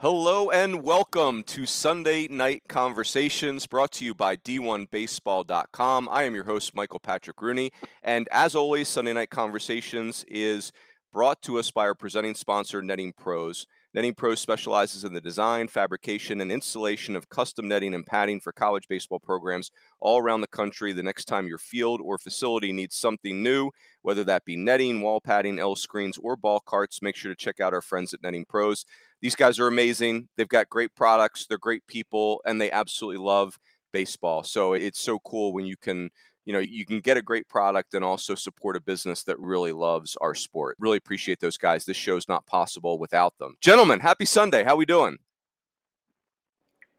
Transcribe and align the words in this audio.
Hello 0.00 0.48
and 0.50 0.84
welcome 0.84 1.42
to 1.42 1.66
Sunday 1.66 2.28
Night 2.28 2.62
Conversations 2.68 3.66
brought 3.66 3.90
to 3.94 4.04
you 4.04 4.14
by 4.14 4.36
D1Baseball.com. 4.36 6.08
I 6.08 6.22
am 6.22 6.36
your 6.36 6.44
host, 6.44 6.72
Michael 6.76 7.00
Patrick 7.00 7.42
Rooney. 7.42 7.72
And 8.04 8.28
as 8.30 8.54
always, 8.54 8.86
Sunday 8.86 9.12
Night 9.12 9.30
Conversations 9.30 10.24
is 10.28 10.70
brought 11.12 11.42
to 11.42 11.58
us 11.58 11.72
by 11.72 11.82
our 11.82 11.96
presenting 11.96 12.36
sponsor, 12.36 12.80
Netting 12.80 13.12
Pros. 13.12 13.66
Netting 13.94 14.14
Pros 14.14 14.38
specializes 14.38 15.04
in 15.04 15.14
the 15.14 15.20
design, 15.20 15.66
fabrication, 15.66 16.42
and 16.42 16.52
installation 16.52 17.16
of 17.16 17.28
custom 17.30 17.66
netting 17.66 17.94
and 17.94 18.04
padding 18.04 18.38
for 18.38 18.52
college 18.52 18.86
baseball 18.86 19.18
programs 19.18 19.70
all 19.98 20.18
around 20.18 20.42
the 20.42 20.46
country. 20.46 20.92
The 20.92 21.02
next 21.02 21.24
time 21.24 21.46
your 21.46 21.58
field 21.58 22.00
or 22.02 22.18
facility 22.18 22.70
needs 22.70 22.96
something 22.96 23.42
new, 23.42 23.70
whether 24.02 24.24
that 24.24 24.44
be 24.44 24.56
netting, 24.56 25.00
wall 25.00 25.22
padding, 25.22 25.58
L 25.58 25.74
screens, 25.74 26.18
or 26.18 26.36
ball 26.36 26.60
carts, 26.60 27.00
make 27.00 27.16
sure 27.16 27.32
to 27.32 27.36
check 27.36 27.60
out 27.60 27.72
our 27.72 27.80
friends 27.80 28.12
at 28.12 28.22
Netting 28.22 28.44
Pros. 28.44 28.84
These 29.22 29.34
guys 29.34 29.58
are 29.58 29.66
amazing. 29.66 30.28
They've 30.36 30.46
got 30.46 30.68
great 30.68 30.94
products, 30.94 31.46
they're 31.46 31.56
great 31.58 31.86
people, 31.86 32.42
and 32.44 32.60
they 32.60 32.70
absolutely 32.70 33.24
love 33.24 33.58
baseball. 33.92 34.42
So 34.42 34.74
it's 34.74 35.00
so 35.00 35.18
cool 35.20 35.54
when 35.54 35.64
you 35.64 35.78
can 35.78 36.10
you 36.48 36.54
know 36.54 36.60
you 36.60 36.86
can 36.86 37.00
get 37.00 37.18
a 37.18 37.22
great 37.22 37.46
product 37.46 37.92
and 37.92 38.02
also 38.02 38.34
support 38.34 38.74
a 38.74 38.80
business 38.80 39.22
that 39.22 39.38
really 39.38 39.70
loves 39.70 40.16
our 40.22 40.34
sport 40.34 40.76
really 40.80 40.96
appreciate 40.96 41.38
those 41.40 41.58
guys 41.58 41.84
this 41.84 41.96
show's 41.96 42.26
not 42.26 42.44
possible 42.46 42.98
without 42.98 43.36
them 43.38 43.54
gentlemen 43.60 44.00
happy 44.00 44.24
sunday 44.24 44.64
how 44.64 44.74
we 44.74 44.86
doing 44.86 45.18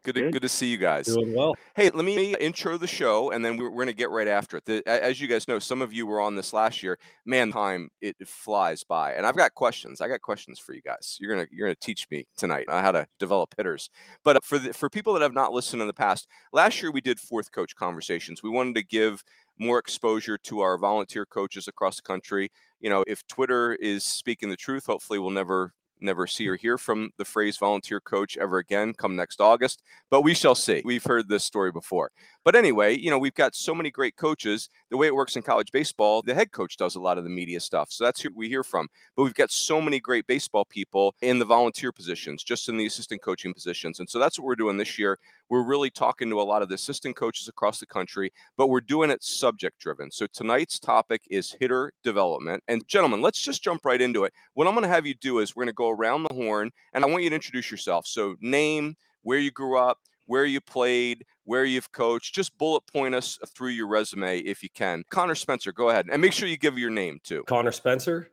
Good 0.02 0.14
to, 0.14 0.30
good 0.30 0.42
to 0.42 0.48
see 0.48 0.66
you 0.66 0.78
guys. 0.78 1.06
Doing 1.06 1.34
well. 1.34 1.54
Hey, 1.74 1.90
let 1.90 2.06
me 2.06 2.34
intro 2.36 2.78
the 2.78 2.86
show, 2.86 3.32
and 3.32 3.44
then 3.44 3.58
we're, 3.58 3.68
we're 3.68 3.84
going 3.84 3.88
to 3.88 3.92
get 3.92 4.08
right 4.08 4.28
after 4.28 4.56
it. 4.56 4.64
The, 4.64 4.82
as 4.86 5.20
you 5.20 5.28
guys 5.28 5.46
know, 5.46 5.58
some 5.58 5.82
of 5.82 5.92
you 5.92 6.06
were 6.06 6.22
on 6.22 6.36
this 6.36 6.54
last 6.54 6.82
year. 6.82 6.98
Man, 7.26 7.52
time 7.52 7.90
it, 8.00 8.16
flies 8.26 8.82
by, 8.82 9.12
and 9.12 9.26
I've 9.26 9.36
got 9.36 9.52
questions. 9.52 10.00
I 10.00 10.08
got 10.08 10.22
questions 10.22 10.58
for 10.58 10.72
you 10.72 10.80
guys. 10.80 11.18
You're 11.20 11.34
gonna 11.34 11.46
you're 11.52 11.68
gonna 11.68 11.74
teach 11.74 12.06
me 12.10 12.26
tonight 12.38 12.66
on 12.70 12.82
how 12.82 12.92
to 12.92 13.06
develop 13.18 13.54
hitters. 13.58 13.90
But 14.24 14.42
for 14.42 14.58
the, 14.58 14.72
for 14.72 14.88
people 14.88 15.12
that 15.12 15.22
have 15.22 15.34
not 15.34 15.52
listened 15.52 15.82
in 15.82 15.88
the 15.88 15.92
past, 15.92 16.26
last 16.50 16.80
year 16.80 16.90
we 16.90 17.02
did 17.02 17.20
fourth 17.20 17.52
coach 17.52 17.76
conversations. 17.76 18.42
We 18.42 18.48
wanted 18.48 18.76
to 18.76 18.84
give 18.84 19.22
more 19.60 19.78
exposure 19.78 20.38
to 20.38 20.60
our 20.60 20.78
volunteer 20.78 21.26
coaches 21.26 21.68
across 21.68 21.96
the 21.96 22.02
country. 22.02 22.50
You 22.80 22.90
know, 22.90 23.04
if 23.06 23.26
Twitter 23.28 23.74
is 23.74 24.04
speaking 24.04 24.48
the 24.48 24.56
truth, 24.56 24.86
hopefully 24.86 25.18
we'll 25.18 25.30
never 25.30 25.74
never 26.02 26.26
see 26.26 26.48
or 26.48 26.56
hear 26.56 26.78
from 26.78 27.10
the 27.18 27.24
phrase 27.26 27.58
volunteer 27.58 28.00
coach 28.00 28.38
ever 28.38 28.56
again 28.56 28.94
come 28.94 29.14
next 29.14 29.38
August, 29.38 29.82
but 30.10 30.22
we 30.22 30.32
shall 30.32 30.54
see. 30.54 30.80
We've 30.82 31.04
heard 31.04 31.28
this 31.28 31.44
story 31.44 31.70
before. 31.70 32.10
But 32.42 32.56
anyway, 32.56 32.96
you 32.96 33.10
know, 33.10 33.18
we've 33.18 33.34
got 33.34 33.54
so 33.54 33.74
many 33.74 33.90
great 33.90 34.16
coaches. 34.16 34.70
The 34.90 34.96
way 34.96 35.06
it 35.06 35.14
works 35.14 35.36
in 35.36 35.42
college 35.42 35.70
baseball, 35.72 36.22
the 36.22 36.34
head 36.34 36.52
coach 36.52 36.76
does 36.78 36.94
a 36.94 37.00
lot 37.00 37.18
of 37.18 37.24
the 37.24 37.30
media 37.30 37.60
stuff. 37.60 37.92
So 37.92 38.04
that's 38.04 38.22
who 38.22 38.30
we 38.34 38.48
hear 38.48 38.64
from. 38.64 38.88
But 39.14 39.24
we've 39.24 39.34
got 39.34 39.50
so 39.50 39.80
many 39.80 40.00
great 40.00 40.26
baseball 40.26 40.64
people 40.64 41.14
in 41.20 41.38
the 41.38 41.44
volunteer 41.44 41.92
positions, 41.92 42.42
just 42.42 42.68
in 42.68 42.78
the 42.78 42.86
assistant 42.86 43.20
coaching 43.22 43.52
positions. 43.52 44.00
And 44.00 44.08
so 44.08 44.18
that's 44.18 44.38
what 44.38 44.46
we're 44.46 44.56
doing 44.56 44.78
this 44.78 44.98
year. 44.98 45.18
We're 45.50 45.64
really 45.64 45.90
talking 45.90 46.30
to 46.30 46.40
a 46.40 46.42
lot 46.42 46.62
of 46.62 46.68
the 46.68 46.76
assistant 46.76 47.14
coaches 47.14 47.48
across 47.48 47.78
the 47.78 47.86
country, 47.86 48.32
but 48.56 48.68
we're 48.68 48.80
doing 48.80 49.10
it 49.10 49.22
subject 49.22 49.78
driven. 49.78 50.10
So 50.10 50.26
tonight's 50.32 50.78
topic 50.78 51.22
is 51.28 51.56
hitter 51.60 51.92
development. 52.02 52.62
And 52.68 52.86
gentlemen, 52.88 53.20
let's 53.20 53.40
just 53.40 53.62
jump 53.62 53.84
right 53.84 54.00
into 54.00 54.24
it. 54.24 54.32
What 54.54 54.66
I'm 54.66 54.74
going 54.74 54.84
to 54.84 54.88
have 54.88 55.06
you 55.06 55.14
do 55.14 55.40
is 55.40 55.54
we're 55.54 55.64
going 55.64 55.72
to 55.72 55.74
go 55.74 55.90
around 55.90 56.22
the 56.22 56.34
horn 56.34 56.70
and 56.94 57.04
I 57.04 57.08
want 57.08 57.22
you 57.22 57.28
to 57.28 57.34
introduce 57.34 57.70
yourself. 57.70 58.06
So, 58.06 58.36
name, 58.40 58.96
where 59.22 59.38
you 59.38 59.50
grew 59.50 59.76
up, 59.76 59.98
where 60.30 60.44
you 60.44 60.60
played, 60.60 61.26
where 61.42 61.64
you've 61.64 61.90
coached. 61.90 62.32
Just 62.32 62.56
bullet 62.56 62.84
point 62.86 63.16
us 63.16 63.36
through 63.48 63.70
your 63.70 63.88
resume 63.88 64.38
if 64.38 64.62
you 64.62 64.68
can. 64.72 65.02
Connor 65.10 65.34
Spencer, 65.34 65.72
go 65.72 65.88
ahead 65.88 66.06
and 66.08 66.22
make 66.22 66.32
sure 66.32 66.46
you 66.46 66.56
give 66.56 66.78
your 66.78 66.88
name 66.88 67.18
too. 67.24 67.42
Connor 67.48 67.72
Spencer. 67.72 68.30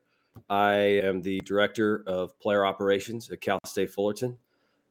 I 0.48 0.76
am 0.76 1.24
the 1.24 1.40
director 1.40 2.04
of 2.06 2.40
player 2.40 2.68
operations 2.68 3.32
at 3.32 3.42
Cal 3.42 3.58
State 3.66 3.90
Fullerton. 3.90 4.38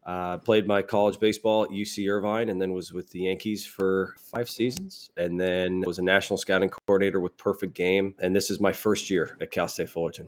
Uh, 0.05 0.39
played 0.39 0.67
my 0.67 0.83
college 0.83 1.21
baseball 1.21 1.63
at 1.63 1.71
UC 1.71 2.11
Irvine 2.11 2.49
and 2.49 2.61
then 2.61 2.73
was 2.73 2.93
with 2.93 3.09
the 3.11 3.21
Yankees 3.21 3.65
for 3.65 4.17
five 4.35 4.51
seasons 4.51 5.11
and 5.17 5.41
then 5.41 5.83
was 5.83 6.01
a 6.01 6.03
national 6.03 6.37
scouting 6.37 6.69
coordinator 6.69 7.21
with 7.21 7.37
Perfect 7.37 7.75
Game. 7.75 8.17
And 8.19 8.35
this 8.35 8.51
is 8.51 8.59
my 8.59 8.73
first 8.73 9.11
year 9.11 9.39
at 9.41 9.53
Cal 9.53 9.69
State 9.69 9.91
Fullerton. 9.91 10.27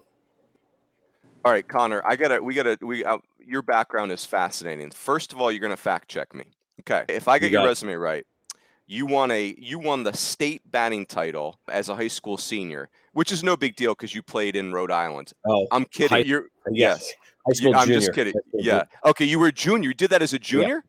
All 1.44 1.50
right, 1.50 1.66
Connor, 1.66 2.02
I 2.06 2.14
gotta, 2.14 2.40
we 2.40 2.54
gotta, 2.54 2.78
we, 2.80 3.04
uh, 3.04 3.18
your 3.44 3.62
background 3.62 4.12
is 4.12 4.24
fascinating. 4.24 4.92
First 4.92 5.32
of 5.32 5.40
all, 5.40 5.50
you're 5.50 5.60
gonna 5.60 5.76
fact 5.76 6.08
check 6.08 6.32
me. 6.34 6.44
Okay. 6.80 7.04
If 7.08 7.28
I 7.28 7.38
get 7.38 7.50
you 7.50 7.58
your 7.58 7.66
resume 7.66 7.94
right, 7.94 8.24
you 8.88 9.04
won 9.06 9.30
a 9.30 9.54
you 9.58 9.78
won 9.78 10.02
the 10.02 10.16
state 10.16 10.62
batting 10.70 11.06
title 11.06 11.60
as 11.68 11.88
a 11.90 11.94
high 11.94 12.08
school 12.08 12.38
senior, 12.38 12.88
which 13.12 13.30
is 13.30 13.44
no 13.44 13.56
big 13.56 13.76
deal 13.76 13.92
because 13.92 14.14
you 14.14 14.22
played 14.22 14.56
in 14.56 14.72
Rhode 14.72 14.90
Island. 14.90 15.32
Oh, 15.46 15.66
I'm 15.70 15.84
kidding. 15.84 16.08
High, 16.08 16.18
You're 16.24 16.46
yes. 16.72 17.12
High 17.46 17.52
school 17.52 17.76
I'm 17.76 17.86
junior. 17.86 18.00
just 18.00 18.14
kidding. 18.14 18.34
Yeah. 18.54 18.84
Okay, 19.04 19.26
you 19.26 19.38
were 19.38 19.48
a 19.48 19.52
junior. 19.52 19.88
You 19.88 19.94
did 19.94 20.10
that 20.10 20.22
as 20.22 20.32
a 20.32 20.38
junior. 20.38 20.82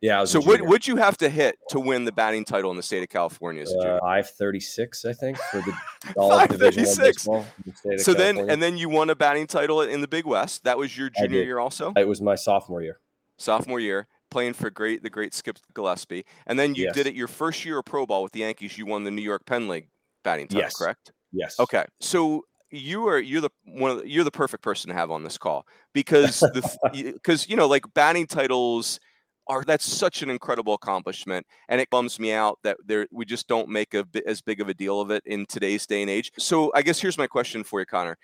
Yeah. 0.00 0.20
yeah 0.20 0.24
so 0.24 0.40
what 0.40 0.62
would 0.62 0.86
you 0.86 0.94
have 0.96 1.18
to 1.18 1.28
hit 1.28 1.58
to 1.70 1.80
win 1.80 2.04
the 2.04 2.12
batting 2.12 2.44
title 2.44 2.70
in 2.70 2.76
the 2.76 2.84
state 2.84 3.02
of 3.02 3.08
California 3.08 3.62
as 3.62 3.72
a 3.72 3.74
junior? 3.74 3.96
Uh, 3.96 4.00
Five 4.00 4.30
thirty 4.30 4.60
six, 4.60 5.04
I 5.04 5.12
think, 5.12 5.36
for 5.36 5.60
the 5.60 5.74
all 6.16 6.46
Division 6.46 6.84
baseball. 6.84 7.44
The 7.84 7.98
so 7.98 8.14
then, 8.14 8.48
and 8.48 8.62
then 8.62 8.78
you 8.78 8.88
won 8.88 9.10
a 9.10 9.16
batting 9.16 9.48
title 9.48 9.80
in 9.80 10.00
the 10.00 10.08
Big 10.08 10.24
West. 10.24 10.62
That 10.62 10.78
was 10.78 10.96
your 10.96 11.10
junior 11.10 11.42
year, 11.42 11.58
also. 11.58 11.92
It 11.96 12.06
was 12.06 12.22
my 12.22 12.36
sophomore 12.36 12.80
year. 12.80 13.00
Sophomore 13.38 13.80
year 13.80 14.06
playing 14.30 14.54
for 14.54 14.70
great 14.70 15.02
the 15.02 15.10
great 15.10 15.34
Skip 15.34 15.58
Gillespie, 15.74 16.24
and 16.46 16.58
then 16.58 16.74
you 16.74 16.84
yes. 16.84 16.94
did 16.94 17.06
it 17.06 17.14
your 17.14 17.28
first 17.28 17.64
year 17.64 17.78
of 17.78 17.84
pro 17.84 18.06
ball 18.06 18.22
with 18.22 18.32
the 18.32 18.40
Yankees. 18.40 18.78
You 18.78 18.86
won 18.86 19.04
the 19.04 19.10
New 19.10 19.22
York 19.22 19.44
Penn 19.46 19.68
League 19.68 19.88
batting 20.24 20.48
title, 20.48 20.62
yes. 20.62 20.76
correct? 20.76 21.12
Yes. 21.32 21.58
Okay, 21.60 21.84
so 22.00 22.44
you 22.70 23.08
are 23.08 23.18
you're 23.18 23.40
the 23.40 23.50
one 23.64 23.90
of 23.90 23.98
the, 23.98 24.08
you're 24.08 24.24
the 24.24 24.30
perfect 24.30 24.62
person 24.62 24.88
to 24.88 24.94
have 24.94 25.10
on 25.10 25.24
this 25.24 25.36
call 25.36 25.66
because 25.92 26.40
the 26.40 27.12
because 27.14 27.48
you 27.48 27.56
know 27.56 27.66
like 27.66 27.84
batting 27.94 28.26
titles 28.26 29.00
are 29.48 29.64
that's 29.64 29.84
such 29.84 30.22
an 30.22 30.30
incredible 30.30 30.74
accomplishment 30.74 31.44
and 31.68 31.80
it 31.80 31.90
bums 31.90 32.20
me 32.20 32.32
out 32.32 32.58
that 32.62 32.76
there 32.86 33.06
we 33.10 33.24
just 33.24 33.48
don't 33.48 33.68
make 33.68 33.94
a 33.94 34.04
bit 34.04 34.22
as 34.26 34.40
big 34.40 34.60
of 34.60 34.68
a 34.68 34.74
deal 34.74 35.00
of 35.00 35.10
it 35.10 35.22
in 35.26 35.44
today's 35.46 35.86
day 35.86 36.02
and 36.02 36.10
age 36.10 36.30
so 36.38 36.70
i 36.74 36.82
guess 36.82 37.00
here's 37.00 37.18
my 37.18 37.26
question 37.26 37.64
for 37.64 37.80
you 37.80 37.86
connor 37.86 38.16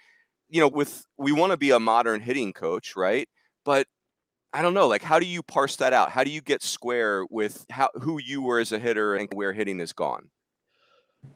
you 0.48 0.60
know 0.60 0.68
with 0.68 1.04
we 1.18 1.32
want 1.32 1.50
to 1.50 1.56
be 1.56 1.70
a 1.70 1.80
modern 1.80 2.20
hitting 2.20 2.52
coach 2.52 2.94
right 2.94 3.28
but 3.64 3.86
I 4.52 4.62
don't 4.62 4.74
know. 4.74 4.88
Like, 4.88 5.02
how 5.02 5.18
do 5.18 5.26
you 5.26 5.42
parse 5.42 5.76
that 5.76 5.92
out? 5.92 6.10
How 6.10 6.24
do 6.24 6.30
you 6.30 6.40
get 6.40 6.62
square 6.62 7.26
with 7.30 7.66
how 7.70 7.90
who 7.94 8.18
you 8.18 8.42
were 8.42 8.58
as 8.58 8.72
a 8.72 8.78
hitter 8.78 9.16
and 9.16 9.28
where 9.34 9.52
hitting 9.52 9.80
is 9.80 9.92
gone? 9.92 10.30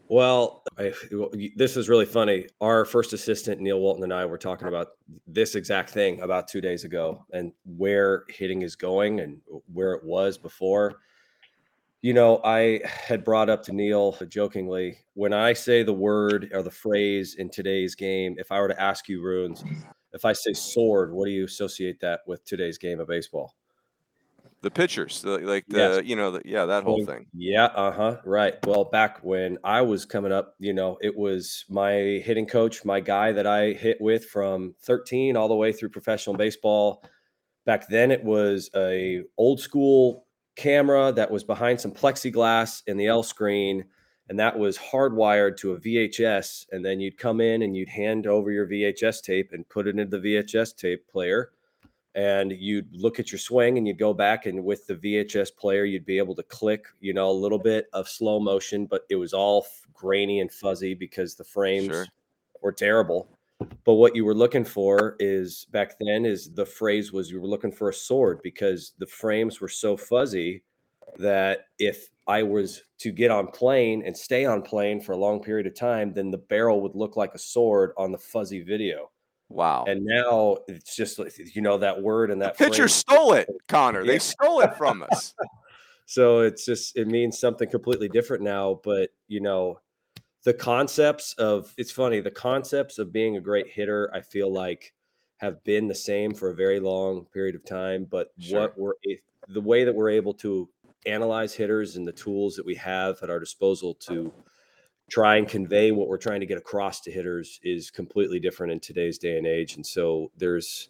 Well, 0.09 0.62
I, 0.78 0.93
this 1.56 1.76
is 1.76 1.88
really 1.88 2.06
funny. 2.06 2.47
Our 2.60 2.84
first 2.84 3.12
assistant 3.12 3.60
Neil 3.60 3.81
Walton 3.81 4.04
and 4.04 4.12
I 4.12 4.25
were 4.25 4.38
talking 4.38 4.69
about 4.69 4.88
this 5.26 5.54
exact 5.54 5.91
thing 5.91 6.21
about 6.21 6.48
two 6.48 6.60
days 6.60 6.84
ago, 6.84 7.25
and 7.32 7.53
where 7.65 8.25
hitting 8.28 8.62
is 8.62 8.76
going 8.76 9.21
and 9.21 9.41
where 9.72 9.92
it 9.92 10.04
was 10.04 10.38
before. 10.38 11.00
You 12.03 12.15
know, 12.15 12.41
I 12.44 12.81
had 12.84 13.25
brought 13.25 13.50
up 13.50 13.62
to 13.65 13.72
Neil 13.72 14.16
jokingly 14.28 14.98
when 15.15 15.34
I 15.34 15.53
say 15.53 15.82
the 15.82 15.92
word 15.92 16.50
or 16.53 16.62
the 16.62 16.71
phrase 16.71 17.34
in 17.34 17.50
today's 17.50 17.94
game. 17.94 18.37
If 18.38 18.50
I 18.50 18.60
were 18.60 18.69
to 18.69 18.81
ask 18.81 19.09
you, 19.09 19.21
Runes, 19.21 19.62
if 20.12 20.25
I 20.25 20.32
say 20.32 20.53
sword, 20.53 21.12
what 21.12 21.26
do 21.26 21.31
you 21.31 21.44
associate 21.44 22.00
that 22.00 22.21
with 22.26 22.44
today's 22.44 22.78
game 22.78 23.00
of 23.00 23.09
baseball? 23.09 23.54
The 24.62 24.71
pitchers, 24.71 25.22
the, 25.22 25.38
like 25.38 25.65
the 25.69 25.78
yes. 25.78 26.04
you 26.04 26.16
know, 26.16 26.32
the, 26.32 26.43
yeah, 26.44 26.66
that 26.66 26.84
whole 26.84 27.06
thing. 27.06 27.26
Yeah, 27.32 27.65
uh 27.66 27.93
huh. 27.93 28.16
Right. 28.26 28.54
Well, 28.66 28.84
back 28.84 29.21
when 29.22 29.56
I 29.65 29.81
was 29.81 30.04
coming 30.04 30.32
up, 30.32 30.54
you 30.59 30.75
know, 30.75 30.98
it 31.00 31.16
was 31.16 31.65
my 31.71 31.93
hitting 32.25 32.44
coach, 32.44 32.84
my 32.84 33.00
guy 33.00 33.32
that 33.32 33.47
I 33.47 33.72
hit 33.72 33.98
with 34.00 34.26
from 34.26 34.75
13 34.82 35.34
all 35.34 35.48
the 35.48 35.54
way 35.54 35.72
through 35.72 35.88
professional 35.88 36.37
baseball. 36.37 37.03
Back 37.65 37.88
then, 37.88 38.10
it 38.10 38.22
was 38.22 38.69
a 38.77 39.22
old 39.38 39.60
school 39.60 40.27
camera 40.56 41.10
that 41.12 41.31
was 41.31 41.42
behind 41.42 41.81
some 41.81 41.92
plexiglass 41.92 42.82
in 42.87 42.98
the 42.98 43.06
L 43.06 43.22
screen 43.22 43.87
and 44.30 44.38
that 44.38 44.56
was 44.56 44.78
hardwired 44.78 45.56
to 45.56 45.72
a 45.72 45.80
VHS. 45.80 46.66
And 46.70 46.84
then 46.84 47.00
you'd 47.00 47.18
come 47.18 47.41
in 47.41 47.62
and 47.62 47.76
you'd 47.76 47.88
hand 47.88 48.28
over 48.28 48.52
your 48.52 48.66
VHS 48.66 49.22
tape 49.22 49.50
and 49.52 49.68
put 49.68 49.88
it 49.88 49.98
into 49.98 50.16
the 50.16 50.36
VHS 50.36 50.76
tape 50.76 51.06
player. 51.08 51.50
And 52.14 52.52
you'd 52.52 52.94
look 52.94 53.18
at 53.18 53.32
your 53.32 53.41
swing 53.41 53.77
and 53.77 53.88
you'd 53.88 53.98
go 53.98 54.15
back 54.15 54.47
and 54.47 54.65
with 54.65 54.86
the 54.86 54.94
VHS 54.94 55.56
player, 55.56 55.84
you'd 55.84 56.06
be 56.06 56.18
able 56.18 56.36
to 56.36 56.44
click, 56.44 56.86
you 57.00 57.12
know, 57.12 57.28
a 57.28 57.32
little 57.32 57.59
bit 57.59 57.88
of 57.92 58.09
slow 58.09 58.38
motion, 58.38 58.86
but 58.86 59.03
it 59.10 59.16
was 59.16 59.32
all 59.32 59.66
grainy 59.92 60.41
and 60.41 60.53
fuzzy 60.53 60.94
because 60.94 61.34
the 61.34 61.44
frames 61.44 61.88
sure. 61.88 62.06
were 62.62 62.72
terrible. 62.72 63.26
But 63.84 63.94
what 63.94 64.15
you 64.15 64.24
were 64.24 64.34
looking 64.34 64.65
for 64.65 65.16
is 65.18 65.66
back 65.72 65.98
then 65.98 66.24
is 66.24 66.53
the 66.54 66.65
phrase 66.65 67.12
was 67.12 67.33
you 67.33 67.41
were 67.41 67.48
looking 67.48 67.72
for 67.72 67.88
a 67.88 67.94
sword 67.94 68.41
because 68.44 68.92
the 68.98 69.06
frames 69.06 69.60
were 69.60 69.68
so 69.68 69.97
fuzzy 69.97 70.62
that 71.18 71.66
if 71.78 72.09
I 72.27 72.42
was 72.42 72.83
to 72.98 73.10
get 73.12 73.30
on 73.30 73.48
plane 73.48 74.03
and 74.04 74.16
stay 74.16 74.45
on 74.45 74.62
plane 74.62 75.01
for 75.01 75.12
a 75.12 75.16
long 75.16 75.41
period 75.42 75.66
of 75.66 75.74
time, 75.74 76.12
then 76.12 76.30
the 76.30 76.39
barrel 76.39 76.80
would 76.83 76.95
look 76.95 77.16
like 77.16 77.34
a 77.34 77.39
sword 77.39 77.92
on 77.97 78.12
the 78.12 78.18
fuzzy 78.18 78.62
video. 78.62 79.10
Wow. 79.48 79.84
And 79.89 80.04
now 80.04 80.59
it's 80.68 80.95
just 80.95 81.18
you 81.54 81.60
know 81.60 81.77
that 81.78 82.01
word 82.01 82.30
and 82.30 82.41
that 82.41 82.57
the 82.57 82.65
pitcher 82.66 82.86
stole 82.89 83.33
it, 83.33 83.48
Connor. 83.68 84.03
Yeah. 84.03 84.12
They 84.12 84.18
stole 84.21 84.60
it 84.60 84.77
from 84.77 85.04
us. 85.10 85.34
so 86.07 86.41
it's 86.41 86.65
just 86.65 86.97
it 86.97 87.09
means 87.09 87.39
something 87.39 87.68
completely 87.68 88.09
different 88.09 88.45
now. 88.45 88.80
But 88.84 89.10
you 89.27 89.41
know, 89.41 89.80
the 90.45 90.54
concepts 90.54 91.34
of 91.34 91.74
it's 91.77 91.91
funny, 91.91 92.21
the 92.21 92.30
concepts 92.30 92.98
of 92.98 93.12
being 93.12 93.36
a 93.36 93.41
great 93.41 93.66
hitter, 93.66 94.09
I 94.15 94.21
feel 94.21 94.53
like 94.53 94.92
have 95.39 95.65
been 95.65 95.89
the 95.89 95.95
same 95.95 96.33
for 96.33 96.51
a 96.51 96.54
very 96.54 96.78
long 96.78 97.24
period 97.33 97.57
of 97.57 97.65
time. 97.65 98.04
But 98.09 98.28
Sure. 98.39 98.60
what 98.60 98.78
we're 98.78 98.92
the 99.48 99.60
way 99.60 99.83
that 99.83 99.95
we're 99.95 100.10
able 100.10 100.34
to 100.34 100.68
analyze 101.06 101.54
hitters 101.54 101.97
and 101.97 102.06
the 102.06 102.12
tools 102.12 102.54
that 102.56 102.66
we 102.66 102.74
have 102.76 103.22
at 103.22 103.30
our 103.30 103.41
disposal 103.41 103.94
to 103.94 104.32
try 105.10 105.36
and 105.36 105.48
convey 105.48 105.91
what 105.91 106.08
we're 106.08 106.16
trying 106.16 106.41
to 106.41 106.47
get 106.47 106.58
across 106.58 107.00
to 107.00 107.10
hitters 107.10 107.58
is 107.62 107.91
completely 107.91 108.38
different 108.38 108.72
in 108.72 108.80
today's 108.80 109.18
day 109.18 109.36
and 109.36 109.47
age. 109.47 109.74
And 109.74 109.84
so 109.84 110.30
there's 110.36 110.88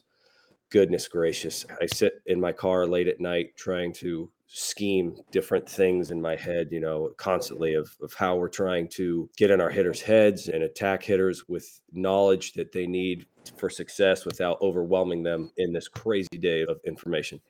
goodness 0.70 1.08
gracious, 1.08 1.66
I 1.80 1.86
sit 1.86 2.22
in 2.26 2.40
my 2.40 2.52
car 2.52 2.86
late 2.86 3.08
at 3.08 3.20
night 3.20 3.56
trying 3.56 3.92
to 3.94 4.30
scheme 4.46 5.16
different 5.30 5.68
things 5.68 6.10
in 6.10 6.20
my 6.20 6.36
head, 6.36 6.68
you 6.70 6.80
know, 6.80 7.10
constantly 7.16 7.74
of, 7.74 7.96
of 8.02 8.12
how 8.14 8.36
we're 8.36 8.48
trying 8.48 8.88
to 8.88 9.28
get 9.36 9.50
in 9.50 9.60
our 9.60 9.70
hitters' 9.70 10.00
heads 10.00 10.48
and 10.48 10.62
attack 10.62 11.02
hitters 11.02 11.48
with 11.48 11.80
knowledge 11.92 12.52
that 12.54 12.72
they 12.72 12.86
need 12.86 13.26
for 13.56 13.70
success 13.70 14.24
without 14.24 14.60
overwhelming 14.60 15.22
them 15.22 15.50
in 15.56 15.72
this 15.72 15.88
crazy 15.88 16.38
day 16.38 16.62
of 16.62 16.80
information. 16.84 17.40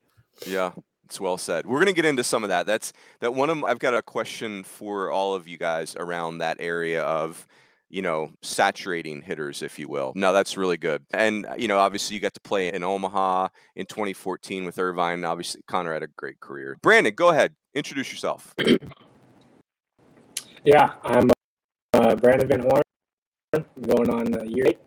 Yeah, 0.46 0.72
it's 1.10 1.20
well 1.20 1.36
said. 1.36 1.66
We're 1.66 1.80
gonna 1.80 1.92
get 1.92 2.04
into 2.04 2.22
some 2.22 2.44
of 2.44 2.50
that. 2.50 2.66
That's 2.66 2.92
that 3.18 3.34
one 3.34 3.50
of 3.50 3.56
'em- 3.56 3.64
I've 3.64 3.80
got 3.80 3.94
a 3.94 4.00
question 4.02 4.62
for 4.62 5.10
all 5.10 5.34
of 5.34 5.48
you 5.48 5.58
guys 5.58 5.96
around 5.96 6.38
that 6.38 6.56
area 6.60 7.02
of 7.02 7.48
you 7.88 8.00
know 8.00 8.30
saturating 8.42 9.20
hitters, 9.20 9.60
if 9.60 9.76
you 9.76 9.88
will. 9.88 10.12
No, 10.14 10.32
that's 10.32 10.56
really 10.56 10.76
good. 10.76 11.04
And 11.12 11.46
uh, 11.46 11.54
you 11.58 11.66
know, 11.66 11.78
obviously, 11.78 12.14
you 12.14 12.20
got 12.20 12.34
to 12.34 12.40
play 12.40 12.72
in 12.72 12.84
Omaha 12.84 13.48
in 13.74 13.86
2014 13.86 14.64
with 14.64 14.78
Irvine. 14.78 15.24
Obviously, 15.24 15.62
Connor 15.66 15.92
had 15.94 16.04
a 16.04 16.08
great 16.16 16.38
career. 16.38 16.76
Brandon, 16.80 17.12
go 17.12 17.30
ahead, 17.30 17.56
introduce 17.74 18.12
yourself. 18.12 18.54
Yeah, 20.62 20.92
I'm 21.02 21.30
uh, 21.94 22.14
Brandon 22.16 22.46
Van 22.46 22.60
Horn. 22.60 22.82
Going 23.80 24.10
on 24.10 24.34
uh, 24.38 24.42
year 24.44 24.66
eight. 24.66 24.78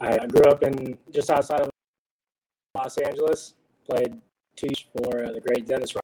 I 0.00 0.26
grew 0.26 0.50
up 0.50 0.62
in 0.62 0.96
just 1.12 1.28
outside 1.28 1.60
of 1.60 1.70
Los 2.74 2.96
Angeles. 2.96 3.52
Played 3.86 4.18
two 4.56 4.66
years 4.68 4.84
for 4.96 5.24
uh, 5.24 5.32
the 5.32 5.40
great 5.40 5.66
Dennis 5.66 5.94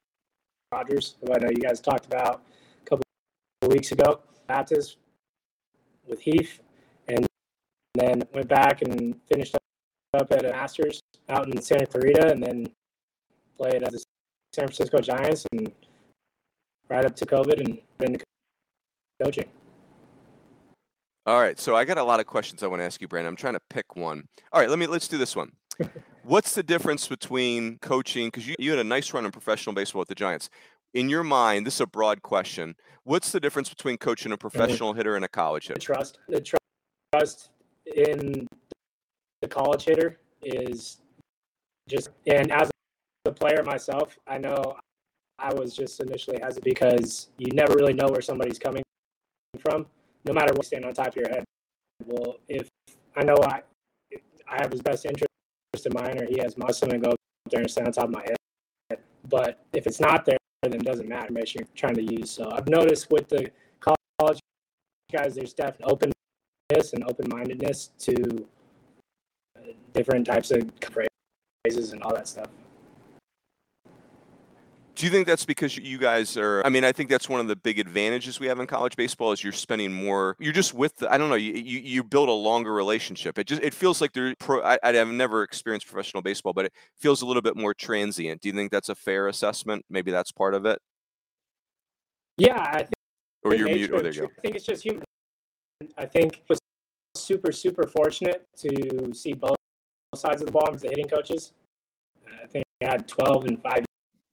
Rogers, 0.73 1.17
who 1.21 1.33
I 1.33 1.39
know 1.39 1.49
you 1.51 1.63
guys 1.63 1.81
talked 1.81 2.07
about 2.07 2.43
a 2.83 2.89
couple 2.89 3.05
weeks 3.69 3.93
ago. 3.93 4.21
Baptist 4.47 4.97
with 6.07 6.21
Heath, 6.21 6.61
and 7.07 7.27
then 7.95 8.23
went 8.33 8.49
back 8.49 8.83
and 8.83 9.15
finished 9.31 9.57
up 10.15 10.33
at 10.33 10.45
a 10.45 10.51
Masters 10.51 11.03
out 11.29 11.47
in 11.47 11.61
Santa 11.61 11.87
Clarita, 11.87 12.33
and 12.33 12.43
then 12.43 12.67
played 13.57 13.83
at 13.83 13.93
the 13.93 14.03
San 14.55 14.67
Francisco 14.67 15.01
Giants, 15.01 15.45
and 15.53 15.71
right 16.89 17.05
up 17.05 17.15
to 17.17 17.27
COVID, 17.27 17.61
and 17.61 17.79
been 17.99 18.17
coaching. 19.23 19.49
All 21.27 21.41
right, 21.41 21.61
so 21.61 21.77
I 21.77 21.85
got 21.85 21.99
a 21.99 22.03
lot 22.03 22.21
of 22.21 22.27
questions 22.27 22.63
I 22.63 22.69
want 22.69 22.81
to 22.81 22.87
ask 22.87 23.03
you, 23.03 23.09
Brandon. 23.09 23.29
I'm 23.29 23.37
trying 23.37 23.53
to 23.53 23.61
pick 23.69 23.97
one. 23.97 24.25
All 24.51 24.61
right, 24.61 24.71
let 24.71 24.79
me 24.79 24.87
let's 24.87 25.09
do 25.09 25.19
this 25.19 25.37
one. 25.37 25.53
What's 26.29 26.55
the 26.55 26.63
difference 26.63 27.09
between 27.09 27.79
coaching? 27.79 28.27
Because 28.27 28.47
you, 28.47 28.55
you 28.59 28.69
had 28.69 28.79
a 28.79 28.85
nice 28.85 29.15
run 29.15 29.25
in 29.25 29.31
professional 29.31 29.75
baseball 29.75 30.01
with 30.01 30.09
the 30.09 30.15
Giants. 30.15 30.51
In 30.93 31.09
your 31.09 31.25
mind, 31.25 31.67
this 31.67 31.77
is 31.77 31.81
a 31.81 31.87
broad 31.87 32.21
question. 32.21 32.75
What's 33.05 33.33
the 33.33 33.41
difference 33.41 33.71
between 33.71 33.97
coaching 33.97 34.31
a 34.33 34.37
professional 34.37 34.93
hitter 34.93 35.17
and 35.17 35.25
a 35.25 35.29
college 35.29 35.69
the 35.69 35.73
hitter? 35.73 35.95
trust 35.95 36.19
the 36.29 36.43
tr- 36.43 36.57
trust 37.15 37.49
in 37.87 38.47
the 39.41 39.49
college 39.49 39.85
hitter 39.85 40.19
is 40.43 41.01
just 41.89 42.11
and 42.27 42.53
as 42.53 42.71
a 43.25 43.33
player 43.33 43.63
myself 43.63 44.19
i 44.27 44.37
know 44.37 44.77
i 45.39 45.53
was 45.55 45.75
just 45.75 45.99
initially 46.01 46.39
hesitant 46.43 46.65
because 46.65 47.29
you 47.39 47.51
never 47.53 47.75
really 47.75 47.95
know 47.95 48.09
where 48.09 48.21
somebody's 48.21 48.59
coming 48.59 48.83
from 49.59 49.87
no 50.27 50.35
matter 50.35 50.53
what 50.53 50.67
stand 50.67 50.85
on 50.85 50.93
top 50.93 51.09
of 51.09 51.17
your 51.17 51.29
head 51.31 51.45
well 52.05 52.37
if 52.49 52.69
i 53.17 53.25
know 53.25 53.37
i 53.45 53.63
i 54.47 54.61
have 54.61 54.71
his 54.71 54.83
best 54.83 55.07
interest 55.07 55.28
in 55.75 55.93
mind 55.93 56.21
or 56.21 56.27
he 56.27 56.39
has 56.39 56.57
muscle 56.57 56.91
I'm 56.91 57.03
go 57.03 57.11
up 57.11 57.17
there 57.51 57.61
and 57.61 57.71
stand 57.71 57.87
on 57.87 57.93
top 57.93 58.05
of 58.05 58.11
my 58.11 58.23
head 58.23 58.99
but 59.29 59.65
if 59.73 59.87
it's 59.87 60.01
not 60.01 60.25
there 60.25 60.39
then 60.63 60.75
it 60.75 60.85
doesn't 60.85 61.09
matter 61.09 61.33
what 61.33 61.55
you're 61.55 61.67
trying 61.75 61.95
to 61.95 62.03
use 62.03 62.31
so 62.31 62.51
i've 62.53 62.69
noticed 62.69 63.11
with 63.11 63.29
the 63.29 63.51
college 64.19 64.41
guys, 65.13 65.35
there's 65.35 65.55
definitely 65.55 65.93
openness 65.93 66.93
and 66.93 67.05
open-mindedness 67.05 67.91
to 67.99 68.47
different 69.95 70.27
types 70.27 70.51
of 70.51 70.71
phrases 71.65 71.93
and 71.93 72.03
all 72.03 72.15
that 72.15 72.29
stuff. 72.29 72.49
Do 74.99 75.07
you 75.07 75.13
think 75.13 75.29
that's 75.29 75.45
because 75.45 75.77
you 75.77 75.97
guys 75.97 76.37
are? 76.37 76.61
I 76.67 76.71
mean, 76.71 76.83
I 76.83 76.91
think 76.91 77.09
that's 77.09 77.29
one 77.29 77.39
of 77.39 77.47
the 77.47 77.55
big 77.55 77.79
advantages 77.79 78.41
we 78.41 78.49
have 78.49 78.59
in 78.59 78.67
college 78.67 78.97
baseball 78.97 79.31
is 79.31 79.45
you're 79.45 79.53
spending 79.53 79.93
more. 79.93 80.35
You're 80.41 80.53
just 80.53 80.75
with. 80.75 80.97
The, 80.97 81.13
I 81.13 81.17
don't 81.17 81.29
know. 81.29 81.37
You, 81.37 81.53
you 81.53 81.79
you 81.79 82.03
build 82.03 82.29
a 82.29 82.33
longer 82.33 82.75
relationship. 82.75 83.39
It 83.39 83.47
just 83.47 83.63
it 83.63 83.73
feels 83.73 84.01
like 84.01 84.13
there. 84.13 84.35
Pro, 84.41 84.61
I, 84.61 84.77
I've 84.83 85.07
never 85.07 85.45
experienced 85.45 85.87
professional 85.87 86.21
baseball, 86.21 86.53
but 86.53 86.65
it 86.65 86.73
feels 86.97 87.23
a 87.23 87.27
little 87.27 87.43
bit 87.43 87.55
more 87.57 87.75
transient. 87.75 88.41
Do 88.41 88.49
you 88.49 88.55
think 88.57 88.73
that's 88.73 88.89
a 88.89 88.95
fair 88.97 89.29
assessment? 89.29 89.85
Maybe 89.89 90.11
that's 90.11 90.33
part 90.33 90.55
of 90.55 90.67
it. 90.67 90.81
Yeah, 92.37 92.61
I 92.61 92.79
think 92.79 92.91
Or 93.45 93.55
you're 93.55 93.69
mute. 93.69 93.93
Oh, 93.95 94.01
there 94.01 94.13
you 94.13 94.23
go. 94.23 94.27
I 94.37 94.41
think 94.41 94.57
it's 94.57 94.67
just 94.67 94.83
human. 94.83 95.05
I 95.97 96.07
think 96.07 96.39
it 96.39 96.45
was 96.49 96.59
super, 97.15 97.53
super 97.53 97.87
fortunate 97.87 98.43
to 98.57 99.15
see 99.15 99.35
both 99.35 99.59
sides 100.17 100.43
of 100.43 100.47
the 100.47 100.53
ball 100.53 100.69
as 100.75 100.83
the 100.83 100.89
hitting 100.89 101.07
coaches. 101.07 101.53
I 102.27 102.49
think 102.49 102.65
I 102.83 102.87
had 102.87 103.07
12 103.07 103.45
and 103.45 103.63
five 103.63 103.85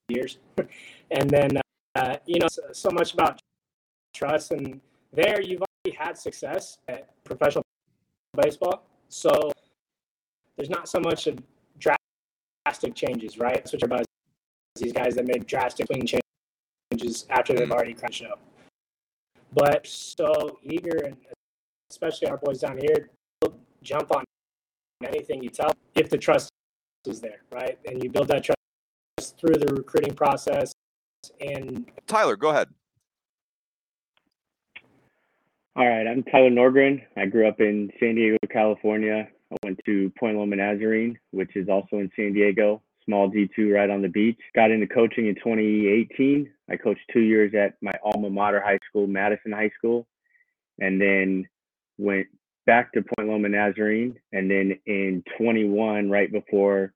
years. 0.09 0.37
and 1.11 1.29
then, 1.29 1.61
uh, 1.95 2.17
you 2.25 2.39
know, 2.39 2.47
so, 2.49 2.61
so 2.71 2.89
much 2.91 3.13
about 3.13 3.39
trust. 4.13 4.51
And 4.51 4.79
there 5.13 5.41
you've 5.41 5.61
already 5.61 5.97
had 5.97 6.17
success 6.17 6.77
at 6.87 7.09
professional 7.23 7.63
baseball. 8.35 8.85
So 9.09 9.51
there's 10.57 10.69
not 10.69 10.87
so 10.87 10.99
much 10.99 11.27
of 11.27 11.39
drastic 11.79 12.95
changes, 12.95 13.37
right? 13.37 13.55
That's 13.55 13.73
what 13.73 13.83
about. 13.83 14.05
These 14.77 14.91
guys 14.91 15.15
that 15.15 15.25
make 15.25 15.47
drastic 15.47 15.87
changes 15.89 17.25
after 17.29 17.53
they've 17.53 17.71
already 17.71 17.93
cranked 17.93 18.17
show. 18.17 18.33
But 19.53 19.87
so 19.87 20.59
eager, 20.63 20.97
and 21.05 21.15
especially 21.89 22.27
our 22.27 22.35
boys 22.35 22.59
down 22.59 22.77
here, 22.77 23.09
jump 23.81 24.13
on 24.13 24.25
anything 25.01 25.41
you 25.41 25.49
tell 25.49 25.71
if 25.95 26.09
the 26.09 26.17
trust 26.17 26.49
is 27.07 27.21
there, 27.21 27.39
right? 27.53 27.79
And 27.85 28.03
you 28.03 28.09
build 28.09 28.27
that 28.27 28.43
trust 28.43 28.59
through 29.31 29.55
the 29.55 29.73
recruiting 29.73 30.13
process. 30.13 30.73
And 31.39 31.89
Tyler, 32.07 32.35
go 32.35 32.49
ahead. 32.49 32.69
All 35.77 35.85
right, 35.85 36.07
I'm 36.07 36.23
Tyler 36.23 36.49
Norgren. 36.49 37.01
I 37.17 37.25
grew 37.25 37.47
up 37.47 37.59
in 37.59 37.91
San 37.99 38.15
Diego, 38.15 38.37
California. 38.49 39.27
I 39.51 39.55
went 39.63 39.79
to 39.85 40.09
Point 40.17 40.37
Loma 40.37 40.55
Nazarene, 40.55 41.19
which 41.31 41.55
is 41.55 41.67
also 41.67 41.97
in 41.97 42.09
San 42.15 42.33
Diego, 42.33 42.81
small 43.03 43.29
D2 43.29 43.73
right 43.73 43.89
on 43.89 44.01
the 44.01 44.07
beach. 44.07 44.39
Got 44.55 44.71
into 44.71 44.87
coaching 44.87 45.27
in 45.27 45.35
2018. 45.35 46.49
I 46.69 46.77
coached 46.77 47.01
two 47.11 47.19
years 47.19 47.53
at 47.53 47.75
my 47.81 47.91
alma 48.03 48.29
mater 48.29 48.61
high 48.61 48.79
school, 48.87 49.05
Madison 49.05 49.51
High 49.51 49.71
School, 49.77 50.07
and 50.79 50.99
then 50.99 51.45
went 51.97 52.27
back 52.65 52.93
to 52.93 53.01
Point 53.01 53.29
Loma 53.29 53.49
Nazarene. 53.49 54.17
And 54.31 54.49
then 54.49 54.79
in 54.85 55.23
21, 55.37 56.09
right 56.09 56.31
before 56.31 56.93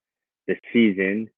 the 0.48 0.56
season, 0.72 1.30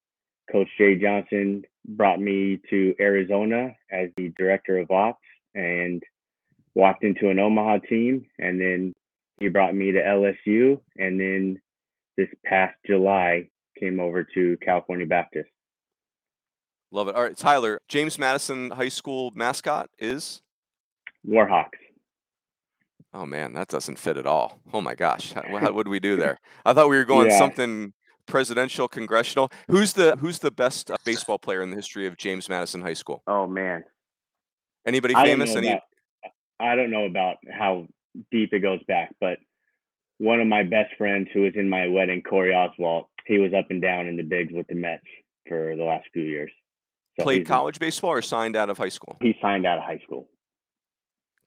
Coach 0.52 0.68
Jay 0.78 0.96
Johnson 0.96 1.64
brought 1.88 2.20
me 2.20 2.60
to 2.70 2.94
Arizona 3.00 3.76
as 3.92 4.10
the 4.18 4.30
director 4.38 4.78
of 4.78 4.92
ops 4.92 5.20
and 5.56 6.02
walked 6.76 7.04
into 7.04 7.30
an 7.30 7.40
Omaha 7.40 7.80
team, 7.90 8.26
and 8.40 8.60
then 8.60 8.94
he 9.40 9.48
brought 9.50 9.76
me 9.76 9.92
to 9.92 10.00
LSU, 10.02 10.80
and 10.98 11.20
then 11.20 11.62
this 12.18 12.28
past 12.46 12.76
July 12.86 13.50
came 13.80 14.00
over 14.00 14.24
to 14.36 14.58
California 14.64 15.06
Baptist. 15.06 15.50
Love 16.92 17.08
it. 17.08 17.16
All 17.16 17.24
right, 17.24 17.38
Tyler. 17.38 17.80
James 17.88 18.20
Madison 18.20 18.72
High 18.72 18.90
School 18.90 19.32
mascot 19.34 19.90
is. 19.98 20.42
Warhawks. 21.28 21.70
Oh 23.14 23.26
man, 23.26 23.54
that 23.54 23.68
doesn't 23.68 24.00
fit 24.00 24.18
at 24.18 24.26
all. 24.26 24.60
Oh 24.74 24.82
my 24.82 24.96
gosh, 24.96 25.34
how, 25.34 25.72
what 25.74 25.84
do 25.86 25.90
we 25.92 26.00
do 26.00 26.16
there? 26.16 26.40
I 26.66 26.74
thought 26.74 26.90
we 26.90 26.98
were 26.98 27.06
going 27.06 27.30
Yeah. 27.30 27.38
something 27.38 27.94
presidential, 28.26 28.88
congressional. 28.88 29.52
Who's 29.70 29.94
the 29.94 30.16
Who's 30.18 30.40
the 30.40 30.52
best 30.52 30.92
uh, 30.92 30.98
baseball 31.06 31.40
player 31.40 31.62
in 31.62 31.70
the 31.70 31.76
history 31.76 32.08
of 32.08 32.18
James 32.18 32.50
Madison 32.50 32.82
High 32.82 32.94
School? 32.94 33.24
Oh 33.28 33.48
man, 33.48 33.84
Anybody 34.86 35.16
I 35.16 35.26
famous? 35.26 35.52
know 35.52 35.58
Any? 35.58 35.68
about, 35.70 35.82
I 36.60 36.76
don't 36.76 36.92
know 36.92 37.06
about 37.06 37.38
how 37.52 37.88
deep 38.32 38.54
it 38.54 38.60
goes 38.60 38.82
back, 38.88 39.14
but 39.20 39.38
one 40.18 40.40
of 40.40 40.48
my 40.48 40.64
best 40.64 40.96
friends 40.98 41.30
who 41.34 41.42
was 41.42 41.54
in 41.56 41.70
my 41.70 41.88
wedding, 41.88 42.22
Corey 42.22 42.52
Oswalt, 42.52 43.06
he 43.26 43.38
was 43.40 43.54
up 43.54 43.68
and 43.70 43.82
down 43.82 44.08
in 44.08 44.18
the 44.18 44.24
bigs 44.24 44.52
with 44.54 44.68
the 44.68 44.76
Mets 44.76 45.04
for 45.48 45.76
the 45.76 45.84
last 45.84 46.08
few 46.14 46.24
years. 46.24 46.52
So 47.18 47.24
Played 47.24 47.48
college 47.48 47.80
baseball 47.80 48.12
or 48.12 48.22
signed 48.22 48.56
out 48.56 48.70
of 48.70 48.78
high 48.78 48.90
school? 48.90 49.18
He 49.22 49.36
signed 49.42 49.66
out 49.66 49.80
of 49.80 49.84
high 49.84 50.00
school. 50.04 50.30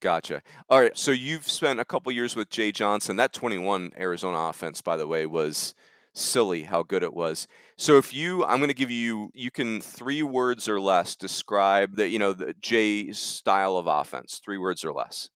Gotcha. 0.01 0.43
All 0.69 0.81
right. 0.81 0.97
So 0.97 1.13
you've 1.13 1.49
spent 1.49 1.81
a 1.81 1.85
couple 1.85 2.13
years 2.13 2.37
with 2.37 2.51
Jay 2.51 2.71
Johnson. 2.73 3.17
That 3.17 3.33
21 3.33 3.93
Arizona 3.99 4.37
offense, 4.51 4.83
by 4.83 4.97
the 4.97 5.07
way, 5.07 5.25
was 5.25 5.75
silly 6.15 6.63
how 6.63 6.83
good 6.83 7.03
it 7.03 7.13
was. 7.13 7.47
So 7.77 7.99
if 7.99 8.15
you, 8.15 8.45
I'm 8.45 8.59
going 8.59 8.69
to 8.69 8.75
give 8.75 8.91
you, 8.91 9.31
you 9.35 9.51
can 9.51 9.81
three 9.81 10.23
words 10.23 10.69
or 10.69 10.81
less 10.81 11.17
describe 11.17 11.97
the, 11.97 12.09
you 12.09 12.19
know, 12.19 12.33
the 12.33 12.55
Jay's 12.61 13.19
style 13.19 13.77
of 13.77 13.87
offense. 13.87 14.41
Three 14.45 14.59
words 14.59 14.85
or 14.85 14.93
less. 14.93 15.29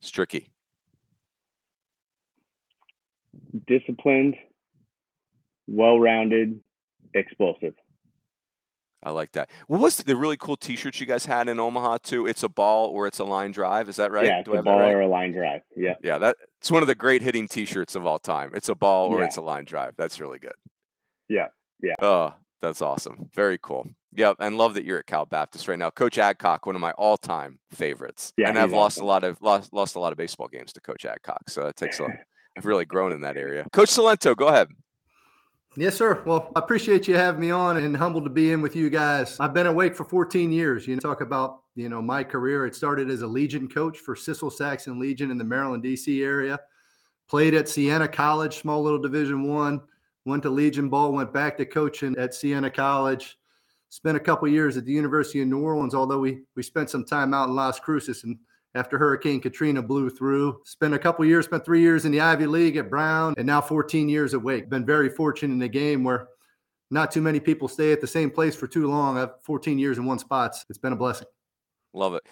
It's 0.00 0.10
tricky. 0.10 0.50
disciplined, 3.66 4.36
well-rounded, 5.66 6.60
explosive. 7.14 7.74
I 9.04 9.10
like 9.10 9.32
that. 9.32 9.50
What 9.66 9.80
was 9.80 9.98
the 9.98 10.16
really 10.16 10.36
cool 10.38 10.56
T-shirts 10.56 10.98
you 10.98 11.06
guys 11.06 11.26
had 11.26 11.48
in 11.48 11.60
Omaha 11.60 11.98
too? 12.02 12.26
It's 12.26 12.42
a 12.42 12.48
ball 12.48 12.88
or 12.88 13.06
it's 13.06 13.18
a 13.18 13.24
line 13.24 13.52
drive. 13.52 13.88
Is 13.88 13.96
that 13.96 14.10
right? 14.10 14.24
Yeah, 14.24 14.38
it's 14.40 14.46
Do 14.48 14.56
I 14.56 14.60
a 14.60 14.62
ball 14.62 14.80
right? 14.80 14.92
or 14.92 15.02
a 15.02 15.06
line 15.06 15.32
drive. 15.32 15.60
Yeah. 15.76 15.94
Yeah, 16.02 16.18
that 16.18 16.36
it's 16.60 16.70
one 16.70 16.82
of 16.82 16.86
the 16.88 16.94
great 16.94 17.20
hitting 17.22 17.46
T-shirts 17.46 17.94
of 17.94 18.06
all 18.06 18.18
time. 18.18 18.50
It's 18.54 18.68
a 18.70 18.74
ball 18.74 19.10
or 19.12 19.20
Yeah. 19.20 19.26
it's 19.26 19.36
a 19.36 19.42
line 19.42 19.64
drive. 19.66 19.92
That's 19.98 20.20
really 20.20 20.38
good. 20.38 20.54
Yeah, 21.28 21.48
yeah. 21.82 21.94
Oh, 22.00 22.34
that's 22.62 22.80
awesome. 22.82 23.28
Very 23.34 23.58
cool. 23.62 23.88
Yep, 24.16 24.36
and 24.40 24.56
love 24.56 24.74
that 24.74 24.84
you're 24.84 24.98
at 25.00 25.06
Cal 25.06 25.26
Baptist 25.26 25.66
right 25.68 25.78
now. 25.78 25.90
Coach 25.90 26.18
Adcock, 26.18 26.66
one 26.66 26.74
of 26.76 26.80
my 26.80 26.92
all-time 26.92 27.58
favorites. 27.72 28.32
Yeah, 28.36 28.48
and 28.48 28.58
I've 28.58 28.72
lost 28.72 28.98
awesome. 28.98 29.04
a 29.04 29.08
lot 29.08 29.24
of 29.24 29.38
lost 29.42 29.72
lost 29.72 29.96
a 29.96 30.00
lot 30.00 30.12
of 30.12 30.18
baseball 30.18 30.46
games 30.48 30.72
to 30.74 30.80
Coach 30.80 31.04
Adcock, 31.04 31.50
so 31.50 31.66
it 31.66 31.76
takes 31.76 31.98
a. 32.00 32.06
I've 32.56 32.64
really 32.66 32.84
grown 32.84 33.10
in 33.10 33.22
that 33.22 33.36
area. 33.36 33.66
Coach 33.72 33.88
Cilento, 33.90 34.36
go 34.36 34.46
ahead. 34.46 34.68
Yes, 35.76 35.96
sir. 35.96 36.22
Well, 36.24 36.52
I 36.54 36.60
appreciate 36.60 37.08
you 37.08 37.16
having 37.16 37.40
me 37.40 37.50
on 37.50 37.76
and 37.78 37.96
humbled 37.96 38.22
to 38.24 38.30
be 38.30 38.52
in 38.52 38.62
with 38.62 38.76
you 38.76 38.88
guys. 38.90 39.40
I've 39.40 39.52
been 39.52 39.66
awake 39.66 39.96
for 39.96 40.04
14 40.04 40.52
years. 40.52 40.86
You 40.86 40.94
know, 40.94 41.00
talk 41.00 41.20
about, 41.20 41.62
you 41.74 41.88
know, 41.88 42.00
my 42.00 42.22
career. 42.22 42.64
It 42.64 42.76
started 42.76 43.10
as 43.10 43.22
a 43.22 43.26
Legion 43.26 43.68
coach 43.68 43.98
for 43.98 44.14
Sissel 44.14 44.52
Saxon 44.52 45.00
Legion 45.00 45.32
in 45.32 45.38
the 45.38 45.42
Maryland, 45.42 45.82
D.C. 45.82 46.22
area. 46.22 46.60
Played 47.28 47.54
at 47.54 47.68
Siena 47.68 48.06
College, 48.06 48.58
small 48.58 48.84
little 48.84 49.00
Division 49.00 49.48
One. 49.48 49.80
Went 50.24 50.44
to 50.44 50.50
Legion 50.50 50.88
Ball, 50.88 51.10
went 51.10 51.32
back 51.32 51.56
to 51.56 51.66
coaching 51.66 52.16
at 52.18 52.34
Siena 52.34 52.70
College. 52.70 53.36
Spent 53.88 54.16
a 54.16 54.20
couple 54.20 54.46
years 54.46 54.76
at 54.76 54.84
the 54.84 54.92
University 54.92 55.42
of 55.42 55.48
New 55.48 55.60
Orleans, 55.60 55.94
although 55.94 56.20
we 56.20 56.42
we 56.54 56.62
spent 56.62 56.88
some 56.88 57.04
time 57.04 57.34
out 57.34 57.48
in 57.48 57.54
Las 57.56 57.80
Cruces 57.80 58.22
and 58.22 58.38
after 58.74 58.98
Hurricane 58.98 59.40
Katrina 59.40 59.82
blew 59.82 60.10
through. 60.10 60.60
Spent 60.64 60.94
a 60.94 60.98
couple 60.98 61.24
years, 61.24 61.44
spent 61.44 61.64
three 61.64 61.80
years 61.80 62.04
in 62.04 62.12
the 62.12 62.20
Ivy 62.20 62.46
League 62.46 62.76
at 62.76 62.90
Brown, 62.90 63.34
and 63.36 63.46
now 63.46 63.60
14 63.60 64.08
years 64.08 64.34
at 64.34 64.42
Wake. 64.42 64.68
Been 64.68 64.84
very 64.84 65.08
fortunate 65.08 65.52
in 65.52 65.58
the 65.58 65.68
game 65.68 66.04
where 66.04 66.28
not 66.90 67.10
too 67.10 67.22
many 67.22 67.40
people 67.40 67.68
stay 67.68 67.92
at 67.92 68.00
the 68.00 68.06
same 68.06 68.30
place 68.30 68.54
for 68.54 68.66
too 68.66 68.88
long. 68.88 69.18
I've 69.18 69.42
14 69.42 69.78
years 69.78 69.98
in 69.98 70.04
one 70.04 70.18
spot. 70.18 70.56
It's 70.68 70.78
been 70.78 70.92
a 70.92 70.96
blessing. 70.96 71.26
Love 71.92 72.14
it. 72.14 72.22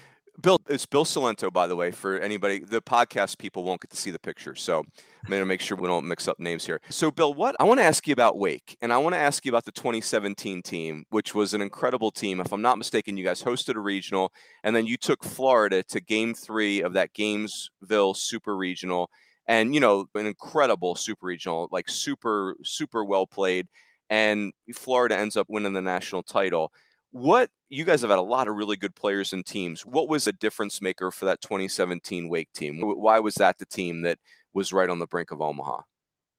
Bill, 0.40 0.60
it's 0.68 0.86
Bill 0.86 1.04
Cilento, 1.04 1.52
by 1.52 1.66
the 1.66 1.76
way, 1.76 1.90
for 1.90 2.18
anybody, 2.18 2.60
the 2.60 2.80
podcast 2.80 3.36
people 3.36 3.64
won't 3.64 3.82
get 3.82 3.90
to 3.90 3.96
see 3.96 4.10
the 4.10 4.18
picture. 4.18 4.54
So 4.54 4.78
I'm 4.78 5.28
going 5.28 5.42
to 5.42 5.46
make 5.46 5.60
sure 5.60 5.76
we 5.76 5.86
don't 5.86 6.06
mix 6.06 6.26
up 6.26 6.40
names 6.40 6.64
here. 6.64 6.80
So, 6.88 7.10
Bill, 7.10 7.34
what 7.34 7.54
I 7.60 7.64
want 7.64 7.80
to 7.80 7.84
ask 7.84 8.06
you 8.06 8.12
about 8.12 8.38
Wake, 8.38 8.76
and 8.80 8.92
I 8.92 8.98
want 8.98 9.14
to 9.14 9.18
ask 9.18 9.44
you 9.44 9.50
about 9.50 9.66
the 9.66 9.72
2017 9.72 10.62
team, 10.62 11.04
which 11.10 11.34
was 11.34 11.52
an 11.52 11.60
incredible 11.60 12.10
team. 12.10 12.40
If 12.40 12.52
I'm 12.52 12.62
not 12.62 12.78
mistaken, 12.78 13.16
you 13.16 13.24
guys 13.24 13.42
hosted 13.42 13.76
a 13.76 13.80
regional, 13.80 14.32
and 14.64 14.74
then 14.74 14.86
you 14.86 14.96
took 14.96 15.22
Florida 15.22 15.82
to 15.84 16.00
game 16.00 16.34
three 16.34 16.82
of 16.82 16.94
that 16.94 17.12
Gainesville 17.12 18.14
Super 18.14 18.56
Regional. 18.56 19.10
And, 19.46 19.74
you 19.74 19.80
know, 19.80 20.06
an 20.14 20.26
incredible 20.26 20.94
Super 20.94 21.26
Regional, 21.26 21.68
like 21.70 21.90
super, 21.90 22.56
super 22.64 23.04
well 23.04 23.26
played. 23.26 23.66
And 24.08 24.52
Florida 24.74 25.18
ends 25.18 25.36
up 25.36 25.46
winning 25.48 25.72
the 25.72 25.82
national 25.82 26.22
title 26.22 26.72
what 27.12 27.50
you 27.68 27.84
guys 27.84 28.00
have 28.00 28.10
had 28.10 28.18
a 28.18 28.22
lot 28.22 28.48
of 28.48 28.56
really 28.56 28.76
good 28.76 28.94
players 28.94 29.32
and 29.32 29.46
teams. 29.46 29.86
What 29.86 30.08
was 30.08 30.26
a 30.26 30.32
difference 30.32 30.82
maker 30.82 31.10
for 31.10 31.26
that 31.26 31.40
2017 31.40 32.28
Wake 32.28 32.52
team? 32.52 32.80
Why 32.80 33.20
was 33.20 33.34
that 33.36 33.58
the 33.58 33.66
team 33.66 34.02
that 34.02 34.18
was 34.52 34.72
right 34.72 34.88
on 34.88 34.98
the 34.98 35.06
brink 35.06 35.30
of 35.30 35.40
Omaha? 35.40 35.82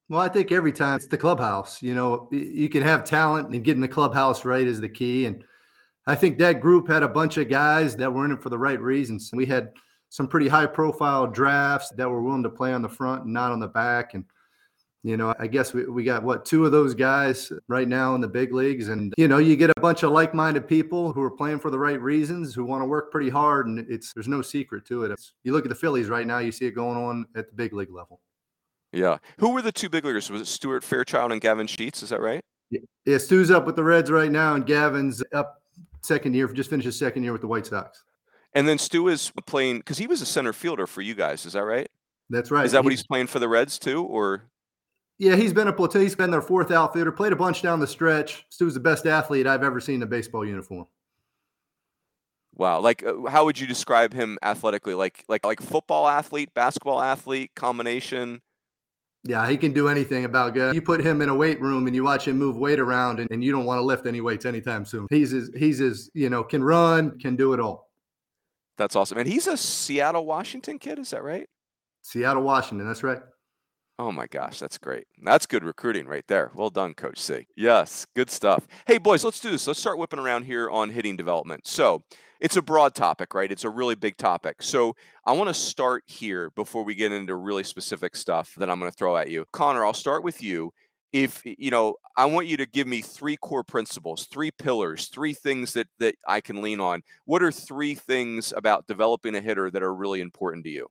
Well, 0.10 0.22
I 0.22 0.30
think 0.30 0.52
every 0.52 0.72
time 0.72 0.98
it's 0.98 1.08
the 1.08 1.18
clubhouse. 1.18 1.82
You 1.82 1.96
know, 1.96 2.28
you 2.32 2.70
can 2.70 2.84
have 2.84 3.04
talent 3.04 3.50
and 3.50 3.64
getting 3.64 3.82
the 3.82 3.88
clubhouse 3.88 4.46
right 4.46 4.68
is 4.68 4.82
the 4.82 4.90
key. 4.90 5.28
And 5.28 5.44
I 6.06 6.16
think 6.16 6.38
that 6.40 6.60
group 6.60 6.88
had 6.88 7.04
a 7.04 7.08
bunch 7.08 7.38
of 7.38 7.50
guys 7.50 7.96
that 7.96 8.12
were 8.12 8.26
in 8.26 8.32
it 8.32 8.42
for 8.42 8.50
the 8.50 8.58
right 8.58 8.82
reasons. 8.82 9.32
We 9.34 9.46
had 9.46 9.70
some 10.10 10.28
pretty 10.28 10.48
high 10.48 10.68
profile 10.68 11.28
drafts 11.28 11.92
that 11.92 12.10
were 12.10 12.22
willing 12.22 12.44
to 12.44 12.50
play 12.50 12.74
on 12.74 12.82
the 12.82 12.90
front 12.90 13.24
and 13.24 13.34
not 13.34 13.52
on 13.52 13.60
the 13.60 13.68
back. 13.68 14.14
And, 14.14 14.26
you 15.04 15.18
know, 15.18 15.36
I 15.38 15.48
guess 15.48 15.74
we, 15.74 15.86
we 15.86 16.04
got 16.06 16.24
what 16.24 16.46
two 16.46 16.66
of 16.66 16.72
those 16.72 16.94
guys 16.94 17.52
right 17.68 17.88
now 17.88 18.16
in 18.16 18.22
the 18.22 18.28
big 18.28 18.54
leagues. 18.54 18.88
And, 18.88 19.14
you 19.18 19.28
know, 19.28 19.38
you 19.38 19.58
get 19.58 19.70
a 19.76 19.80
bunch 19.82 20.04
of 20.04 20.12
like 20.12 20.34
minded 20.34 20.66
people 20.68 21.12
who 21.12 21.22
are 21.22 21.32
playing 21.32 21.60
for 21.60 21.70
the 21.70 21.78
right 21.78 22.02
reasons, 22.02 22.56
who 22.56 22.64
want 22.64 22.82
to 22.82 22.86
work 22.86 23.12
pretty 23.12 23.30
hard. 23.30 23.68
And 23.68 23.80
it's, 23.90 24.14
there's 24.14 24.30
no 24.30 24.42
secret 24.42 24.86
to 24.86 25.04
it. 25.04 25.12
It's, 25.12 25.34
you 25.44 25.52
look 25.52 25.66
at 25.66 25.70
the 25.70 25.76
Phillies 25.76 26.08
right 26.08 26.26
now, 26.26 26.40
you 26.40 26.54
see 26.54 26.66
it 26.66 26.72
going 26.72 26.98
on 26.98 27.26
at 27.36 27.50
the 27.50 27.56
big 27.56 27.74
league 27.74 27.92
level. 27.92 28.22
Yeah. 28.94 29.18
Who 29.40 29.50
were 29.50 29.62
the 29.62 29.72
two 29.72 29.90
big 29.90 30.06
leaguers? 30.06 30.30
Was 30.30 30.42
it 30.42 30.48
Stuart 30.48 30.84
Fairchild 30.84 31.34
and 31.34 31.42
Gavin 31.42 31.68
Sheets? 31.68 32.02
Is 32.02 32.10
that 32.10 32.22
right? 32.22 32.42
Yeah, 32.70 32.80
yeah 33.06 33.18
Stu's 33.18 33.52
up 33.52 33.66
with 33.66 33.76
the 33.76 33.84
Reds 33.84 34.10
right 34.10 34.32
now, 34.32 34.56
and 34.56 34.66
Gavin's 34.66 35.22
up 35.34 35.62
second 36.02 36.34
year, 36.34 36.48
just 36.48 36.70
finished 36.70 36.86
his 36.86 36.98
second 36.98 37.24
year 37.24 37.34
with 37.34 37.42
the 37.42 37.48
White 37.48 37.66
Sox. 37.66 38.04
And 38.54 38.68
then 38.68 38.78
Stu 38.78 39.08
is 39.08 39.32
playing 39.48 39.80
because 39.80 39.98
he 39.98 40.08
was 40.08 40.22
a 40.22 40.26
center 40.26 40.54
fielder 40.54 40.86
for 40.86 41.02
you 41.02 41.16
guys. 41.16 41.46
Is 41.46 41.54
that 41.54 41.64
right? 41.64 41.90
That's 42.30 42.52
right. 42.52 42.66
Is 42.66 42.72
that 42.72 42.84
what 42.84 42.92
he's 42.92 43.06
playing 43.06 43.28
for 43.28 43.40
the 43.40 43.50
Reds 43.50 43.80
too? 43.80 44.04
Or 44.04 44.44
Yeah, 45.20 45.36
he's 45.36 45.54
been 45.54 45.68
a 45.68 45.74
platoon. 45.74 46.02
He's 46.02 46.16
been 46.16 46.32
their 46.32 46.42
fourth 46.42 46.72
outfielder. 46.72 47.12
Played 47.12 47.34
a 47.34 47.36
bunch 47.36 47.62
down 47.62 47.80
the 47.80 47.88
stretch. 47.88 48.46
Stu's 48.50 48.74
the 48.74 48.80
best 48.80 49.06
athlete 49.06 49.48
I've 49.48 49.64
ever 49.64 49.80
seen 49.80 49.96
in 49.96 50.04
a 50.04 50.08
baseball 50.08 50.46
uniform. 50.46 50.88
wow, 52.56 52.80
like 52.80 53.04
uh, 53.04 53.30
how 53.30 53.46
would 53.46 53.60
you 53.60 53.68
describe 53.68 54.14
him 54.14 54.38
athletically? 54.42 54.94
Like 54.96 55.24
like 55.28 55.46
like 55.46 55.62
football 55.62 56.08
athlete, 56.08 56.54
basketball 56.54 57.02
athlete 57.02 57.52
combination? 57.56 58.42
Yeah, 59.26 59.50
he 59.50 59.56
can 59.56 59.72
do 59.72 59.88
anything 59.88 60.26
about 60.26 60.54
good. 60.54 60.76
You 60.76 60.82
put 60.82 61.00
him 61.00 61.22
in 61.22 61.30
a 61.30 61.36
weight 61.36 61.62
room 61.62 61.88
and 61.88 61.96
you 61.96 62.04
watch 62.04 62.28
him 62.28 62.38
move 62.38 62.58
weight 62.58 62.80
around, 62.80 63.20
and, 63.22 63.32
and 63.32 63.42
you 63.42 63.54
don't 63.54 63.66
want 63.66 63.78
to 63.80 63.84
lift 63.84 64.06
any 64.06 64.20
weights 64.20 64.46
anytime 64.46 64.84
soon. 64.84 65.08
He's 65.10 65.32
as 65.34 65.50
he's 65.56 65.80
as 65.80 66.10
you 66.14 66.30
know 66.30 66.44
can 66.44 66.64
run, 66.64 67.18
can 67.20 67.36
do 67.38 67.54
it 67.54 67.60
all. 67.62 67.90
That's 68.78 68.96
awesome. 68.96 69.20
And 69.20 69.28
he's 69.28 69.48
a 69.48 69.56
Seattle, 69.56 70.26
Washington 70.26 70.80
kid. 70.80 71.00
Is 71.00 71.12
that 71.12 71.24
right? 71.24 71.48
Seattle, 72.02 72.44
Washington. 72.44 72.86
That's 72.88 73.04
right. 73.04 73.20
Oh 74.00 74.12
my 74.12 74.26
gosh, 74.28 74.60
that's 74.60 74.78
great. 74.80 75.06
That's 75.22 75.46
good 75.46 75.64
recruiting 75.64 76.08
right 76.08 76.26
there. 76.28 76.52
Well 76.56 76.72
done, 76.72 76.96
Coach 76.96 77.20
C. 77.20 77.46
Yes, 77.56 78.08
good 78.16 78.32
stuff. 78.32 78.68
Hey, 78.88 78.98
boys, 78.98 79.24
let's 79.24 79.40
do 79.40 79.52
this. 79.52 79.68
Let's 79.68 79.80
start 79.80 80.00
whipping 80.00 80.20
around 80.20 80.44
here 80.44 80.70
on 80.70 80.90
hitting 80.90 81.16
development. 81.16 81.68
So 81.68 82.04
it's 82.40 82.58
a 82.58 82.62
broad 82.62 82.96
topic, 82.96 83.36
right? 83.36 83.52
It's 83.52 83.66
a 83.66 83.70
really 83.70 83.96
big 83.96 84.18
topic. 84.18 84.64
So 84.64 84.96
I 85.26 85.32
want 85.34 85.50
to 85.50 85.54
start 85.54 86.04
here 86.08 86.50
before 86.56 86.84
we 86.84 86.96
get 86.96 87.12
into 87.12 87.36
really 87.36 87.64
specific 87.64 88.16
stuff 88.16 88.54
that 88.58 88.70
I'm 88.70 88.80
going 88.80 88.92
to 88.92 88.98
throw 88.98 89.16
at 89.16 89.30
you. 89.30 89.46
Connor, 89.54 89.86
I'll 89.86 89.94
start 89.94 90.24
with 90.24 90.42
you. 90.42 90.74
If 91.14 91.44
you 91.46 91.70
know, 91.70 91.96
I 92.18 92.26
want 92.26 92.48
you 92.48 92.58
to 92.58 92.66
give 92.66 92.88
me 92.88 93.02
three 93.02 93.38
core 93.38 93.64
principles, 93.64 94.28
three 94.32 94.50
pillars, 94.50 95.10
three 95.10 95.36
things 95.36 95.74
that 95.74 95.88
that 96.00 96.16
I 96.28 96.42
can 96.42 96.64
lean 96.64 96.80
on. 96.80 97.04
What 97.26 97.44
are 97.44 97.52
three 97.52 97.94
things 97.94 98.52
about 98.58 98.88
developing 98.88 99.36
a 99.36 99.42
hitter 99.42 99.70
that 99.70 99.84
are 99.84 99.94
really 99.94 100.22
important 100.22 100.64
to 100.64 100.72
you? 100.72 100.88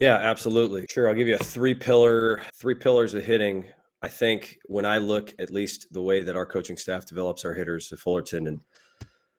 Yeah, 0.00 0.16
absolutely. 0.16 0.86
Sure. 0.90 1.08
I'll 1.08 1.14
give 1.14 1.28
you 1.28 1.34
a 1.34 1.44
three 1.44 1.74
pillar, 1.74 2.40
three 2.54 2.74
pillars 2.74 3.12
of 3.12 3.22
hitting. 3.22 3.66
I 4.00 4.08
think 4.08 4.58
when 4.64 4.86
I 4.86 4.96
look 4.96 5.34
at 5.38 5.50
least 5.50 5.92
the 5.92 6.00
way 6.00 6.22
that 6.22 6.36
our 6.36 6.46
coaching 6.46 6.78
staff 6.78 7.04
develops 7.04 7.44
our 7.44 7.52
hitters 7.52 7.92
at 7.92 7.98
Fullerton 7.98 8.46
and 8.46 8.60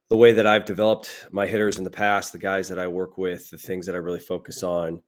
the 0.10 0.18
way 0.18 0.34
that 0.34 0.46
I've 0.46 0.66
developed 0.66 1.10
my 1.32 1.48
hitters 1.48 1.80
in 1.80 1.84
the 1.84 1.90
past, 1.90 2.32
the 2.32 2.38
guys 2.38 2.68
that 2.70 2.78
I 2.78 2.88
work 2.88 3.18
with, 3.18 3.50
the 3.50 3.58
things 3.58 3.88
that 3.88 3.96
I 3.96 3.98
really 3.98 4.20
focus 4.20 4.62
on, 4.62 5.02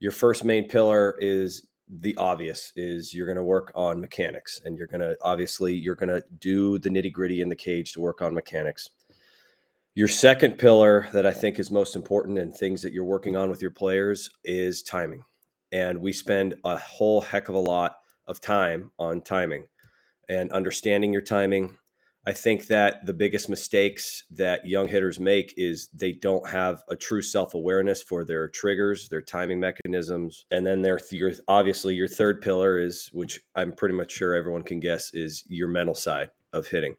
your 0.00 0.10
first 0.10 0.44
main 0.44 0.66
pillar 0.66 1.16
is 1.20 1.66
the 2.00 2.16
obvious 2.16 2.72
is 2.74 3.14
you're 3.14 3.26
going 3.26 3.36
to 3.36 3.44
work 3.44 3.70
on 3.76 4.00
mechanics 4.00 4.60
and 4.64 4.76
you're 4.76 4.88
going 4.88 5.00
to 5.00 5.16
obviously 5.22 5.72
you're 5.72 5.94
going 5.94 6.08
to 6.08 6.24
do 6.40 6.80
the 6.80 6.88
nitty 6.88 7.12
gritty 7.12 7.42
in 7.42 7.48
the 7.48 7.54
cage 7.54 7.92
to 7.92 8.00
work 8.00 8.22
on 8.22 8.34
mechanics. 8.34 8.90
Your 9.96 10.08
second 10.08 10.58
pillar 10.58 11.08
that 11.14 11.24
I 11.24 11.32
think 11.32 11.58
is 11.58 11.70
most 11.70 11.96
important 11.96 12.38
and 12.38 12.54
things 12.54 12.82
that 12.82 12.92
you're 12.92 13.02
working 13.02 13.34
on 13.34 13.48
with 13.48 13.62
your 13.62 13.70
players 13.70 14.28
is 14.44 14.82
timing. 14.82 15.24
And 15.72 15.98
we 15.98 16.12
spend 16.12 16.54
a 16.66 16.76
whole 16.76 17.22
heck 17.22 17.48
of 17.48 17.54
a 17.54 17.58
lot 17.58 17.96
of 18.26 18.38
time 18.38 18.90
on 18.98 19.22
timing 19.22 19.64
and 20.28 20.52
understanding 20.52 21.14
your 21.14 21.22
timing. 21.22 21.78
I 22.26 22.32
think 22.32 22.66
that 22.66 23.06
the 23.06 23.14
biggest 23.14 23.48
mistakes 23.48 24.24
that 24.32 24.66
young 24.66 24.86
hitters 24.86 25.18
make 25.18 25.54
is 25.56 25.88
they 25.94 26.12
don't 26.12 26.46
have 26.46 26.82
a 26.90 26.96
true 26.96 27.22
self-awareness 27.22 28.02
for 28.02 28.22
their 28.22 28.48
triggers, 28.48 29.08
their 29.08 29.22
timing 29.22 29.60
mechanisms, 29.60 30.44
and 30.50 30.66
then 30.66 30.82
their 30.82 31.00
your 31.10 31.32
obviously 31.48 31.94
your 31.94 32.08
third 32.08 32.42
pillar 32.42 32.78
is 32.78 33.08
which 33.14 33.40
I'm 33.54 33.72
pretty 33.72 33.94
much 33.94 34.12
sure 34.12 34.34
everyone 34.34 34.62
can 34.62 34.78
guess 34.78 35.14
is 35.14 35.42
your 35.48 35.68
mental 35.68 35.94
side 35.94 36.28
of 36.52 36.66
hitting 36.66 36.96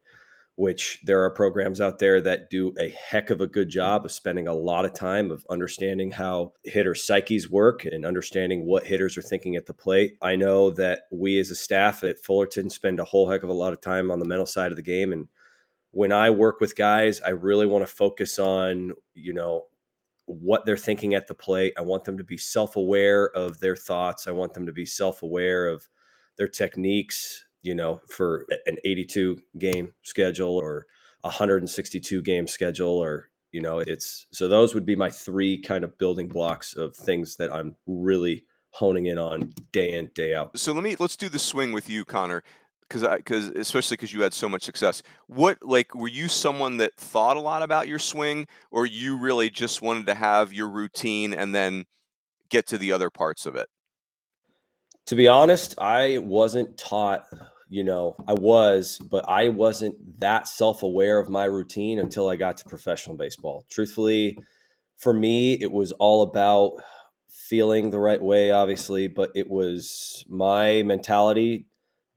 which 0.57 0.99
there 1.03 1.23
are 1.23 1.29
programs 1.29 1.79
out 1.79 1.99
there 1.99 2.19
that 2.19 2.49
do 2.49 2.73
a 2.79 2.89
heck 2.89 3.29
of 3.29 3.41
a 3.41 3.47
good 3.47 3.69
job 3.69 4.03
of 4.03 4.11
spending 4.11 4.47
a 4.47 4.53
lot 4.53 4.85
of 4.85 4.93
time 4.93 5.31
of 5.31 5.45
understanding 5.49 6.11
how 6.11 6.51
hitter 6.63 6.95
psyches 6.95 7.49
work 7.49 7.85
and 7.85 8.05
understanding 8.05 8.65
what 8.65 8.85
hitters 8.85 9.15
are 9.17 9.21
thinking 9.21 9.55
at 9.55 9.67
the 9.67 9.73
plate. 9.73 10.17
I 10.21 10.35
know 10.35 10.71
that 10.71 11.03
we 11.11 11.39
as 11.39 11.51
a 11.51 11.55
staff 11.55 12.03
at 12.03 12.19
Fullerton 12.19 12.71
spend 12.71 12.99
a 12.99 13.05
whole 13.05 13.29
heck 13.29 13.43
of 13.43 13.49
a 13.49 13.53
lot 13.53 13.71
of 13.71 13.81
time 13.81 14.09
on 14.09 14.17
the 14.19 14.25
mental 14.25 14.47
side 14.47 14.71
of 14.71 14.75
the 14.75 14.81
game 14.81 15.13
and 15.13 15.27
when 15.91 16.11
I 16.11 16.29
work 16.29 16.59
with 16.59 16.75
guys, 16.75 17.21
I 17.21 17.29
really 17.29 17.65
want 17.65 17.87
to 17.87 17.91
focus 17.91 18.37
on, 18.37 18.93
you 19.15 19.33
know, 19.33 19.65
what 20.25 20.65
they're 20.65 20.77
thinking 20.77 21.15
at 21.15 21.25
the 21.25 21.33
plate. 21.33 21.73
I 21.75 21.81
want 21.81 22.03
them 22.03 22.19
to 22.19 22.23
be 22.23 22.37
self-aware 22.37 23.29
of 23.29 23.59
their 23.59 23.75
thoughts. 23.75 24.27
I 24.27 24.31
want 24.31 24.53
them 24.53 24.67
to 24.67 24.71
be 24.71 24.85
self-aware 24.85 25.67
of 25.67 25.87
their 26.37 26.49
techniques, 26.49 27.45
you 27.63 27.75
know, 27.75 28.01
for 28.09 28.45
an 28.65 28.77
82 28.83 29.37
game 29.57 29.93
schedule 30.03 30.55
or 30.55 30.87
a 31.23 31.27
162 31.27 32.21
game 32.21 32.47
schedule 32.47 32.97
or 32.97 33.29
you 33.51 33.61
know, 33.61 33.79
it's 33.79 34.27
so 34.31 34.47
those 34.47 34.75
would 34.75 34.85
be 34.85 34.95
my 34.95 35.09
three 35.09 35.57
kind 35.59 35.83
of 35.83 35.97
building 35.97 36.27
blocks 36.27 36.75
of 36.75 36.95
things 36.95 37.37
that 37.37 37.51
I'm 37.53 37.75
really 37.87 38.43
honing 38.71 39.07
in 39.07 39.17
on 39.17 39.53
day 39.71 39.93
in 39.93 40.11
day 40.13 40.35
out. 40.35 40.57
So 40.59 40.73
let 40.73 40.83
me 40.83 40.95
let's 40.99 41.15
do 41.15 41.29
the 41.29 41.39
swing 41.39 41.71
with 41.71 41.89
you, 41.89 42.05
Connor, 42.05 42.43
because 42.81 43.03
I 43.03 43.17
because 43.17 43.47
especially 43.49 43.95
because 43.95 44.13
you 44.13 44.21
had 44.21 44.33
so 44.33 44.49
much 44.49 44.63
success. 44.63 45.01
What 45.27 45.57
like 45.61 45.95
were 45.95 46.07
you 46.07 46.27
someone 46.27 46.77
that 46.77 46.95
thought 46.95 47.37
a 47.37 47.41
lot 47.41 47.63
about 47.63 47.87
your 47.87 47.99
swing, 47.99 48.47
or 48.69 48.85
you 48.85 49.17
really 49.17 49.49
just 49.49 49.81
wanted 49.81 50.05
to 50.07 50.15
have 50.15 50.53
your 50.53 50.69
routine 50.69 51.33
and 51.33 51.55
then 51.55 51.85
get 52.49 52.67
to 52.67 52.77
the 52.77 52.91
other 52.91 53.09
parts 53.09 53.45
of 53.45 53.55
it? 53.55 53.69
To 55.07 55.15
be 55.15 55.27
honest, 55.27 55.75
I 55.77 56.19
wasn't 56.19 56.77
taught. 56.77 57.25
You 57.69 57.83
know, 57.83 58.15
I 58.27 58.33
was, 58.33 58.97
but 59.11 59.27
I 59.27 59.49
wasn't 59.49 59.95
that 60.19 60.47
self 60.47 60.83
aware 60.83 61.19
of 61.19 61.29
my 61.29 61.45
routine 61.45 61.99
until 61.99 62.29
I 62.29 62.37
got 62.37 62.55
to 62.57 62.65
professional 62.65 63.17
baseball. 63.17 63.65
Truthfully, 63.69 64.37
for 64.97 65.13
me, 65.13 65.53
it 65.53 65.71
was 65.71 65.91
all 65.93 66.23
about 66.23 66.81
feeling 67.29 67.89
the 67.89 67.99
right 67.99 68.21
way, 68.21 68.51
obviously, 68.51 69.07
but 69.07 69.31
it 69.35 69.49
was 69.49 70.25
my 70.29 70.83
mentality 70.83 71.65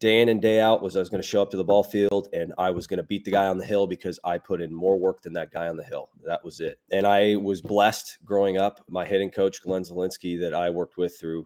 day 0.00 0.23
in 0.23 0.30
and 0.30 0.40
day 0.40 0.61
out 0.61 0.82
was 0.82 0.97
I 0.97 0.99
was 0.99 1.11
going 1.11 1.23
to 1.23 1.28
show 1.28 1.42
up 1.42 1.50
to 1.50 1.59
the 1.59 1.64
ball 1.64 1.85
field 1.85 2.28
and 2.32 2.54
I 2.56 2.70
was 2.70 2.87
going 2.87 2.97
to 2.97 3.02
beat 3.02 3.25
the 3.25 3.30
guy 3.30 3.47
on 3.47 3.59
the 3.59 3.66
hill 3.66 3.87
because 3.87 4.18
I 4.25 4.38
put 4.38 4.62
in 4.62 4.75
more 4.75 4.99
work 4.99 5.23
than 5.23 5.35
that 5.35 5.52
guy 5.52 5.68
on 5.68 5.76
the 5.76 5.85
hill. 5.85 6.09
That 6.25 6.42
was 6.42 6.61
it. 6.61 6.80
And 6.90 7.06
I 7.06 7.37
was 7.37 7.61
blessed 7.61 8.18
growing 8.25 8.56
up. 8.56 8.80
My 8.88 9.04
hitting 9.04 9.30
coach, 9.30 9.62
Glenn 9.62 9.82
Zielinski, 9.82 10.40
that 10.40 10.54
I 10.54 10.70
worked 10.70 10.97
with 10.97 11.20
through, 11.20 11.44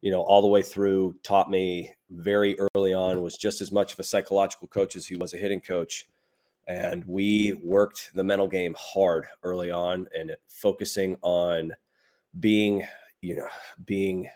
you 0.00 0.10
know, 0.10 0.22
all 0.22 0.42
the 0.42 0.48
way 0.48 0.62
through, 0.62 1.14
taught 1.22 1.50
me 1.50 1.92
very 2.10 2.56
early 2.74 2.94
on, 2.94 3.22
was 3.22 3.36
just 3.36 3.60
as 3.60 3.72
much 3.72 3.92
of 3.92 3.98
a 3.98 4.04
psychological 4.04 4.68
coach 4.68 4.96
as 4.96 5.06
he 5.06 5.16
was 5.16 5.34
a 5.34 5.36
hitting 5.36 5.60
coach. 5.60 6.08
And 6.68 7.04
we 7.06 7.54
worked 7.62 8.10
the 8.14 8.24
mental 8.24 8.46
game 8.46 8.74
hard 8.78 9.26
early 9.42 9.70
on 9.70 10.06
and 10.16 10.36
focusing 10.48 11.16
on 11.22 11.72
being 12.38 12.86
you 13.20 13.36
know, 13.36 13.48
being 13.84 14.28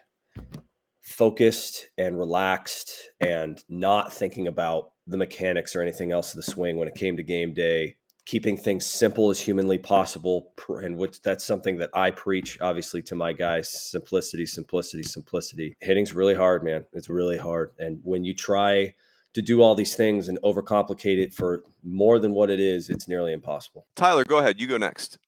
focused 1.03 1.89
and 1.99 2.19
relaxed 2.19 3.11
and 3.21 3.63
not 3.69 4.13
thinking 4.13 4.49
about 4.49 4.93
the 5.07 5.17
mechanics 5.17 5.77
or 5.77 5.83
anything 5.83 6.13
else 6.13 6.31
of 6.31 6.37
the 6.37 6.51
swing 6.51 6.77
when 6.77 6.89
it 6.89 6.95
came 6.95 7.17
to 7.17 7.23
game 7.23 7.53
day 7.53 7.95
keeping 8.27 8.57
things 8.57 8.87
simple 8.87 9.31
as 9.31 9.39
humanly 9.39 9.79
possible 9.79 10.53
and 10.83 10.97
which 10.97 11.21
that's 11.23 11.45
something 11.45 11.77
that 11.77 11.91
i 11.95 12.11
preach 12.11 12.59
obviously 12.61 13.03
to 13.03 13.15
my 13.15 13.33
guys 13.33 13.69
simplicity 13.69 14.47
simplicity 14.47 15.03
simplicity 15.03 15.77
hitting's 15.81 16.15
really 16.15 16.35
hard 16.35 16.65
man 16.65 16.85
it's 16.93 17.09
really 17.09 17.39
hard 17.39 17.71
and 17.79 18.01
when 18.03 18.25
you 18.25 18.35
try 18.35 18.93
to 19.35 19.43
do 19.43 19.63
all 19.63 19.75
these 19.75 19.95
things 19.95 20.29
and 20.29 20.39
overcomplicate 20.43 21.19
it 21.19 21.35
for 21.35 21.65
more 21.83 22.19
than 22.19 22.33
what 22.33 22.51
it 22.51 22.61
is 22.61 22.89
it's 22.89 23.09
nearly 23.09 23.33
impossible 23.33 23.87
tyler 23.95 24.25
go 24.25 24.39
ahead 24.39 24.61
you 24.61 24.67
go 24.67 24.79
next 24.79 25.19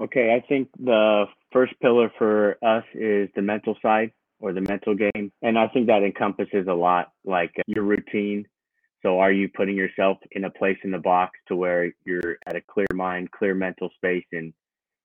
Okay, 0.00 0.34
I 0.34 0.46
think 0.48 0.68
the 0.78 1.26
first 1.52 1.74
pillar 1.80 2.10
for 2.16 2.56
us 2.64 2.84
is 2.94 3.28
the 3.36 3.42
mental 3.42 3.76
side 3.82 4.12
or 4.40 4.52
the 4.52 4.62
mental 4.62 4.94
game. 4.94 5.30
And 5.42 5.58
I 5.58 5.68
think 5.68 5.88
that 5.88 6.02
encompasses 6.02 6.66
a 6.68 6.72
lot 6.72 7.12
like 7.24 7.52
your 7.66 7.84
routine. 7.84 8.46
So, 9.02 9.18
are 9.18 9.32
you 9.32 9.48
putting 9.48 9.76
yourself 9.76 10.18
in 10.32 10.44
a 10.44 10.50
place 10.50 10.78
in 10.84 10.90
the 10.90 10.98
box 10.98 11.38
to 11.48 11.56
where 11.56 11.92
you're 12.04 12.36
at 12.46 12.56
a 12.56 12.60
clear 12.60 12.86
mind, 12.94 13.30
clear 13.30 13.54
mental 13.54 13.90
space, 13.96 14.26
and 14.32 14.52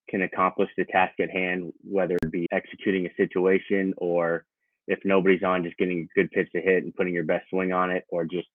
can 0.08 0.22
accomplish 0.22 0.70
the 0.76 0.84
task 0.84 1.18
at 1.20 1.30
hand, 1.30 1.72
whether 1.82 2.16
it 2.22 2.30
be 2.30 2.46
executing 2.52 3.06
a 3.06 3.14
situation 3.16 3.92
or 3.96 4.44
if 4.86 5.00
nobody's 5.04 5.42
on, 5.42 5.64
just 5.64 5.76
getting 5.78 6.00
a 6.00 6.18
good 6.18 6.30
pitch 6.30 6.48
to 6.52 6.60
hit 6.60 6.84
and 6.84 6.94
putting 6.94 7.12
your 7.12 7.24
best 7.24 7.44
swing 7.50 7.72
on 7.72 7.90
it, 7.90 8.04
or 8.08 8.24
just 8.24 8.46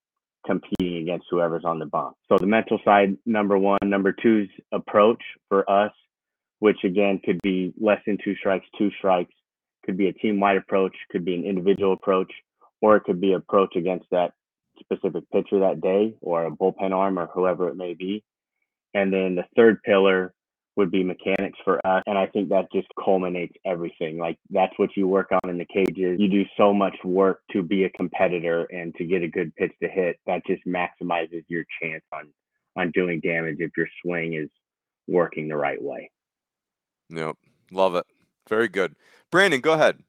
competing 0.45 1.01
against 1.01 1.25
whoever's 1.29 1.65
on 1.65 1.77
the 1.79 1.85
bump. 1.85 2.15
So, 2.29 2.37
the 2.37 2.47
mental 2.47 2.79
side, 2.85 3.17
number 3.25 3.57
one. 3.57 3.79
Number 3.83 4.13
two's 4.13 4.49
approach 4.71 5.21
for 5.49 5.69
us 5.69 5.91
which 6.61 6.83
again 6.83 7.19
could 7.25 7.39
be 7.41 7.73
less 7.81 7.99
than 8.05 8.19
two 8.23 8.35
strikes, 8.35 8.67
two 8.77 8.91
strikes, 8.99 9.33
could 9.83 9.97
be 9.97 10.07
a 10.07 10.13
team 10.13 10.39
wide 10.39 10.57
approach, 10.57 10.95
could 11.09 11.25
be 11.25 11.33
an 11.33 11.43
individual 11.43 11.93
approach, 11.93 12.31
or 12.81 12.95
it 12.95 13.03
could 13.03 13.19
be 13.19 13.33
approach 13.33 13.75
against 13.75 14.05
that 14.11 14.33
specific 14.81 15.23
pitcher 15.31 15.59
that 15.59 15.81
day 15.81 16.15
or 16.21 16.45
a 16.45 16.51
bullpen 16.51 16.91
arm 16.91 17.17
or 17.17 17.27
whoever 17.27 17.69
it 17.69 17.75
may 17.75 17.93
be. 17.93 18.23
And 18.93 19.13
then 19.13 19.35
the 19.35 19.45
third 19.55 19.81
pillar 19.83 20.33
would 20.77 20.91
be 20.91 21.03
mechanics 21.03 21.59
for 21.63 21.85
us. 21.85 22.03
And 22.07 22.17
I 22.17 22.27
think 22.27 22.49
that 22.49 22.71
just 22.71 22.87
culminates 23.03 23.53
everything. 23.65 24.17
Like 24.17 24.37
that's 24.49 24.73
what 24.77 24.89
you 24.95 25.07
work 25.07 25.31
on 25.31 25.49
in 25.49 25.57
the 25.57 25.65
cages. 25.65 26.19
You 26.19 26.29
do 26.29 26.43
so 26.57 26.73
much 26.73 26.95
work 27.03 27.41
to 27.51 27.61
be 27.61 27.83
a 27.83 27.89
competitor 27.91 28.63
and 28.71 28.95
to 28.95 29.05
get 29.05 29.21
a 29.21 29.27
good 29.27 29.55
pitch 29.55 29.73
to 29.81 29.89
hit. 29.89 30.17
That 30.27 30.45
just 30.45 30.65
maximizes 30.65 31.43
your 31.47 31.63
chance 31.81 32.03
on 32.13 32.29
on 32.77 32.91
doing 32.91 33.19
damage 33.19 33.57
if 33.59 33.71
your 33.75 33.87
swing 34.01 34.33
is 34.33 34.49
working 35.07 35.49
the 35.49 35.57
right 35.57 35.81
way. 35.81 36.09
Yep. 37.09 37.35
Love 37.71 37.95
it. 37.95 38.05
Very 38.47 38.69
good. 38.69 38.95
Brandon, 39.29 39.59
go 39.59 39.73
ahead. 39.73 39.99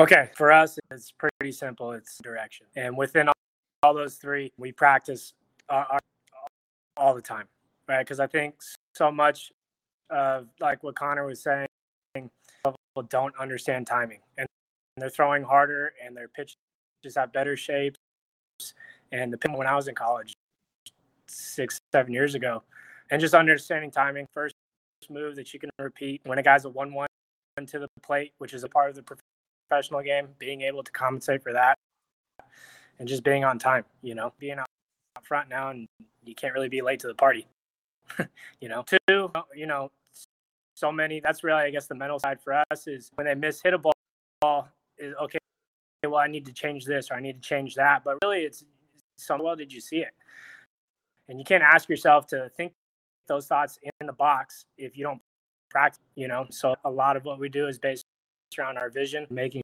Okay, 0.00 0.30
for 0.34 0.50
us, 0.50 0.78
it's 0.90 1.12
pretty 1.12 1.52
simple. 1.52 1.92
It's 1.92 2.16
direction, 2.22 2.66
and 2.74 2.96
within 2.96 3.28
all, 3.28 3.34
all 3.82 3.92
those 3.92 4.14
three, 4.14 4.50
we 4.56 4.72
practice 4.72 5.34
uh, 5.68 5.84
our, 5.90 5.98
all 6.96 7.14
the 7.14 7.20
time, 7.20 7.46
right? 7.86 7.98
Because 7.98 8.18
I 8.18 8.26
think 8.26 8.54
so 8.94 9.12
much 9.12 9.52
of 10.08 10.46
like 10.58 10.82
what 10.82 10.94
Connor 10.94 11.26
was 11.26 11.42
saying, 11.42 11.66
people 12.14 13.02
don't 13.10 13.34
understand 13.38 13.86
timing, 13.86 14.20
and 14.38 14.46
they're 14.96 15.10
throwing 15.10 15.42
harder, 15.42 15.92
and 16.02 16.16
their 16.16 16.28
pitches 16.28 16.56
just 17.04 17.18
have 17.18 17.30
better 17.30 17.54
shapes. 17.54 17.98
And 19.12 19.30
the 19.30 19.36
pin 19.36 19.52
when 19.52 19.66
I 19.66 19.76
was 19.76 19.86
in 19.86 19.94
college, 19.94 20.32
six, 21.28 21.78
seven 21.92 22.14
years 22.14 22.34
ago, 22.34 22.62
and 23.10 23.20
just 23.20 23.34
understanding 23.34 23.90
timing. 23.90 24.26
First 24.32 24.54
move 25.10 25.36
that 25.36 25.52
you 25.52 25.60
can 25.60 25.68
repeat 25.78 26.22
when 26.24 26.38
a 26.38 26.42
guy's 26.42 26.64
a 26.64 26.70
one-one 26.70 27.08
to 27.66 27.78
the 27.78 27.88
plate, 28.02 28.32
which 28.38 28.54
is 28.54 28.64
a 28.64 28.68
part 28.68 28.88
of 28.88 28.96
the 28.96 29.02
professional 29.70 30.02
game. 30.02 30.28
Being 30.38 30.62
able 30.62 30.82
to 30.82 30.92
compensate 30.92 31.42
for 31.42 31.52
that, 31.52 31.76
and 32.98 33.08
just 33.08 33.22
being 33.22 33.44
on 33.44 33.58
time. 33.58 33.84
You 34.02 34.14
know, 34.14 34.32
being 34.38 34.58
out 34.58 34.66
front 35.22 35.48
now, 35.48 35.70
and 35.70 35.86
you 36.24 36.34
can't 36.34 36.54
really 36.54 36.68
be 36.68 36.82
late 36.82 37.00
to 37.00 37.06
the 37.06 37.14
party. 37.14 37.46
you 38.60 38.68
know, 38.68 38.84
two, 39.08 39.30
you 39.54 39.66
know, 39.66 39.90
so 40.74 40.90
many. 40.90 41.20
That's 41.20 41.44
really, 41.44 41.62
I 41.62 41.70
guess, 41.70 41.86
the 41.86 41.94
mental 41.94 42.18
side 42.18 42.40
for 42.42 42.54
us 42.70 42.86
is 42.86 43.10
when 43.14 43.26
they 43.26 43.34
miss 43.34 43.60
hit 43.62 43.74
a 43.74 43.78
ball. 43.78 44.68
Is 44.98 45.14
okay. 45.22 45.38
Well, 46.04 46.16
I 46.16 46.28
need 46.28 46.46
to 46.46 46.52
change 46.52 46.86
this 46.86 47.10
or 47.10 47.14
I 47.14 47.20
need 47.20 47.42
to 47.42 47.48
change 47.48 47.74
that. 47.74 48.02
But 48.04 48.18
really, 48.22 48.40
it's 48.40 48.64
so 49.16 49.40
well 49.42 49.54
did 49.54 49.72
you 49.72 49.80
see 49.80 49.98
it? 49.98 50.12
And 51.28 51.38
you 51.38 51.44
can't 51.44 51.62
ask 51.62 51.88
yourself 51.88 52.26
to 52.28 52.50
think 52.56 52.72
those 53.28 53.46
thoughts 53.46 53.78
in 53.82 54.06
the 54.06 54.12
box 54.12 54.64
if 54.76 54.96
you 54.96 55.04
don't 55.04 55.20
practice, 55.70 56.00
you 56.16 56.26
know. 56.26 56.46
So 56.50 56.74
a 56.84 56.90
lot 56.90 57.16
of 57.16 57.24
what 57.24 57.38
we 57.38 57.48
do 57.48 57.68
is 57.68 57.78
based 57.78 58.04
around 58.58 58.78
our 58.78 58.90
vision, 58.90 59.26
making 59.30 59.62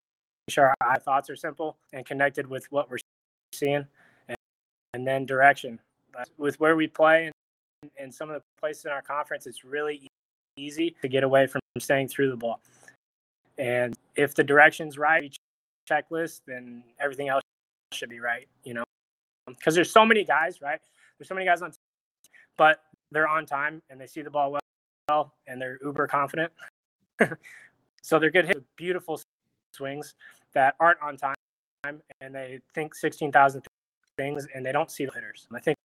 sure 0.49 0.75
our 0.81 0.99
thoughts 0.99 1.29
are 1.31 1.37
simple 1.37 1.77
and 1.93 2.07
connected 2.07 2.47
with 2.47 2.71
what 2.71 2.91
we're 2.91 2.99
seeing, 3.55 3.87
and, 4.29 4.37
and 4.95 5.07
then 5.07 5.27
direction. 5.27 5.79
With 6.39 6.59
where 6.61 6.77
we 6.77 6.87
play 6.87 7.31
and, 7.83 7.91
and 7.99 8.15
some 8.15 8.31
of 8.31 8.37
the 8.37 8.43
places 8.61 8.87
in 8.87 8.91
our 8.91 9.03
conference, 9.03 9.47
it's 9.47 9.65
really 9.65 10.09
easy 10.57 10.97
to 11.03 11.09
get 11.09 11.25
away 11.25 11.47
from 11.47 11.61
staying 11.79 12.09
through 12.09 12.31
the 12.31 12.37
ball. 12.37 12.61
And 13.59 13.95
if 14.15 14.35
the 14.35 14.45
direction's 14.45 14.99
right, 14.99 15.35
checklist, 15.91 16.41
then 16.47 16.83
everything 17.01 17.29
else 17.29 17.43
should 17.93 18.09
be 18.09 18.21
right, 18.21 18.47
you 18.65 18.75
know. 18.75 18.85
Because 19.47 19.75
there's 19.75 19.91
so 19.91 20.05
many 20.05 20.25
guys, 20.25 20.61
right? 20.61 20.81
There's 21.19 21.29
so 21.29 21.35
many 21.35 21.47
guys 21.47 21.63
on, 21.63 21.73
but 22.57 22.81
they're 23.13 23.29
on 23.29 23.47
time 23.47 23.81
and 23.91 24.01
they 24.01 24.07
see 24.07 24.23
the 24.23 24.31
ball 24.31 24.59
well 25.09 25.35
and 25.47 25.61
they're 25.61 25.79
uber 25.83 26.07
confident. 26.07 26.53
so 28.07 28.21
they're 28.21 28.31
good 28.31 28.47
hit 28.47 28.63
beautiful 28.77 29.21
swings 29.73 30.15
that 30.55 30.77
aren't 30.79 31.03
on 31.03 31.17
time 31.17 31.35
and 32.21 32.33
they 32.33 32.61
think 32.73 32.95
16,000 32.95 33.63
things 34.17 34.47
and 34.55 34.65
they 34.65 34.71
don't 34.71 34.93
see 34.93 35.05
the 35.05 35.11
hitters. 35.13 35.49
I 35.53 35.59
think 35.59 35.77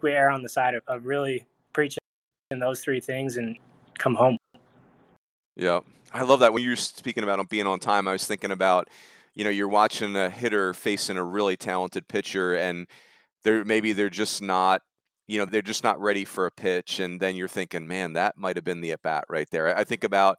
we 0.00 0.12
err 0.12 0.30
on 0.30 0.44
the 0.44 0.48
side 0.48 0.76
of, 0.76 0.84
of 0.86 1.04
really 1.04 1.44
preaching 1.72 1.98
those 2.50 2.80
three 2.80 3.00
things 3.00 3.38
and 3.38 3.56
come 3.98 4.14
home. 4.14 4.38
Yeah. 5.56 5.80
I 6.12 6.22
love 6.22 6.38
that 6.40 6.52
when 6.52 6.62
you're 6.62 6.76
speaking 6.76 7.24
about 7.24 7.48
being 7.48 7.66
on 7.66 7.80
time. 7.80 8.06
I 8.06 8.12
was 8.12 8.24
thinking 8.24 8.52
about, 8.52 8.88
you 9.34 9.42
know, 9.42 9.50
you're 9.50 9.66
watching 9.66 10.14
a 10.14 10.30
hitter 10.30 10.72
facing 10.74 11.16
a 11.16 11.24
really 11.24 11.56
talented 11.56 12.06
pitcher 12.06 12.54
and 12.54 12.86
they're 13.42 13.64
maybe 13.64 13.92
they're 13.92 14.10
just 14.10 14.42
not 14.42 14.80
you 15.26 15.38
know 15.38 15.44
they're 15.44 15.60
just 15.60 15.82
not 15.82 16.00
ready 16.00 16.24
for 16.24 16.46
a 16.46 16.52
pitch 16.52 17.00
and 17.00 17.18
then 17.18 17.34
you're 17.34 17.48
thinking 17.48 17.86
man 17.86 18.14
that 18.14 18.38
might 18.38 18.56
have 18.56 18.64
been 18.64 18.80
the 18.80 18.92
at 18.92 19.02
bat 19.02 19.24
right 19.28 19.48
there 19.50 19.76
i 19.76 19.84
think 19.84 20.02
about 20.02 20.38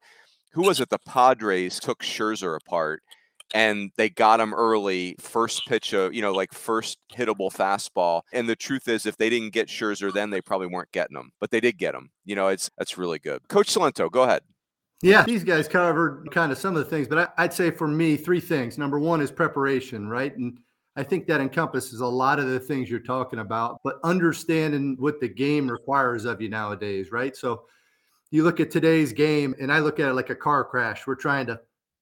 who 0.51 0.63
was 0.63 0.79
it 0.79 0.89
the 0.89 0.99
padres 0.99 1.79
took 1.79 2.01
scherzer 2.03 2.57
apart 2.57 3.01
and 3.53 3.91
they 3.97 4.09
got 4.09 4.39
him 4.39 4.53
early 4.53 5.15
first 5.19 5.65
pitch 5.67 5.93
of 5.93 6.13
you 6.13 6.21
know 6.21 6.31
like 6.31 6.53
first 6.53 6.97
hittable 7.13 7.51
fastball 7.51 8.21
and 8.31 8.47
the 8.47 8.55
truth 8.55 8.88
is 8.88 9.05
if 9.05 9.17
they 9.17 9.29
didn't 9.29 9.53
get 9.53 9.67
scherzer 9.67 10.13
then 10.13 10.29
they 10.29 10.41
probably 10.41 10.67
weren't 10.67 10.91
getting 10.91 11.17
him 11.17 11.31
but 11.39 11.49
they 11.49 11.59
did 11.59 11.77
get 11.77 11.95
him 11.95 12.09
you 12.25 12.35
know 12.35 12.47
it's 12.47 12.69
that's 12.77 12.97
really 12.97 13.19
good 13.19 13.41
coach 13.47 13.67
cilento 13.67 14.09
go 14.12 14.23
ahead 14.23 14.41
yeah, 15.01 15.23
these 15.23 15.45
guys 15.45 15.67
covered 15.67 16.29
kind 16.31 16.51
of 16.51 16.57
some 16.57 16.75
of 16.75 16.83
the 16.83 16.89
things, 16.89 17.07
but 17.07 17.33
I, 17.38 17.43
would 17.43 17.53
say 17.53 17.71
for 17.71 17.88
me, 17.88 18.17
three 18.17 18.41
things. 18.41 18.77
Number 18.77 18.99
one 18.99 19.21
is 19.21 19.31
preparation, 19.31 20.09
right? 20.09 20.35
And 20.35 20.59
I 20.97 21.03
think 21.03 21.25
that 21.27 21.39
encompasses 21.39 22.01
a 22.01 22.05
lot 22.05 22.39
of 22.39 22.47
the 22.47 22.59
things 22.59 22.89
you're 22.89 22.99
talking 22.99 23.39
about, 23.39 23.79
but 23.83 23.99
understanding 24.03 24.97
what 24.99 25.21
the 25.21 25.29
game 25.29 25.71
requires 25.71 26.25
of 26.25 26.41
you 26.41 26.49
nowadays, 26.49 27.12
right? 27.13 27.35
So 27.35 27.63
you 28.31 28.43
look 28.43 28.59
at 28.59 28.71
today's 28.71 29.13
game 29.13 29.55
and 29.59 29.71
I 29.71 29.79
look 29.79 29.99
at 29.99 30.09
it 30.09 30.13
like 30.13 30.29
a 30.29 30.35
car 30.35 30.63
crash. 30.63 31.07
We're 31.07 31.15
trying 31.15 31.47
to 31.47 31.59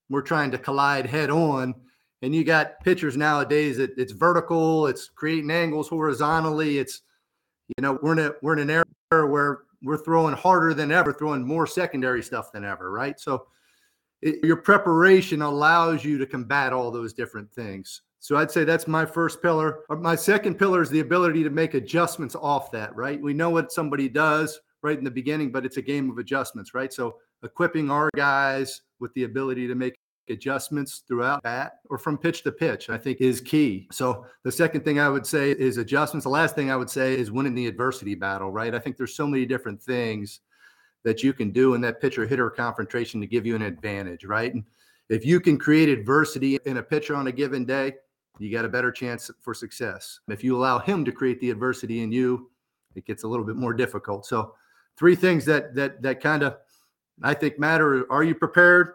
we're 0.09 0.21
trying 0.21 0.51
to 0.51 0.57
collide 0.57 1.05
head 1.05 1.29
on 1.29 1.75
and 2.21 2.33
you 2.33 2.43
got 2.43 2.79
pitchers 2.81 3.15
nowadays 3.15 3.77
that 3.77 3.91
it's 3.97 4.11
vertical, 4.11 4.87
it's 4.87 5.09
creating 5.09 5.51
angles 5.51 5.87
horizontally, 5.87 6.79
it's 6.79 7.01
you 7.77 7.81
know, 7.81 7.99
we're 8.01 8.13
in 8.13 8.19
a 8.19 8.31
we're 8.41 8.53
in 8.53 8.69
an 8.69 8.83
era 9.11 9.27
where 9.29 9.59
we're 9.83 9.97
throwing 9.97 10.33
harder 10.33 10.73
than 10.73 10.91
ever, 10.91 11.13
throwing 11.13 11.45
more 11.45 11.67
secondary 11.67 12.23
stuff 12.23 12.51
than 12.51 12.65
ever, 12.65 12.91
right? 12.91 13.19
So 13.19 13.47
it, 14.21 14.43
your 14.43 14.57
preparation 14.57 15.41
allows 15.41 16.03
you 16.03 16.17
to 16.17 16.25
combat 16.25 16.73
all 16.73 16.89
those 16.89 17.13
different 17.13 17.51
things. 17.51 18.01
So 18.19 18.35
I'd 18.35 18.49
say 18.49 18.63
that's 18.63 18.87
my 18.87 19.05
first 19.05 19.41
pillar. 19.41 19.81
My 19.89 20.15
second 20.15 20.55
pillar 20.55 20.81
is 20.81 20.89
the 20.89 21.01
ability 21.01 21.43
to 21.43 21.51
make 21.51 21.75
adjustments 21.75 22.35
off 22.35 22.71
that, 22.71 22.95
right? 22.95 23.21
We 23.21 23.33
know 23.33 23.51
what 23.51 23.71
somebody 23.71 24.09
does 24.09 24.59
right 24.81 24.97
in 24.97 25.03
the 25.03 25.11
beginning, 25.11 25.51
but 25.51 25.65
it's 25.65 25.77
a 25.77 25.81
game 25.81 26.09
of 26.09 26.17
adjustments, 26.17 26.73
right? 26.73 26.91
So 26.93 27.17
equipping 27.43 27.89
our 27.91 28.09
guys 28.15 28.81
with 28.99 29.13
the 29.13 29.23
ability 29.23 29.67
to 29.67 29.75
make 29.75 29.95
adjustments 30.29 31.03
throughout 31.07 31.41
bat 31.43 31.79
or 31.89 31.97
from 31.97 32.17
pitch 32.17 32.43
to 32.43 32.51
pitch, 32.51 32.89
I 32.89 32.97
think 32.97 33.21
is 33.21 33.41
key. 33.41 33.87
So 33.91 34.25
the 34.43 34.51
second 34.51 34.83
thing 34.83 34.99
I 34.99 35.09
would 35.09 35.25
say 35.25 35.51
is 35.51 35.77
adjustments. 35.77 36.25
The 36.25 36.29
last 36.29 36.55
thing 36.55 36.69
I 36.69 36.75
would 36.75 36.89
say 36.89 37.17
is 37.17 37.31
winning 37.31 37.55
the 37.55 37.67
adversity 37.67 38.15
battle, 38.15 38.51
right? 38.51 38.75
I 38.75 38.79
think 38.79 38.97
there's 38.97 39.15
so 39.15 39.27
many 39.27 39.45
different 39.45 39.81
things 39.81 40.41
that 41.03 41.23
you 41.23 41.31
can 41.31 41.51
do 41.51 41.73
in 41.73 41.81
that 41.81 42.01
pitcher 42.01 42.25
hitter 42.25 42.49
confrontation 42.49 43.21
to 43.21 43.27
give 43.27 43.45
you 43.45 43.55
an 43.55 43.61
advantage, 43.61 44.25
right? 44.25 44.53
And 44.53 44.63
if 45.09 45.25
you 45.25 45.39
can 45.39 45.57
create 45.57 45.89
adversity 45.89 46.59
in 46.65 46.77
a 46.77 46.83
pitcher 46.83 47.15
on 47.15 47.27
a 47.27 47.31
given 47.31 47.65
day, 47.65 47.93
you 48.39 48.51
got 48.51 48.65
a 48.65 48.69
better 48.69 48.91
chance 48.91 49.31
for 49.41 49.53
success. 49.53 50.19
If 50.27 50.43
you 50.43 50.55
allow 50.55 50.79
him 50.79 51.05
to 51.05 51.11
create 51.11 51.39
the 51.39 51.49
adversity 51.49 52.01
in 52.01 52.11
you, 52.11 52.51
it 52.95 53.05
gets 53.05 53.23
a 53.23 53.27
little 53.27 53.45
bit 53.45 53.55
more 53.55 53.73
difficult. 53.73 54.25
So, 54.25 54.53
three 54.97 55.15
things 55.15 55.45
that 55.45 55.75
that 55.75 56.01
that 56.01 56.21
kind 56.21 56.43
of 56.43 56.57
I 57.23 57.33
think 57.33 57.59
matter: 57.59 58.11
Are 58.11 58.23
you 58.23 58.35
prepared? 58.35 58.93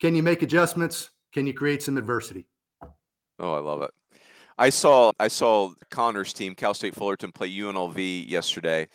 Can 0.00 0.14
you 0.14 0.22
make 0.22 0.42
adjustments? 0.42 1.10
Can 1.32 1.46
you 1.46 1.54
create 1.54 1.82
some 1.82 1.96
adversity? 1.96 2.46
Oh, 3.38 3.54
I 3.54 3.58
love 3.58 3.82
it. 3.82 3.90
I 4.58 4.70
saw 4.70 5.12
I 5.18 5.28
saw 5.28 5.72
Connor's 5.90 6.32
team, 6.32 6.54
Cal 6.54 6.74
State 6.74 6.94
Fullerton, 6.94 7.32
play 7.32 7.50
UNLV 7.50 8.28
yesterday, 8.28 8.88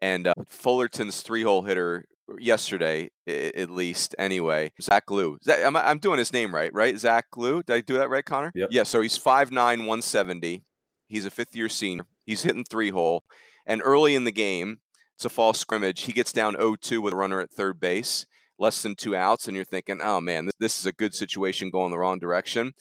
and 0.00 0.28
uh, 0.28 0.34
Fullerton's 0.48 1.22
three-hole 1.22 1.62
hitter 1.62 2.04
yesterday, 2.38 3.10
at 3.26 3.70
least 3.70 4.14
anyway. 4.18 4.70
Zach 4.80 5.10
Lew. 5.10 5.38
I'm, 5.48 5.76
I'm 5.76 5.98
doing 5.98 6.18
his 6.18 6.32
name 6.32 6.54
right, 6.54 6.72
right? 6.72 6.96
Zach 6.98 7.24
Lew. 7.36 7.62
Did 7.62 7.74
I 7.74 7.80
do 7.80 7.94
that 7.94 8.10
right, 8.10 8.24
Connor? 8.24 8.52
Yep. 8.54 8.68
Yeah. 8.70 8.82
So 8.82 9.00
he's 9.00 9.18
5'9", 9.18 9.52
170. 9.54 10.62
He's 11.08 11.24
a 11.24 11.30
fifth-year 11.30 11.68
senior. 11.68 12.04
He's 12.26 12.42
hitting 12.42 12.64
three-hole, 12.64 13.24
and 13.66 13.80
early 13.84 14.14
in 14.14 14.24
the 14.24 14.32
game, 14.32 14.78
it's 15.18 15.24
a 15.24 15.28
false 15.28 15.58
scrimmage. 15.58 16.02
He 16.02 16.12
gets 16.12 16.32
down 16.32 16.54
0-2 16.54 17.02
with 17.02 17.12
a 17.12 17.16
runner 17.16 17.40
at 17.40 17.50
third 17.50 17.80
base, 17.80 18.24
less 18.56 18.82
than 18.82 18.94
two 18.94 19.16
outs, 19.16 19.48
and 19.48 19.56
you're 19.56 19.64
thinking, 19.64 19.98
oh 20.00 20.20
man, 20.20 20.48
this, 20.60 20.78
is 20.78 20.86
a 20.86 20.92
good 20.92 21.12
situation 21.12 21.70
going 21.70 21.90
the 21.90 21.98
wrong 21.98 22.20
direction. 22.20 22.72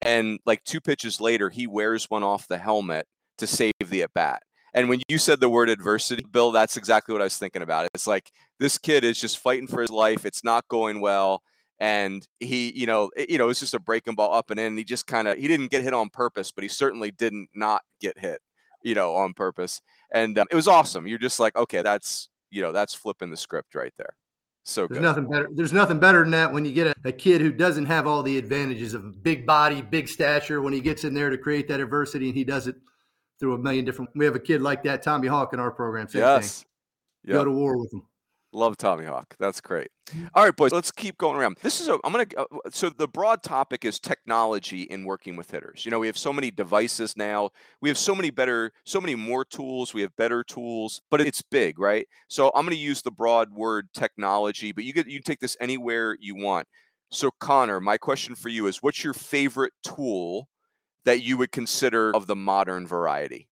And 0.00 0.38
like 0.46 0.62
two 0.62 0.80
pitches 0.80 1.20
later, 1.20 1.50
he 1.50 1.66
wears 1.66 2.04
one 2.08 2.22
off 2.22 2.46
the 2.46 2.58
helmet 2.58 3.06
to 3.38 3.46
save 3.48 3.72
the 3.84 4.04
at 4.04 4.14
bat. 4.14 4.40
And 4.72 4.88
when 4.88 5.02
you 5.08 5.18
said 5.18 5.40
the 5.40 5.48
word 5.48 5.68
adversity, 5.68 6.24
Bill, 6.30 6.52
that's 6.52 6.76
exactly 6.76 7.12
what 7.12 7.22
I 7.22 7.24
was 7.24 7.38
thinking 7.38 7.62
about. 7.62 7.88
It's 7.92 8.06
like 8.06 8.30
this 8.60 8.78
kid 8.78 9.02
is 9.02 9.20
just 9.20 9.38
fighting 9.38 9.66
for 9.66 9.80
his 9.80 9.90
life. 9.90 10.24
It's 10.24 10.44
not 10.44 10.68
going 10.68 11.00
well. 11.00 11.42
And 11.80 12.24
he, 12.38 12.72
you 12.78 12.86
know, 12.86 13.10
it, 13.16 13.30
you 13.30 13.38
know, 13.38 13.48
it's 13.48 13.58
just 13.58 13.74
a 13.74 13.80
breaking 13.80 14.14
ball 14.14 14.32
up 14.32 14.52
and 14.52 14.60
in. 14.60 14.76
He 14.76 14.84
just 14.84 15.08
kind 15.08 15.26
of 15.26 15.38
he 15.38 15.48
didn't 15.48 15.72
get 15.72 15.82
hit 15.82 15.92
on 15.92 16.08
purpose, 16.08 16.52
but 16.52 16.62
he 16.62 16.68
certainly 16.68 17.10
didn't 17.10 17.48
not 17.52 17.82
get 18.00 18.16
hit, 18.16 18.40
you 18.82 18.94
know, 18.94 19.14
on 19.14 19.34
purpose. 19.34 19.80
And 20.12 20.38
um, 20.38 20.46
it 20.50 20.56
was 20.56 20.68
awesome. 20.68 21.06
You're 21.06 21.18
just 21.18 21.40
like, 21.40 21.56
okay, 21.56 21.82
that's 21.82 22.28
you 22.50 22.62
know, 22.62 22.72
that's 22.72 22.94
flipping 22.94 23.30
the 23.30 23.36
script 23.36 23.74
right 23.74 23.92
there. 23.96 24.14
So 24.64 24.86
there's 24.86 24.98
good. 24.98 25.02
nothing 25.02 25.28
better. 25.28 25.48
There's 25.52 25.72
nothing 25.72 25.98
better 25.98 26.20
than 26.20 26.32
that 26.32 26.52
when 26.52 26.64
you 26.64 26.72
get 26.72 26.88
a, 26.88 26.94
a, 27.08 27.12
kid 27.12 27.40
who 27.40 27.50
doesn't 27.50 27.86
have 27.86 28.06
all 28.06 28.22
the 28.22 28.36
advantages 28.36 28.92
of 28.92 29.22
big 29.22 29.46
body, 29.46 29.80
big 29.82 30.08
stature. 30.08 30.60
When 30.60 30.72
he 30.72 30.80
gets 30.80 31.04
in 31.04 31.14
there 31.14 31.30
to 31.30 31.38
create 31.38 31.66
that 31.68 31.80
adversity, 31.80 32.28
and 32.28 32.36
he 32.36 32.44
does 32.44 32.66
it 32.66 32.76
through 33.38 33.54
a 33.54 33.58
million 33.58 33.84
different. 33.84 34.10
We 34.14 34.24
have 34.26 34.36
a 34.36 34.40
kid 34.40 34.60
like 34.60 34.82
that, 34.82 35.02
Tommy 35.02 35.28
Hawke, 35.28 35.54
in 35.54 35.60
our 35.60 35.70
program. 35.70 36.08
Same 36.08 36.22
yes. 36.22 36.64
Yep. 37.24 37.34
Go 37.34 37.44
to 37.44 37.50
war 37.50 37.78
with 37.78 37.92
him. 37.92 38.02
Love 38.52 38.76
Tommy 38.76 39.04
Hawke. 39.04 39.36
That's 39.38 39.60
great. 39.60 39.88
All 40.34 40.44
right, 40.44 40.54
boys, 40.56 40.72
let's 40.72 40.90
keep 40.90 41.16
going 41.18 41.36
around. 41.36 41.58
This 41.62 41.80
is 41.80 41.88
a, 41.88 41.98
I'm 42.02 42.12
going 42.12 42.26
to, 42.26 42.40
uh, 42.40 42.44
so 42.70 42.90
the 42.90 43.06
broad 43.06 43.44
topic 43.44 43.84
is 43.84 44.00
technology 44.00 44.82
in 44.82 45.04
working 45.04 45.36
with 45.36 45.50
hitters. 45.52 45.84
You 45.84 45.92
know, 45.92 46.00
we 46.00 46.08
have 46.08 46.18
so 46.18 46.32
many 46.32 46.50
devices 46.50 47.16
now. 47.16 47.50
We 47.80 47.88
have 47.88 47.98
so 47.98 48.14
many 48.14 48.30
better, 48.30 48.72
so 48.84 49.00
many 49.00 49.14
more 49.14 49.44
tools. 49.44 49.94
We 49.94 50.00
have 50.00 50.14
better 50.16 50.42
tools, 50.42 51.00
but 51.12 51.20
it's 51.20 51.42
big, 51.42 51.78
right? 51.78 52.08
So 52.28 52.50
I'm 52.54 52.64
going 52.64 52.76
to 52.76 52.82
use 52.82 53.02
the 53.02 53.12
broad 53.12 53.52
word 53.52 53.88
technology, 53.94 54.72
but 54.72 54.82
you 54.82 54.92
get, 54.92 55.06
you 55.06 55.20
take 55.20 55.38
this 55.38 55.56
anywhere 55.60 56.16
you 56.20 56.34
want. 56.34 56.66
So 57.12 57.30
Connor, 57.38 57.80
my 57.80 57.98
question 57.98 58.34
for 58.34 58.48
you 58.48 58.66
is 58.66 58.82
what's 58.82 59.04
your 59.04 59.14
favorite 59.14 59.72
tool 59.84 60.48
that 61.04 61.22
you 61.22 61.36
would 61.36 61.52
consider 61.52 62.14
of 62.14 62.26
the 62.26 62.36
modern 62.36 62.86
variety? 62.86 63.49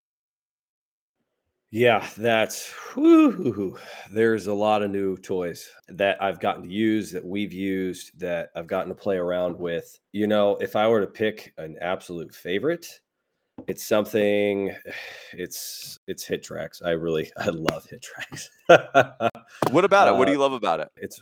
Yeah, 1.70 2.08
that's 2.16 2.72
whoo, 2.96 3.76
there's 4.10 4.46
a 4.46 4.54
lot 4.54 4.82
of 4.82 4.90
new 4.90 5.16
toys 5.18 5.68
that 5.88 6.22
I've 6.22 6.40
gotten 6.40 6.62
to 6.62 6.68
use 6.68 7.10
that 7.12 7.24
we've 7.24 7.52
used 7.52 8.18
that 8.18 8.50
I've 8.56 8.66
gotten 8.66 8.88
to 8.88 8.94
play 8.94 9.16
around 9.18 9.58
with. 9.58 9.98
You 10.12 10.26
know, 10.28 10.56
if 10.56 10.76
I 10.76 10.88
were 10.88 11.00
to 11.00 11.06
pick 11.06 11.52
an 11.58 11.76
absolute 11.82 12.34
favorite, 12.34 12.86
it's 13.68 13.86
something 13.86 14.74
it's 15.32 15.98
it's 16.08 16.26
HitTrax. 16.26 16.84
I 16.84 16.90
really 16.92 17.30
I 17.38 17.48
love 17.50 17.86
HitTrax. 17.88 18.48
what 19.70 19.84
about 19.84 20.08
it? 20.08 20.16
What 20.16 20.26
do 20.26 20.32
Uh, 20.32 20.32
you 20.32 20.38
love 20.38 20.54
about 20.54 20.80
it? 20.80 20.88
It's 20.96 21.20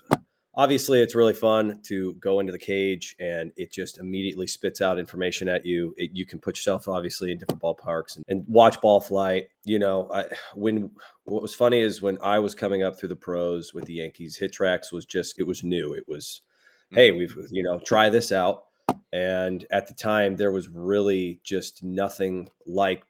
obviously 0.57 1.01
it's 1.01 1.15
really 1.15 1.35
fun 1.35 1.81
to 1.83 2.15
go 2.15 2.41
into 2.41 2.51
the 2.53 2.59
cage 2.59 3.15
and 3.21 3.53
it 3.57 3.71
just 3.71 3.99
immediately 3.99 4.47
spits 4.47 4.81
out 4.81 4.99
information 4.99 5.49
at 5.49 5.67
you. 5.67 5.95
It, 5.99 6.13
you 6.15 6.25
can 6.25 6.39
put 6.39 6.57
yourself 6.57 6.89
obviously 6.89 7.31
in 7.31 7.39
different 7.39 7.61
ballparks 7.61 8.17
and, 8.17 8.25
and 8.29 8.45
watch 8.49 8.81
ball 8.81 9.01
flight. 9.01 9.49
You 9.65 9.79
know 9.79 10.09
I, 10.13 10.25
when 10.55 10.91
what 11.25 11.43
was 11.43 11.55
funny 11.55 11.81
is 11.81 12.01
when 12.01 12.19
i 12.23 12.39
was 12.39 12.55
coming 12.55 12.85
up 12.85 12.99
through 12.99 13.09
the 13.09 13.17
pros 13.17 13.75
with 13.75 13.85
the 13.87 13.95
yankees 13.95 14.39
HitTrax 14.39 14.93
was 14.93 15.05
just 15.05 15.39
it 15.39 15.47
was 15.47 15.63
new. 15.63 15.93
It 15.93 16.05
was 16.09 16.43
hey 16.91 17.11
we've 17.13 17.37
you 17.51 17.63
know 17.63 17.79
try 17.81 18.09
this 18.09 18.33
out. 18.33 18.65
And 19.13 19.67
at 19.71 19.87
the 19.87 19.95
time 19.95 20.37
there 20.37 20.53
was 20.53 20.69
really 20.69 21.41
just 21.45 21.83
nothing 21.83 22.49
like 22.67 23.05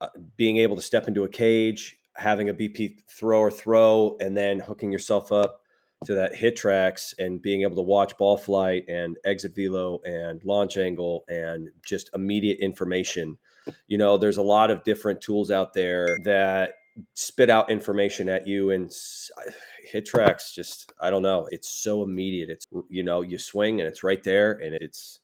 uh, 0.00 0.08
being 0.36 0.56
able 0.58 0.76
to 0.76 0.82
step 0.82 1.08
into 1.08 1.24
a 1.24 1.28
cage 1.28 1.98
having 2.14 2.50
a 2.50 2.54
bp 2.54 2.98
thrower 3.08 3.50
throw 3.50 4.16
and 4.20 4.36
then 4.36 4.58
hooking 4.58 4.92
yourself 4.92 5.32
up 5.32 5.61
to 6.04 6.14
that 6.14 6.34
HitTrax 6.34 7.14
and 7.18 7.40
being 7.40 7.62
able 7.62 7.76
to 7.76 7.82
watch 7.82 8.16
ball 8.16 8.36
flight 8.36 8.84
and 8.88 9.16
exit 9.24 9.54
velo 9.54 10.00
and 10.04 10.42
launch 10.44 10.76
angle 10.76 11.24
and 11.28 11.68
just 11.84 12.10
immediate 12.14 12.58
information. 12.60 13.36
You 13.86 13.98
know, 13.98 14.16
there's 14.18 14.38
a 14.38 14.42
lot 14.42 14.70
of 14.70 14.84
different 14.84 15.20
tools 15.20 15.50
out 15.50 15.72
there 15.72 16.18
that 16.24 16.74
spit 17.14 17.48
out 17.48 17.70
information 17.70 18.28
at 18.28 18.46
you 18.46 18.70
and 18.70 18.90
HitTrax 19.92 20.54
just 20.54 20.92
I 21.00 21.10
don't 21.10 21.22
know, 21.22 21.48
it's 21.50 21.68
so 21.68 22.02
immediate. 22.02 22.50
It's 22.50 22.66
you 22.88 23.02
know, 23.02 23.22
you 23.22 23.38
swing 23.38 23.80
and 23.80 23.88
it's 23.88 24.02
right 24.02 24.22
there 24.22 24.52
and 24.52 24.74
it's 24.74 25.20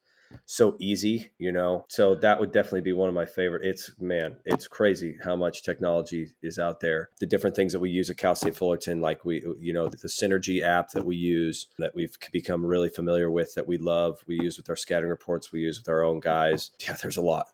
so 0.47 0.77
easy, 0.79 1.31
you 1.39 1.53
know. 1.53 1.85
So 1.89 2.15
that 2.17 2.39
would 2.39 2.53
definitely 2.53 2.83
be 2.83 2.93
one 2.93 3.09
of 3.09 3.15
my 3.15 3.25
favorite. 3.25 3.65
It's 3.65 3.91
man, 4.01 4.37
it's 4.45 4.67
crazy 4.67 5.17
how 5.23 5.37
much 5.37 5.63
technology 5.63 6.33
is 6.43 6.59
out 6.59 6.81
there. 6.81 7.11
The 7.21 7.27
different 7.27 7.57
things 7.57 7.73
that 7.73 7.81
we 7.81 7.91
use 7.91 8.11
at 8.11 8.17
Cal 8.17 8.35
State 8.35 8.57
Fullerton, 8.57 9.01
like 9.01 9.25
we, 9.25 9.45
uh, 9.45 9.53
you 9.59 9.73
know, 9.73 9.89
the 9.89 10.09
Synergy 10.09 10.63
app 10.63 10.91
that 10.91 11.05
we 11.05 11.17
use 11.17 11.69
that 11.79 11.95
we've 11.95 12.17
become 12.33 12.65
really 12.65 12.89
familiar 12.89 13.31
with, 13.31 13.55
that 13.55 13.67
we 13.67 13.79
love. 13.79 14.19
We 14.27 14.41
use 14.41 14.57
with 14.57 14.69
our 14.71 14.77
scouting 14.77 15.11
reports. 15.11 15.53
We 15.53 15.61
use 15.61 15.79
with 15.79 15.89
our 15.89 16.03
own 16.03 16.21
guys. 16.21 16.71
Yeah, 16.81 16.97
there's 17.01 17.17
a 17.19 17.23
lot. 17.23 17.47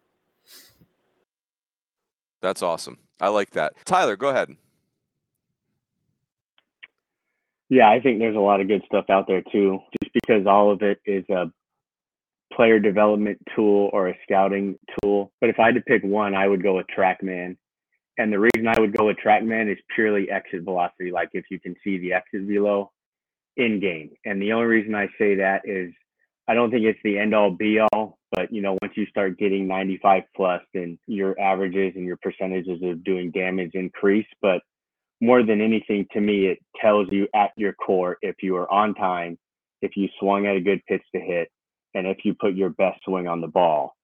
That's 2.40 2.62
awesome. 2.62 2.98
I 3.20 3.28
like 3.28 3.50
that. 3.50 3.72
Tyler, 3.84 4.16
go 4.16 4.28
ahead. 4.28 4.54
Yeah, 7.70 7.88
I 7.90 8.00
think 8.00 8.18
there's 8.18 8.36
a 8.36 8.40
lot 8.40 8.60
of 8.60 8.68
good 8.68 8.82
stuff 8.86 9.06
out 9.08 9.26
there 9.26 9.42
too, 9.50 9.80
just 10.02 10.12
because 10.12 10.46
all 10.46 10.70
of 10.70 10.82
it 10.82 11.00
is 11.06 11.24
a 11.30 11.46
player 12.54 12.78
development 12.78 13.38
tool 13.54 13.90
or 13.92 14.08
a 14.08 14.18
scouting 14.22 14.78
tool. 15.00 15.32
But 15.40 15.50
if 15.50 15.58
I 15.58 15.66
had 15.66 15.74
to 15.74 15.80
pick 15.80 16.02
one, 16.02 16.34
I 16.34 16.46
would 16.46 16.62
go 16.62 16.76
with 16.76 16.86
TrackMan. 16.96 17.56
And 18.16 18.32
the 18.32 18.38
reason 18.38 18.68
I 18.68 18.78
would 18.78 18.96
go 18.96 19.06
with 19.06 19.16
TrackMan 19.24 19.70
is 19.72 19.78
purely 19.94 20.30
exit 20.30 20.62
velocity, 20.62 21.10
like 21.10 21.30
if 21.32 21.46
you 21.50 21.58
can 21.58 21.74
see 21.82 21.98
the 21.98 22.12
exit 22.12 22.42
velo 22.42 22.92
in 23.56 23.80
game. 23.80 24.10
And 24.24 24.40
the 24.40 24.52
only 24.52 24.66
reason 24.66 24.94
I 24.94 25.06
say 25.18 25.36
that 25.36 25.62
is 25.64 25.92
I 26.46 26.54
don't 26.54 26.70
think 26.70 26.84
it's 26.84 26.98
the 27.02 27.18
end 27.18 27.34
all 27.34 27.50
be 27.50 27.80
all, 27.80 28.18
but 28.30 28.52
you 28.52 28.60
know, 28.60 28.76
once 28.82 28.94
you 28.96 29.06
start 29.06 29.38
getting 29.38 29.66
95 29.66 30.22
plus, 30.36 30.60
then 30.74 30.98
your 31.06 31.38
averages 31.40 31.94
and 31.96 32.04
your 32.04 32.18
percentages 32.18 32.82
of 32.82 33.02
doing 33.02 33.30
damage 33.30 33.72
increase. 33.74 34.26
But 34.42 34.60
more 35.20 35.42
than 35.42 35.60
anything, 35.60 36.06
to 36.12 36.20
me, 36.20 36.46
it 36.46 36.58
tells 36.80 37.08
you 37.10 37.26
at 37.34 37.50
your 37.56 37.72
core 37.72 38.18
if 38.20 38.36
you 38.42 38.56
are 38.56 38.70
on 38.70 38.94
time, 38.94 39.38
if 39.80 39.96
you 39.96 40.08
swung 40.20 40.46
at 40.46 40.56
a 40.56 40.60
good 40.60 40.82
pitch 40.86 41.02
to 41.14 41.20
hit, 41.20 41.48
and 41.94 42.06
if 42.06 42.18
you 42.24 42.34
put 42.34 42.54
your 42.54 42.70
best 42.70 43.00
swing 43.04 43.26
on 43.28 43.40
the 43.40 43.48
ball. 43.48 43.96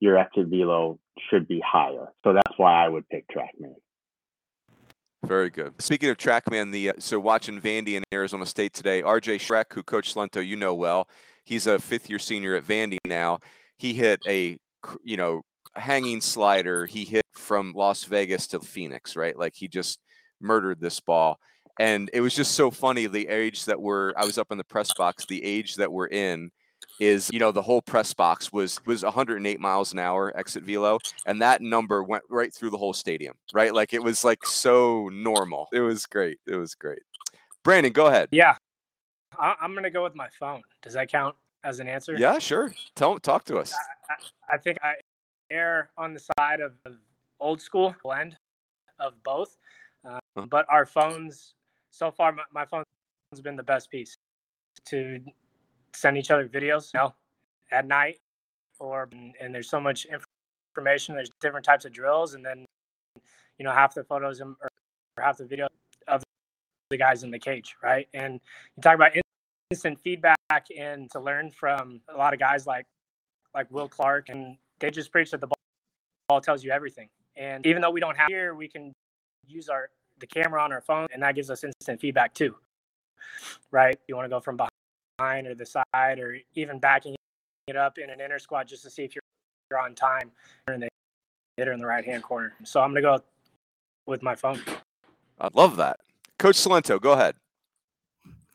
your 0.00 0.16
exit 0.16 0.46
velo 0.46 0.98
should 1.28 1.48
be 1.48 1.60
higher. 1.66 2.12
So 2.24 2.32
that's 2.32 2.56
why 2.56 2.84
I 2.84 2.88
would 2.88 3.08
pick 3.08 3.24
TrackMan. 3.28 3.74
Very 5.24 5.50
good. 5.50 5.74
Speaking 5.82 6.10
of 6.10 6.16
TrackMan, 6.16 6.70
the 6.70 6.90
uh, 6.90 6.92
so 6.98 7.18
watching 7.18 7.60
Vandy 7.60 7.94
in 7.94 8.04
Arizona 8.12 8.46
State 8.46 8.72
today, 8.72 9.02
RJ 9.02 9.36
Schreck, 9.36 9.64
who 9.72 9.82
coached 9.82 10.14
Cilento, 10.14 10.46
you 10.46 10.54
know 10.54 10.74
well, 10.74 11.08
he's 11.44 11.66
a 11.66 11.78
fifth 11.80 12.08
year 12.08 12.20
senior 12.20 12.54
at 12.54 12.64
Vandy 12.64 12.98
now. 13.04 13.40
He 13.78 13.94
hit 13.94 14.20
a 14.28 14.56
you 15.02 15.16
know 15.16 15.42
hanging 15.74 16.20
slider. 16.20 16.86
He 16.86 17.04
hit 17.04 17.24
from 17.32 17.72
Las 17.74 18.04
Vegas 18.04 18.46
to 18.48 18.60
Phoenix, 18.60 19.16
right? 19.16 19.36
Like 19.36 19.54
he 19.56 19.66
just 19.66 19.98
murdered 20.40 20.80
this 20.80 21.00
ball. 21.00 21.38
And 21.80 22.10
it 22.12 22.20
was 22.20 22.34
just 22.34 22.52
so 22.52 22.70
funny 22.70 23.06
the 23.06 23.28
age 23.28 23.64
that 23.64 23.80
we're 23.80 24.12
I 24.16 24.24
was 24.24 24.38
up 24.38 24.52
in 24.52 24.58
the 24.58 24.64
press 24.64 24.92
box, 24.94 25.26
the 25.26 25.44
age 25.44 25.76
that 25.76 25.92
we're 25.92 26.08
in 26.08 26.50
is 27.00 27.30
you 27.32 27.38
know 27.38 27.52
the 27.52 27.62
whole 27.62 27.80
press 27.80 28.12
box 28.12 28.52
was 28.52 28.80
was 28.84 29.04
108 29.04 29.60
miles 29.60 29.92
an 29.92 29.98
hour 29.98 30.36
exit 30.36 30.64
velo 30.64 30.98
and 31.26 31.40
that 31.40 31.62
number 31.62 32.02
went 32.02 32.24
right 32.28 32.52
through 32.52 32.70
the 32.70 32.76
whole 32.76 32.92
stadium 32.92 33.34
right 33.52 33.72
like 33.72 33.94
it 33.94 34.02
was 34.02 34.24
like 34.24 34.44
so 34.44 35.08
normal 35.12 35.68
it 35.72 35.80
was 35.80 36.06
great 36.06 36.38
it 36.46 36.56
was 36.56 36.74
great 36.74 37.02
brandon 37.62 37.92
go 37.92 38.06
ahead 38.06 38.28
Yeah, 38.32 38.56
I, 39.38 39.54
I'm 39.60 39.74
gonna 39.74 39.90
go 39.90 40.02
with 40.02 40.14
my 40.16 40.28
phone. 40.40 40.62
Does 40.82 40.94
that 40.94 41.10
count 41.10 41.36
as 41.62 41.78
an 41.80 41.88
answer? 41.88 42.16
yeah 42.16 42.38
sure 42.38 42.74
tell 42.96 43.18
talk 43.20 43.44
to 43.44 43.58
us 43.58 43.74
I 44.50 44.56
think 44.56 44.78
I 44.82 44.94
err 45.50 45.90
on 45.96 46.14
the 46.14 46.20
side 46.38 46.60
of 46.60 46.72
of 46.84 46.94
old 47.40 47.60
school 47.60 47.94
blend 48.02 48.36
of 48.98 49.12
both. 49.22 49.56
Uh, 50.08 50.18
Huh. 50.36 50.46
but 50.48 50.66
our 50.70 50.86
phones, 50.86 51.54
so 51.90 52.10
far, 52.12 52.30
my, 52.32 52.42
my 52.52 52.64
phone's 52.64 52.84
been 53.42 53.56
the 53.56 53.62
best 53.62 53.90
piece 53.90 54.16
to 54.86 55.20
send 55.94 56.16
each 56.16 56.30
other 56.30 56.48
videos, 56.48 56.92
you 56.92 57.00
know, 57.00 57.14
at 57.70 57.86
night, 57.86 58.18
or 58.78 59.08
and 59.40 59.54
there's 59.54 59.70
so 59.70 59.80
much 59.80 60.06
information. 60.76 61.14
There's 61.14 61.30
different 61.40 61.64
types 61.64 61.84
of 61.84 61.92
drills, 61.92 62.34
and 62.34 62.44
then 62.44 62.64
you 63.58 63.64
know 63.64 63.72
half 63.72 63.94
the 63.94 64.04
photos 64.04 64.40
or 64.40 64.56
half 65.18 65.38
the 65.38 65.46
video 65.46 65.68
of 66.06 66.22
the 66.90 66.96
guys 66.96 67.22
in 67.22 67.30
the 67.30 67.38
cage, 67.38 67.76
right? 67.82 68.08
And 68.14 68.40
you 68.76 68.82
talk 68.82 68.94
about 68.94 69.12
instant 69.70 69.98
feedback 70.00 70.38
and 70.76 71.10
to 71.10 71.20
learn 71.20 71.50
from 71.50 72.00
a 72.08 72.16
lot 72.16 72.32
of 72.32 72.40
guys 72.40 72.66
like 72.66 72.86
like 73.54 73.70
Will 73.70 73.88
Clark, 73.88 74.28
and 74.28 74.56
they 74.78 74.90
just 74.90 75.10
preach 75.10 75.30
that 75.32 75.40
the 75.40 75.46
ball, 75.46 75.56
ball 76.28 76.40
tells 76.40 76.62
you 76.62 76.70
everything. 76.70 77.08
And 77.36 77.66
even 77.66 77.82
though 77.82 77.90
we 77.90 78.00
don't 78.00 78.16
have 78.16 78.28
here, 78.28 78.54
we 78.54 78.68
can 78.68 78.92
use 79.46 79.68
our 79.68 79.90
the 80.20 80.26
camera 80.26 80.62
on 80.62 80.72
our 80.72 80.80
phone, 80.80 81.08
and 81.12 81.22
that 81.22 81.34
gives 81.34 81.50
us 81.50 81.64
instant 81.64 82.00
feedback 82.00 82.34
too. 82.34 82.54
Right? 83.70 83.98
You 84.08 84.16
want 84.16 84.26
to 84.26 84.30
go 84.30 84.40
from 84.40 84.56
behind 84.56 84.70
or 85.20 85.54
the 85.54 85.66
side, 85.66 86.18
or 86.18 86.38
even 86.54 86.78
backing 86.78 87.16
it 87.66 87.76
up 87.76 87.98
in 87.98 88.10
an 88.10 88.20
inner 88.20 88.38
squat 88.38 88.68
just 88.68 88.82
to 88.84 88.90
see 88.90 89.02
if 89.02 89.14
you're, 89.14 89.22
you're 89.70 89.80
on 89.80 89.94
time 89.94 90.30
in 90.72 90.80
the 90.80 90.88
hitter 91.56 91.72
in 91.72 91.80
the 91.80 91.86
right 91.86 92.04
hand 92.04 92.22
corner. 92.22 92.52
So 92.64 92.80
I'm 92.80 92.90
gonna 92.90 93.02
go 93.02 93.22
with 94.06 94.22
my 94.22 94.34
phone. 94.34 94.60
i 95.40 95.48
love 95.54 95.76
that 95.76 96.00
coach 96.38 96.56
cilento 96.56 97.00
go 97.00 97.12
ahead 97.12 97.34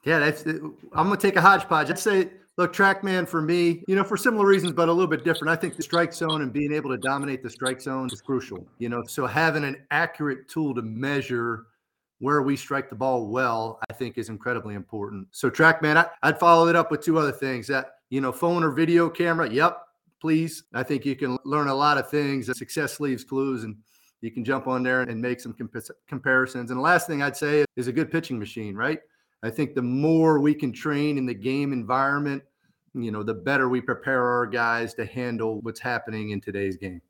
Yeah, 0.04 0.20
that's. 0.20 0.46
I'm 0.46 0.80
gonna 0.94 1.18
take 1.18 1.36
a 1.36 1.42
hodgepodge. 1.42 1.90
I'd 1.90 2.00
say, 2.00 2.30
look, 2.58 2.74
TrackMan 2.74 3.28
for 3.28 3.42
me, 3.42 3.84
you 3.88 3.96
know, 3.96 4.04
for 4.04 4.18
similar 4.18 4.46
reasons, 4.46 4.72
but 4.72 4.90
a 4.90 4.92
little 4.92 5.10
bit 5.10 5.24
different. 5.24 5.52
I 5.52 5.56
think 5.60 5.76
the 5.76 5.84
strike 5.84 6.14
zone 6.14 6.42
and 6.42 6.52
being 6.52 6.74
able 6.74 6.90
to 6.92 6.98
dominate 6.98 7.44
the 7.44 7.50
strike 7.50 7.82
zone 7.82 8.10
is 8.12 8.22
crucial. 8.22 8.66
You 8.80 8.90
know, 8.90 9.04
so 9.06 9.28
having 9.28 9.64
an 9.64 9.78
accurate 9.92 10.48
tool 10.48 10.74
to 10.76 10.82
measure 10.82 11.68
where 12.24 12.42
we 12.42 12.56
strike 12.56 12.88
the 12.90 12.96
ball 12.96 13.28
well, 13.28 13.80
I 13.90 13.94
think 13.94 14.18
is 14.18 14.30
incredibly 14.30 14.76
important. 14.76 15.28
So 15.32 15.50
TrackMan, 15.50 15.98
I, 15.98 16.08
I'd 16.24 16.40
follow 16.40 16.70
it 16.70 16.76
up 16.76 16.90
with 16.90 17.02
two 17.02 17.20
other 17.20 17.34
things. 17.34 17.68
That 17.68 17.96
you 18.10 18.22
know, 18.22 18.32
phone 18.32 18.64
or 18.64 18.72
video 18.72 19.10
camera. 19.10 19.50
Yep, 19.50 19.78
please. 20.22 20.64
I 20.74 20.84
think 20.84 21.06
you 21.06 21.18
can 21.18 21.38
learn 21.44 21.68
a 21.68 21.76
lot 21.76 21.98
of 21.98 22.10
things. 22.10 22.46
Success 22.58 23.02
leaves 23.02 23.26
clues, 23.26 23.66
and 23.66 23.76
you 24.22 24.32
can 24.32 24.46
jump 24.46 24.68
on 24.68 24.84
there 24.84 25.02
and 25.02 25.22
make 25.22 25.42
some 25.42 25.54
compa- 25.54 25.92
comparisons. 26.08 26.72
And 26.72 26.78
the 26.78 26.82
last 26.82 27.08
thing 27.08 27.22
I'd 27.22 27.36
say 27.36 27.66
is 27.76 27.88
a 27.88 27.92
good 27.92 28.10
pitching 28.10 28.40
machine, 28.40 28.74
right? 28.74 29.00
I 29.44 29.50
think 29.50 29.76
the 29.76 29.82
more 29.82 30.40
we 30.40 30.54
can 30.54 30.72
train 30.72 31.18
in 31.18 31.26
the 31.26 31.34
game 31.34 31.74
environment, 31.74 32.42
you 32.94 33.12
know, 33.12 33.24
the 33.24 33.34
better 33.34 33.68
we 33.68 33.82
prepare 33.82 34.24
our 34.26 34.48
guys 34.48 34.94
to 34.94 35.06
handle 35.06 35.60
what's 35.60 35.82
happening 35.82 36.30
in 36.30 36.40
today's 36.40 36.78
game. 36.78 37.02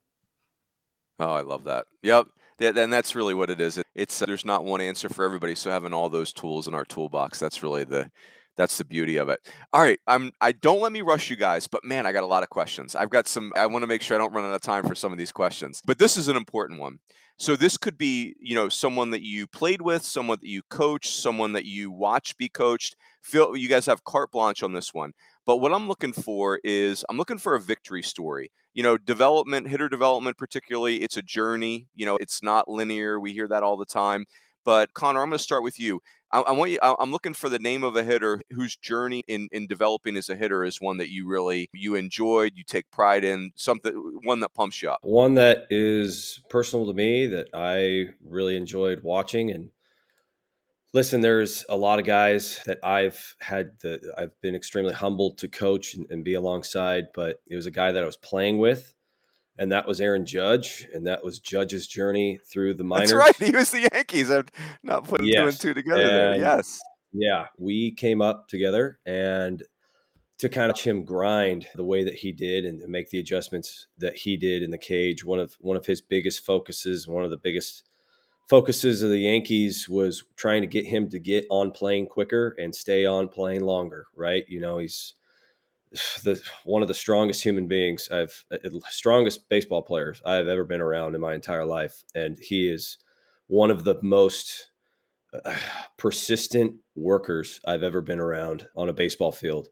Oh, 1.20 1.34
I 1.34 1.42
love 1.42 1.66
that. 1.66 1.86
Yep. 2.02 2.26
That, 2.60 2.78
and 2.78 2.92
that's 2.94 3.16
really 3.16 3.34
what 3.34 3.50
it 3.50 3.60
is. 3.62 3.78
It- 3.78 3.88
It's 3.96 4.22
uh, 4.22 4.26
there's 4.26 4.46
not 4.46 4.66
one 4.66 4.82
answer 4.82 5.10
for 5.10 5.24
everybody. 5.26 5.56
So 5.56 5.70
having 5.70 5.94
all 5.94 6.10
those 6.10 6.34
tools 6.34 6.68
in 6.68 6.74
our 6.74 6.86
toolbox, 6.86 7.40
that's 7.40 7.62
really 7.64 7.84
the 7.84 8.10
that's 8.56 8.78
the 8.78 8.86
beauty 8.86 9.18
of 9.18 9.30
it. 9.30 9.40
All 9.74 9.82
right, 9.82 10.00
I'm 10.08 10.32
I 10.42 10.52
don't 10.54 10.82
let 10.82 10.92
me 10.92 11.02
rush 11.02 11.30
you 11.30 11.36
guys, 11.36 11.68
but 11.68 11.84
man, 11.84 12.06
I 12.06 12.12
got 12.12 12.24
a 12.24 12.28
lot 12.28 12.44
of 12.44 12.50
questions. 12.50 12.96
I've 12.96 13.10
got 13.10 13.28
some 13.28 13.52
I 13.56 13.66
want 13.68 13.84
to 13.84 13.88
make 13.88 14.02
sure 14.02 14.16
I 14.16 14.20
don't 14.20 14.34
run 14.34 14.46
out 14.46 14.54
of 14.54 14.62
time 14.62 14.86
for 14.88 14.96
some 14.96 15.12
of 15.12 15.18
these 15.18 15.32
questions. 15.32 15.82
But 15.86 15.98
this 16.00 16.18
is 16.18 16.28
an 16.28 16.38
important 16.38 16.80
one. 16.80 17.00
So 17.38 17.56
this 17.56 17.78
could 17.78 17.98
be, 17.98 18.36
you 18.40 18.54
know, 18.56 18.70
someone 18.70 19.10
that 19.12 19.24
you 19.24 19.48
played 19.48 19.82
with, 19.82 20.04
someone 20.04 20.38
that 20.42 20.48
you 20.50 20.62
coach, 20.70 21.10
someone 21.16 21.52
that 21.54 21.66
you 21.66 21.92
watch 21.92 22.38
be 22.38 22.48
coached. 22.50 22.96
Feel 23.24 23.56
you 23.58 23.70
guys 23.70 23.86
have 23.88 24.04
carte 24.04 24.32
blanche 24.32 24.64
on 24.64 24.74
this 24.74 24.94
one. 24.94 25.14
But 25.46 25.58
what 25.58 25.74
I'm 25.74 25.88
looking 25.88 26.14
for 26.14 26.60
is 26.64 27.04
I'm 27.10 27.18
looking 27.18 27.38
for 27.38 27.56
a 27.56 27.62
victory 27.62 28.04
story. 28.04 28.52
You 28.74 28.84
know, 28.84 28.98
development, 28.98 29.68
hitter 29.68 29.90
development, 29.90 30.38
particularly, 30.38 30.98
it's 30.98 31.18
a 31.18 31.22
journey. 31.22 31.88
You 31.96 32.06
know, 32.06 32.18
it's 32.18 32.42
not 32.42 32.70
linear. 32.70 33.20
We 33.20 33.34
hear 33.34 33.48
that 33.50 33.64
all 33.64 33.78
the 33.78 33.86
time. 33.86 34.26
But 34.66 34.94
Connor, 34.94 35.22
I'm 35.22 35.30
going 35.30 35.38
to 35.38 35.44
start 35.44 35.64
with 35.64 35.80
you. 35.80 36.02
I, 36.32 36.40
I 36.40 36.52
want 36.52 36.72
you. 36.72 36.80
I, 36.82 36.96
I'm 37.00 37.12
looking 37.12 37.34
for 37.34 37.50
the 37.50 37.60
name 37.60 37.84
of 37.84 37.96
a 37.96 38.04
hitter 38.04 38.42
whose 38.52 38.76
journey 38.78 39.24
in 39.28 39.50
in 39.52 39.68
developing 39.68 40.16
as 40.18 40.30
a 40.30 40.36
hitter 40.36 40.64
is 40.64 40.80
one 40.80 40.98
that 40.98 41.10
you 41.10 41.28
really 41.28 41.70
you 41.74 41.96
enjoyed, 41.96 42.54
you 42.56 42.64
take 42.64 42.90
pride 42.90 43.24
in, 43.24 43.52
something 43.56 43.94
one 44.24 44.40
that 44.40 44.54
pumps 44.54 44.82
you 44.82 44.90
up. 44.90 45.00
One 45.04 45.36
that 45.36 45.68
is 45.70 46.42
personal 46.50 46.88
to 46.88 46.94
me 46.94 47.28
that 47.28 47.50
I 47.54 48.14
really 48.26 48.56
enjoyed 48.56 49.04
watching 49.04 49.52
and 49.52 49.70
listen, 50.94 51.22
there's 51.22 51.66
a 51.70 51.76
lot 51.76 52.00
of 52.00 52.06
guys 52.06 52.60
that 52.66 52.80
I've 52.84 53.36
had 53.40 53.72
the 53.82 54.14
I've 54.18 54.40
been 54.42 54.56
extremely 54.56 54.94
humbled 54.94 55.38
to 55.40 55.48
coach 55.48 55.96
and, 55.96 56.06
and 56.10 56.24
be 56.24 56.36
alongside, 56.36 57.08
but 57.14 57.42
it 57.48 57.56
was 57.56 57.66
a 57.66 57.72
guy 57.72 57.92
that 57.92 58.02
I 58.02 58.06
was 58.06 58.18
playing 58.18 58.60
with, 58.60 58.94
and 59.58 59.72
that 59.72 59.88
was 59.88 60.00
Aaron 60.00 60.26
Judge, 60.26 60.88
and 60.94 61.06
that 61.08 61.24
was 61.24 61.40
Judge's 61.40 61.88
journey 61.88 62.40
through 62.50 62.76
the 62.76 62.84
minors. 62.84 63.12
That's 63.12 63.20
right. 63.20 63.36
He 63.52 63.56
was 63.56 63.72
the 63.72 63.90
Yankees. 63.94 64.30
I'm 64.30 64.46
not 64.84 65.06
putting 65.06 65.28
two 65.28 65.48
and 65.48 65.60
two 65.60 65.74
together 65.74 66.08
there. 66.08 66.36
Yes. 66.36 66.80
Yeah, 67.12 67.46
we 67.58 67.92
came 67.92 68.22
up 68.22 68.48
together 68.48 69.00
and 69.06 69.62
to 70.40 70.50
kind 70.50 70.72
of 70.72 70.76
watch 70.76 70.86
him 70.88 71.06
grind 71.06 71.68
the 71.76 71.84
way 71.84 72.04
that 72.04 72.16
he 72.16 72.32
did 72.32 72.66
and 72.66 72.82
make 72.88 73.10
the 73.12 73.20
adjustments 73.20 73.88
that 74.00 74.16
he 74.16 74.36
did 74.36 74.64
in 74.64 74.72
the 74.72 74.78
cage. 74.78 75.24
One 75.24 75.40
of 75.40 75.54
one 75.60 75.78
of 75.78 75.86
his 75.86 76.02
biggest 76.02 76.44
focuses, 76.44 77.08
one 77.08 77.24
of 77.24 77.30
the 77.30 77.38
biggest 77.38 77.90
focuses 78.50 79.02
of 79.02 79.10
the 79.10 79.20
Yankees 79.20 79.88
was 79.90 80.24
trying 80.36 80.62
to 80.62 80.68
get 80.68 80.86
him 80.86 81.10
to 81.10 81.20
get 81.20 81.46
on 81.50 81.72
playing 81.72 82.08
quicker 82.08 82.56
and 82.60 82.74
stay 82.74 83.06
on 83.06 83.28
playing 83.28 83.64
longer, 83.64 84.08
right? 84.16 84.44
You 84.48 84.60
know, 84.60 84.78
he's 84.78 85.16
the 86.24 86.42
one 86.66 86.82
of 86.82 86.88
the 86.88 86.94
strongest 86.94 87.44
human 87.44 87.68
beings 87.68 88.10
I've 88.12 88.44
uh, 88.52 88.58
strongest 88.90 89.48
baseball 89.50 89.82
players 89.82 90.22
I've 90.26 90.48
ever 90.48 90.64
been 90.64 90.82
around 90.82 91.16
in 91.16 91.22
my 91.22 91.34
entire 91.34 91.66
life 91.66 92.04
and 92.16 92.38
he 92.40 92.70
is 92.70 92.98
one 93.48 93.70
of 93.70 93.84
the 93.84 94.00
most 94.02 94.72
uh, 95.46 95.56
persistent 95.98 96.76
workers 96.96 97.60
I've 97.66 97.84
ever 97.84 98.02
been 98.02 98.20
around 98.20 98.68
on 98.76 98.90
a 98.90 98.94
baseball 98.94 99.32
field. 99.32 99.70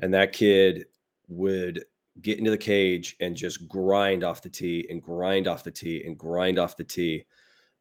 And 0.00 0.12
that 0.14 0.32
kid 0.32 0.86
would 1.28 1.84
get 2.22 2.38
into 2.38 2.50
the 2.50 2.58
cage 2.58 3.16
and 3.20 3.36
just 3.36 3.68
grind 3.68 4.24
off 4.24 4.42
the 4.42 4.48
tee 4.48 4.86
and 4.90 5.02
grind 5.02 5.46
off 5.46 5.64
the 5.64 5.70
tee 5.70 6.02
and 6.04 6.18
grind 6.18 6.58
off 6.58 6.76
the 6.76 6.84
tee. 6.84 7.24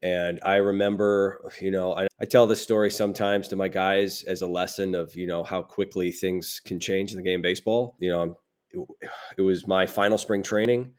And 0.01 0.39
I 0.43 0.55
remember, 0.55 1.51
you 1.59 1.71
know, 1.71 1.93
I, 1.93 2.07
I 2.21 2.25
tell 2.25 2.47
this 2.47 2.61
story 2.61 2.89
sometimes 2.89 3.49
to 3.49 3.57
my 3.57 3.67
guys 3.67 4.23
as 4.23 4.41
a 4.41 4.47
lesson 4.47 4.95
of, 4.95 5.13
you 5.15 5.27
know, 5.27 5.43
how 5.43 5.61
quickly 5.61 6.11
things 6.11 6.61
can 6.63 6.79
change 6.79 7.11
in 7.11 7.17
the 7.17 7.23
game 7.23 7.41
of 7.41 7.43
baseball. 7.43 7.95
You 7.99 8.11
know, 8.11 8.37
it, 8.71 9.11
it 9.37 9.41
was 9.41 9.67
my 9.67 9.85
final 9.85 10.17
spring 10.17 10.41
training. 10.41 10.93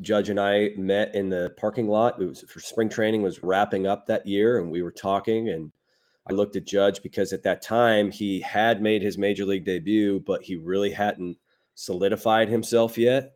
Judge 0.00 0.28
and 0.28 0.38
I 0.38 0.70
met 0.76 1.14
in 1.14 1.28
the 1.28 1.52
parking 1.56 1.88
lot. 1.88 2.20
It 2.20 2.26
was 2.26 2.44
for 2.48 2.60
spring 2.60 2.88
training 2.88 3.22
was 3.22 3.42
wrapping 3.42 3.86
up 3.86 4.06
that 4.06 4.26
year, 4.26 4.58
and 4.58 4.70
we 4.70 4.82
were 4.82 4.92
talking. 4.92 5.48
And 5.48 5.72
I 6.28 6.32
looked 6.32 6.56
at 6.56 6.64
Judge 6.64 7.02
because 7.02 7.32
at 7.32 7.42
that 7.44 7.62
time 7.62 8.10
he 8.10 8.40
had 8.40 8.82
made 8.82 9.02
his 9.02 9.18
major 9.18 9.44
league 9.44 9.64
debut, 9.64 10.22
but 10.26 10.42
he 10.42 10.56
really 10.56 10.90
hadn't 10.90 11.36
solidified 11.74 12.48
himself 12.48 12.96
yet. 12.98 13.32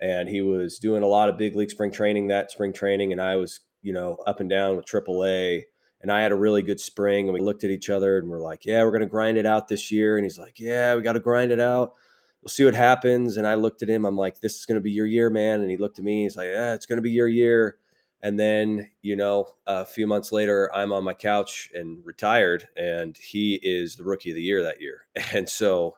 And 0.00 0.28
he 0.28 0.42
was 0.42 0.78
doing 0.78 1.02
a 1.02 1.08
lot 1.08 1.28
of 1.28 1.38
big 1.38 1.56
league 1.56 1.70
spring 1.70 1.90
training 1.90 2.28
that 2.28 2.50
spring 2.50 2.72
training, 2.72 3.12
and 3.12 3.20
I 3.20 3.36
was, 3.36 3.60
you 3.82 3.92
know, 3.92 4.18
up 4.26 4.40
and 4.40 4.50
down 4.50 4.76
with 4.76 4.86
AAA. 4.86 5.62
And 6.00 6.12
I 6.12 6.22
had 6.22 6.32
a 6.32 6.36
really 6.36 6.62
good 6.62 6.80
spring, 6.80 7.26
and 7.26 7.34
we 7.34 7.40
looked 7.40 7.64
at 7.64 7.70
each 7.70 7.90
other 7.90 8.18
and 8.18 8.28
we're 8.28 8.38
like, 8.40 8.64
"Yeah, 8.64 8.84
we're 8.84 8.92
gonna 8.92 9.06
grind 9.06 9.36
it 9.36 9.46
out 9.46 9.66
this 9.68 9.90
year." 9.90 10.16
And 10.16 10.24
he's 10.24 10.38
like, 10.38 10.60
"Yeah, 10.60 10.94
we 10.94 11.02
got 11.02 11.14
to 11.14 11.20
grind 11.20 11.50
it 11.50 11.60
out." 11.60 11.94
we'll 12.42 12.50
see 12.50 12.64
what 12.64 12.74
happens. 12.74 13.36
And 13.36 13.46
I 13.46 13.54
looked 13.54 13.82
at 13.82 13.90
him. 13.90 14.04
I'm 14.04 14.16
like, 14.16 14.40
this 14.40 14.56
is 14.56 14.66
going 14.66 14.76
to 14.76 14.82
be 14.82 14.90
your 14.90 15.06
year, 15.06 15.30
man. 15.30 15.60
And 15.60 15.70
he 15.70 15.76
looked 15.76 15.98
at 15.98 16.04
me. 16.04 16.22
He's 16.22 16.36
like, 16.36 16.48
yeah, 16.48 16.74
it's 16.74 16.86
going 16.86 16.96
to 16.96 17.02
be 17.02 17.10
your 17.10 17.28
year. 17.28 17.78
And 18.22 18.38
then, 18.38 18.88
you 19.02 19.16
know, 19.16 19.54
a 19.66 19.84
few 19.84 20.06
months 20.06 20.32
later, 20.32 20.74
I'm 20.74 20.92
on 20.92 21.04
my 21.04 21.14
couch 21.14 21.70
and 21.74 22.04
retired. 22.04 22.66
And 22.76 23.16
he 23.16 23.60
is 23.62 23.96
the 23.96 24.04
rookie 24.04 24.30
of 24.30 24.36
the 24.36 24.42
year 24.42 24.62
that 24.62 24.80
year. 24.80 25.06
And 25.32 25.48
so 25.48 25.96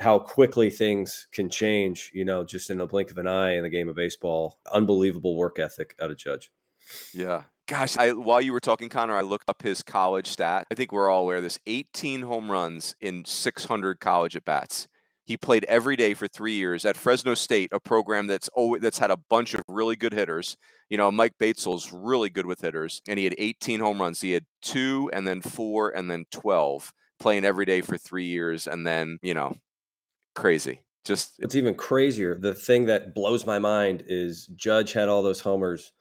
how 0.00 0.18
quickly 0.18 0.70
things 0.70 1.28
can 1.32 1.48
change, 1.48 2.10
you 2.12 2.24
know, 2.24 2.42
just 2.44 2.70
in 2.70 2.78
the 2.78 2.86
blink 2.86 3.10
of 3.10 3.18
an 3.18 3.28
eye 3.28 3.56
in 3.56 3.62
the 3.62 3.68
game 3.68 3.88
of 3.88 3.94
baseball. 3.94 4.58
Unbelievable 4.72 5.36
work 5.36 5.58
ethic 5.58 5.94
out 6.00 6.10
of 6.10 6.16
Judge. 6.16 6.50
Yeah. 7.12 7.42
Gosh, 7.66 7.96
I 7.96 8.12
while 8.12 8.42
you 8.42 8.52
were 8.52 8.60
talking, 8.60 8.88
Connor, 8.88 9.16
I 9.16 9.22
looked 9.22 9.48
up 9.48 9.62
his 9.62 9.82
college 9.82 10.26
stat. 10.26 10.66
I 10.70 10.74
think 10.74 10.92
we're 10.92 11.08
all 11.08 11.22
aware 11.22 11.38
of 11.38 11.42
this 11.42 11.58
18 11.66 12.20
home 12.22 12.50
runs 12.50 12.94
in 13.00 13.24
600 13.24 14.00
college 14.00 14.36
at 14.36 14.44
bats. 14.44 14.86
He 15.24 15.38
played 15.38 15.64
every 15.64 15.96
day 15.96 16.12
for 16.12 16.28
three 16.28 16.52
years 16.52 16.84
at 16.84 16.98
Fresno 16.98 17.32
State, 17.32 17.70
a 17.72 17.80
program 17.80 18.26
that's 18.26 18.48
always, 18.48 18.82
that's 18.82 18.98
had 18.98 19.10
a 19.10 19.16
bunch 19.30 19.54
of 19.54 19.62
really 19.68 19.96
good 19.96 20.12
hitters. 20.12 20.58
You 20.90 20.98
know, 20.98 21.10
Mike 21.10 21.32
Batesole's 21.38 21.90
really 21.90 22.28
good 22.28 22.44
with 22.44 22.60
hitters, 22.60 23.00
and 23.08 23.18
he 23.18 23.24
had 23.24 23.34
18 23.38 23.80
home 23.80 24.00
runs. 24.00 24.20
He 24.20 24.32
had 24.32 24.44
two, 24.60 25.10
and 25.14 25.26
then 25.26 25.40
four, 25.40 25.90
and 25.96 26.10
then 26.10 26.26
12 26.30 26.92
playing 27.18 27.46
every 27.46 27.64
day 27.64 27.80
for 27.80 27.96
three 27.96 28.26
years, 28.26 28.66
and 28.66 28.86
then 28.86 29.18
you 29.22 29.32
know, 29.32 29.56
crazy. 30.34 30.80
Just 31.06 31.32
it's 31.38 31.54
even 31.54 31.74
crazier. 31.74 32.34
The 32.34 32.54
thing 32.54 32.84
that 32.86 33.14
blows 33.14 33.46
my 33.46 33.58
mind 33.58 34.04
is 34.06 34.46
Judge 34.56 34.92
had 34.92 35.08
all 35.08 35.22
those 35.22 35.40
homers, 35.40 35.92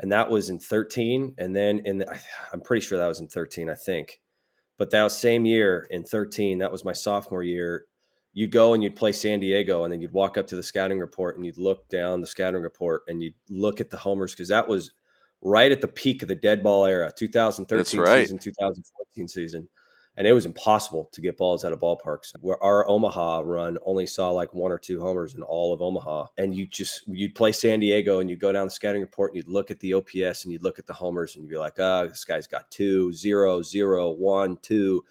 and 0.00 0.10
that 0.12 0.28
was 0.28 0.50
in 0.50 0.58
13, 0.58 1.34
and 1.38 1.54
then 1.54 1.80
in 1.84 1.98
the, 1.98 2.20
I'm 2.52 2.60
pretty 2.60 2.84
sure 2.84 2.98
that 2.98 3.06
was 3.06 3.20
in 3.20 3.28
13, 3.28 3.68
I 3.68 3.74
think. 3.74 4.20
But 4.76 4.90
that 4.90 5.12
same 5.12 5.46
year 5.46 5.86
in 5.90 6.04
13, 6.04 6.58
that 6.58 6.72
was 6.72 6.84
my 6.84 6.92
sophomore 6.92 7.44
year 7.44 7.86
you'd 8.34 8.50
go 8.50 8.74
and 8.74 8.82
you'd 8.82 8.96
play 8.96 9.12
San 9.12 9.40
Diego, 9.40 9.84
and 9.84 9.92
then 9.92 10.00
you'd 10.00 10.12
walk 10.12 10.36
up 10.36 10.46
to 10.48 10.56
the 10.56 10.62
scouting 10.62 10.98
report 10.98 11.36
and 11.36 11.46
you'd 11.46 11.56
look 11.56 11.88
down 11.88 12.20
the 12.20 12.26
scouting 12.26 12.62
report 12.62 13.02
and 13.08 13.22
you'd 13.22 13.34
look 13.48 13.80
at 13.80 13.88
the 13.88 13.96
homers 13.96 14.32
because 14.32 14.48
that 14.48 14.66
was 14.68 14.90
right 15.40 15.72
at 15.72 15.80
the 15.80 15.88
peak 15.88 16.20
of 16.22 16.28
the 16.28 16.34
dead 16.34 16.62
ball 16.62 16.84
era, 16.84 17.10
2013 17.16 18.00
right. 18.00 18.22
season, 18.22 18.38
2014 18.38 19.28
season. 19.28 19.68
And 20.16 20.26
it 20.26 20.32
was 20.32 20.46
impossible 20.46 21.08
to 21.12 21.20
get 21.20 21.36
balls 21.36 21.64
out 21.64 21.72
of 21.72 21.80
ballparks. 21.80 22.32
Where 22.40 22.62
our 22.62 22.88
Omaha 22.88 23.42
run 23.44 23.78
only 23.84 24.06
saw 24.06 24.30
like 24.30 24.54
one 24.54 24.70
or 24.70 24.78
two 24.78 25.00
homers 25.00 25.34
in 25.34 25.42
all 25.42 25.72
of 25.72 25.82
Omaha. 25.82 26.26
And 26.38 26.54
you 26.54 26.66
just 26.66 27.02
you'd 27.08 27.34
play 27.34 27.52
San 27.52 27.80
Diego 27.80 28.20
and 28.20 28.30
you'd 28.30 28.40
go 28.40 28.52
down 28.52 28.66
the 28.66 28.70
scouting 28.70 29.02
report 29.02 29.32
and 29.32 29.36
you'd 29.36 29.48
look 29.48 29.70
at 29.70 29.80
the 29.80 29.94
OPS 29.94 30.44
and 30.44 30.52
you'd 30.52 30.62
look 30.62 30.78
at 30.78 30.86
the 30.86 30.92
homers 30.92 31.34
and 31.34 31.44
you'd 31.44 31.50
be 31.50 31.58
like, 31.58 31.78
oh, 31.78 32.06
this 32.06 32.24
guy's 32.24 32.46
got 32.46 32.70
two, 32.70 33.12
zero, 33.12 33.60
zero, 33.62 34.10
one, 34.10 34.56
two, 34.62 35.04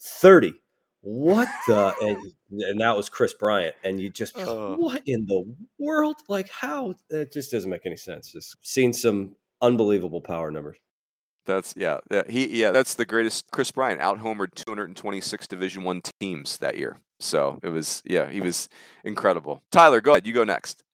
30 0.00 0.54
what 1.02 1.48
the 1.66 1.94
and, 2.02 2.62
and, 2.62 2.80
that 2.80 2.96
was 2.96 3.08
Kris 3.08 3.32
Bryant 3.32 3.74
and 3.84 4.00
you 4.00 4.10
just 4.10 4.36
uh, 4.36 4.74
what 4.74 5.02
in 5.06 5.24
the 5.26 5.44
world? 5.78 6.16
Like 6.28 6.50
how? 6.50 6.94
It 7.08 7.32
just 7.32 7.52
doesn't 7.52 7.70
make 7.70 7.86
any 7.86 7.96
sense. 7.96 8.32
Just 8.32 8.56
seen 8.62 8.92
some 8.92 9.36
unbelievable 9.62 10.20
power 10.20 10.50
numbers 10.50 10.76
that's 11.48 11.74
yeah, 11.76 11.98
yeah 12.10 12.22
he 12.28 12.46
yeah 12.46 12.70
that's 12.70 12.94
the 12.94 13.04
greatest 13.04 13.50
Kris 13.50 13.70
Bryant 13.70 14.00
out 14.00 14.20
homered 14.20 14.54
226 14.54 15.48
division 15.48 15.82
1 15.82 16.02
teams 16.20 16.58
that 16.58 16.78
year 16.78 16.98
so 17.18 17.58
it 17.62 17.70
was 17.70 18.02
yeah 18.04 18.30
he 18.30 18.40
was 18.40 18.68
incredible 19.04 19.62
Tyler 19.72 20.00
go 20.00 20.12
ahead 20.12 20.26
you 20.26 20.32
go 20.32 20.44
next 20.44 20.84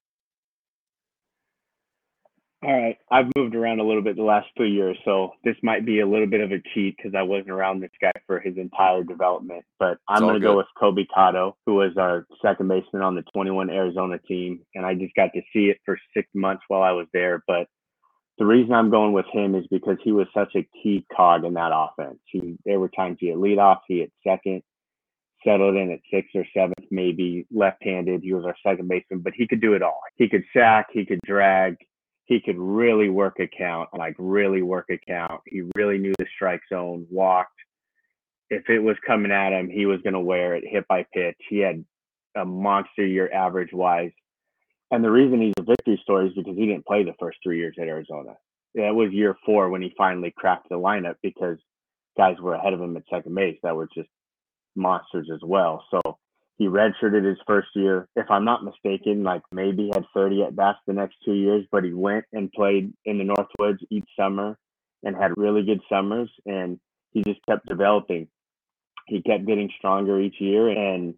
all 2.65 2.73
right. 2.73 2.97
I've 3.11 3.27
moved 3.37 3.55
around 3.55 3.81
a 3.81 3.85
little 3.85 4.01
bit 4.01 4.17
the 4.17 4.23
last 4.23 4.47
two 4.57 4.65
years, 4.65 4.97
so 5.05 5.33
this 5.45 5.57
might 5.63 5.85
be 5.85 6.01
a 6.01 6.07
little 6.07 6.27
bit 6.27 6.41
of 6.41 6.51
a 6.51 6.63
cheat 6.73 6.97
because 6.97 7.13
I 7.15 7.21
wasn't 7.21 7.51
around 7.51 7.81
this 7.81 7.91
guy 8.01 8.13
for 8.27 8.41
his 8.41 8.57
entire 8.57 9.05
development. 9.05 9.65
But 9.79 9.99
I'm 10.09 10.23
going 10.23 10.35
to 10.35 10.41
go 10.41 10.57
with 10.57 10.67
Kobe 10.79 11.05
Kato, 11.15 11.57
who 11.67 11.75
was 11.75 11.93
our 11.99 12.27
second 12.41 12.69
baseman 12.69 13.03
on 13.03 13.17
the 13.17 13.23
21 13.35 13.69
Arizona 13.69 14.19
team. 14.27 14.61
And 14.75 14.87
I 14.87 14.95
just 14.95 15.15
got 15.15 15.31
to 15.35 15.43
see 15.53 15.67
it 15.67 15.79
for 15.85 15.99
six 16.17 16.27
months 16.35 16.63
while 16.69 16.83
I 16.83 16.93
was 16.93 17.07
there. 17.13 17.43
But 17.47 17.67
the 18.39 18.47
reason 18.47 18.73
I'm 18.73 18.91
going 18.91 19.13
with 19.13 19.27
him 19.33 19.55
is 19.55 19.67
because 19.71 19.99
he 20.03 20.13
was 20.13 20.27
such 20.35 20.55
a 20.57 20.69
key 20.83 21.07
cog 21.15 21.45
in 21.45 21.55
that 21.55 21.73
offense. 21.73 22.19
He, 22.27 22.57
there 22.65 22.81
were 22.81 22.89
times 22.89 23.19
he 23.21 23.29
had 23.29 23.39
leadoff, 23.39 23.81
he 23.87 24.01
had 24.01 24.11
second, 24.27 24.63
settled 25.47 25.77
in 25.77 25.93
at 25.93 26.01
sixth 26.13 26.35
or 26.35 26.47
seventh, 26.55 26.89
maybe 26.91 27.47
left 27.51 27.83
handed. 27.83 28.23
He 28.23 28.33
was 28.33 28.45
our 28.45 28.57
second 28.67 28.89
baseman, 28.89 29.21
but 29.21 29.35
he 29.37 29.47
could 29.47 29.61
do 29.61 29.75
it 29.75 29.83
all. 29.83 30.01
He 30.17 30.29
could 30.29 30.45
sack, 30.53 30.87
he 30.93 31.05
could 31.07 31.21
drag 31.25 31.77
he 32.27 32.41
could 32.41 32.59
really 32.59 33.11
work 33.11 33.39
a 33.39 33.47
count, 33.47 33.91
like 33.97 34.17
really 34.19 34.63
work 34.63 34.87
a 34.91 34.99
count. 35.07 35.41
He 35.47 35.63
really 35.77 35.99
knew 35.99 36.15
the 36.19 36.27
strike 36.35 36.63
zone, 36.73 37.07
walked. 37.11 37.51
If 38.51 38.69
it 38.69 38.79
was 38.79 38.97
coming 39.07 39.33
at 39.33 39.53
him, 39.53 39.69
he 39.69 39.87
was 39.87 40.01
going 40.03 40.15
to 40.15 40.21
wear 40.21 40.55
it 40.55 40.65
hit 40.67 40.87
by 40.89 41.07
pitch. 41.13 41.37
He 41.49 41.59
had 41.59 41.85
a 42.37 42.45
monster 42.45 43.07
year 43.07 43.31
average 43.33 43.73
wise. 43.73 44.13
And 44.95 45.03
the 45.03 45.11
reason 45.11 45.41
he's 45.43 45.55
a 45.59 45.63
victory 45.65 45.99
story 46.05 46.29
is 46.29 46.35
because 46.35 46.57
he 46.57 46.67
didn't 46.67 46.87
play 46.87 47.03
the 47.03 47.17
first 47.19 47.39
three 47.43 47.59
years 47.59 47.75
at 47.81 47.89
Arizona. 47.89 48.37
That 48.77 48.95
was 48.95 49.11
year 49.11 49.37
four 49.45 49.69
when 49.69 49.83
he 49.83 49.93
finally 49.99 50.33
cracked 50.37 50.69
the 50.69 50.77
lineup 50.77 51.17
because 51.21 51.59
guys 52.17 52.37
were 52.41 52.55
ahead 52.55 52.75
of 52.75 52.81
him 52.81 52.97
at 52.97 53.03
second 53.11 53.35
base 53.35 53.59
that 53.65 53.75
were 53.75 53.89
just 53.93 54.09
monsters 54.77 55.29
as 55.35 55.41
well. 55.43 55.85
So 55.91 56.01
he 56.59 56.69
redshirted 56.69 57.29
his 57.29 57.39
first 57.45 57.71
year. 57.75 58.07
If 58.15 58.31
I'm 58.31 58.45
not 58.45 58.63
mistaken, 58.63 59.25
like 59.25 59.43
maybe 59.51 59.91
had 59.93 60.05
30 60.15 60.45
at 60.45 60.55
bats 60.55 60.79
the 60.87 60.93
next 60.93 61.17
two 61.25 61.35
years, 61.35 61.67
but 61.73 61.83
he 61.83 61.93
went 61.93 62.27
and 62.33 62.53
played 62.53 62.93
in 63.05 63.19
the 63.19 63.25
Northwoods 63.25 63.81
each 63.91 64.09
summer 64.17 64.57
and 65.03 65.17
had 65.17 65.37
really 65.37 65.65
good 65.65 65.81
summers. 65.89 66.31
And 66.47 66.79
he 67.11 67.25
just 67.25 67.41
kept 67.49 67.67
developing. 67.67 68.29
He 69.09 69.23
kept 69.23 69.45
getting 69.45 69.71
stronger 69.77 70.21
each 70.21 70.41
year 70.41 70.69
and 70.69 71.15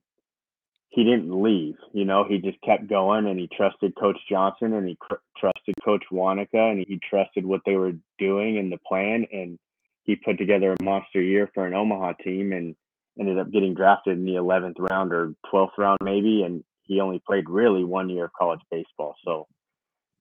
he 0.89 1.05
didn't 1.05 1.43
leave. 1.43 1.77
You 1.93 2.05
know, 2.05 2.25
he 2.29 2.39
just 2.39 2.61
kept 2.63 2.89
going 2.89 3.27
and 3.27 3.39
he 3.39 3.49
trusted 3.55 3.95
Coach 3.99 4.19
Johnson 4.31 4.73
and 4.73 4.89
he 4.89 4.97
cr- 5.01 5.15
trusted 5.39 5.75
Coach 5.85 6.05
Wacha 6.13 6.47
and 6.53 6.85
he 6.87 7.01
trusted 7.09 7.45
what 7.45 7.61
they 7.67 7.77
were 7.77 7.93
doing 8.19 8.59
and 8.59 8.73
the 8.73 8.79
plan. 8.87 9.27
And 9.33 9.59
he 10.05 10.17
put 10.17 10.39
together 10.39 10.73
a 10.73 10.83
monster 10.83 11.21
year 11.21 11.51
for 11.53 11.67
an 11.67 11.75
Omaha 11.75 12.15
team. 12.25 12.53
And 12.53 12.77
ended 13.19 13.39
up 13.39 13.51
getting 13.51 13.75
drafted 13.75 14.19
in 14.19 14.25
the 14.25 14.33
11th 14.33 14.77
round 14.79 15.13
or 15.13 15.33
12th 15.53 15.79
round 15.79 15.99
maybe 16.03 16.43
and 16.43 16.63
he 16.83 17.01
only 17.01 17.21
played 17.27 17.49
really 17.49 17.85
one 17.85 18.09
year 18.09 18.27
of 18.27 18.33
college 18.39 18.61
baseball 18.71 19.15
so 19.25 19.47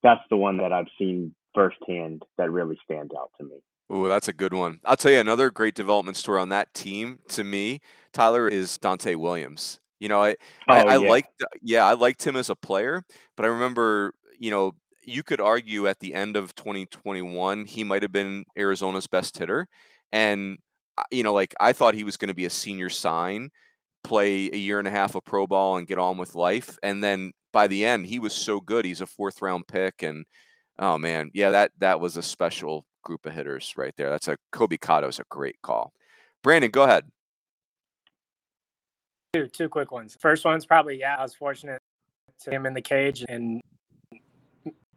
that's 0.02 0.22
the 0.30 0.38
one 0.38 0.58
that 0.58 0.72
i've 0.72 0.88
seen 0.98 1.34
firsthand 1.54 2.24
that 2.38 2.52
really 2.52 2.78
stands 2.84 3.14
out 3.18 3.32
to 3.38 3.46
me 3.46 3.58
Oh, 3.88 4.08
that's 4.08 4.28
a 4.28 4.34
good 4.34 4.52
one. 4.52 4.80
I'll 4.84 4.98
tell 4.98 5.12
you 5.12 5.20
another 5.20 5.52
great 5.52 5.76
development 5.76 6.18
story 6.18 6.42
on 6.42 6.50
that 6.50 6.74
team 6.74 7.20
to 7.28 7.44
me, 7.44 7.82
Tyler, 8.14 8.48
is 8.48 8.80
Donta 8.80 9.16
Williams. 9.16 9.80
You 10.00 10.10
know, 10.10 10.24
I 10.24 10.36
oh, 10.68 10.74
I, 10.74 10.82
I 10.82 10.98
yeah. 10.98 11.10
liked 11.10 11.44
yeah, 11.62 11.86
I 11.86 11.94
liked 11.94 12.26
him 12.26 12.36
as 12.36 12.50
a 12.50 12.56
player, 12.56 13.04
but 13.38 13.46
I 13.46 13.50
remember, 13.50 14.14
you 14.40 14.52
know, 14.52 14.74
you 15.04 15.24
could 15.24 15.40
argue 15.40 15.88
at 15.88 16.00
the 16.00 16.14
end 16.14 16.36
of 16.36 16.56
2021 16.56 17.66
he 17.66 17.84
might 17.84 18.02
have 18.02 18.12
been 18.12 18.46
Arizona's 18.58 19.08
best 19.08 19.38
hitter. 19.38 19.68
And 20.12 20.58
uh, 20.98 21.04
you 21.12 21.24
know, 21.24 21.34
like 21.34 21.54
I 21.60 21.74
thought 21.74 21.94
he 21.94 22.04
was 22.04 22.18
going 22.18 22.30
to 22.30 22.36
be 22.36 22.46
a 22.46 22.50
senior 22.50 22.90
sign, 22.90 23.50
play 24.04 24.50
a 24.52 24.58
year 24.58 24.80
and 24.80 24.88
a 24.88 24.92
half 24.92 25.16
of 25.16 25.24
pro 25.26 25.48
ball 25.48 25.78
and 25.78 25.88
get 25.88 26.00
on 26.00 26.18
with 26.18 26.36
life. 26.36 26.78
And 26.84 27.04
then 27.04 27.32
by 27.54 27.68
the 27.68 27.86
end, 27.86 28.06
he 28.06 28.20
was 28.20 28.34
so 28.34 28.60
good. 28.60 28.86
He's 28.86 29.02
a 29.02 29.08
fourth 29.08 29.42
round 29.42 29.68
pick. 29.68 30.04
And 30.04 30.26
oh 30.80 30.98
man, 30.98 31.32
yeah, 31.34 31.52
that 31.52 31.72
that 31.80 32.00
was 32.00 32.18
a 32.18 32.24
special 32.24 32.86
group 33.04 33.26
of 33.26 33.34
hitters 33.34 33.74
right 33.78 33.94
there. 33.98 34.10
That's 34.10 34.28
a 34.28 34.38
Kobe 34.52 34.78
Kato's 34.78 35.20
a 35.20 35.24
great 35.30 35.62
call. 35.62 35.94
Brandon, 36.44 36.72
go 36.72 36.84
ahead. 36.84 37.06
Two 39.36 39.48
two 39.48 39.68
quick 39.68 39.92
ones. 39.92 40.16
First 40.22 40.46
one's 40.46 40.66
probably 40.66 40.98
yeah, 40.98 41.18
I 41.20 41.22
was 41.22 41.34
fortunate 41.34 41.82
to 42.44 42.52
him 42.52 42.66
in 42.66 42.74
the 42.74 42.82
cage 42.82 43.26
and 43.28 43.60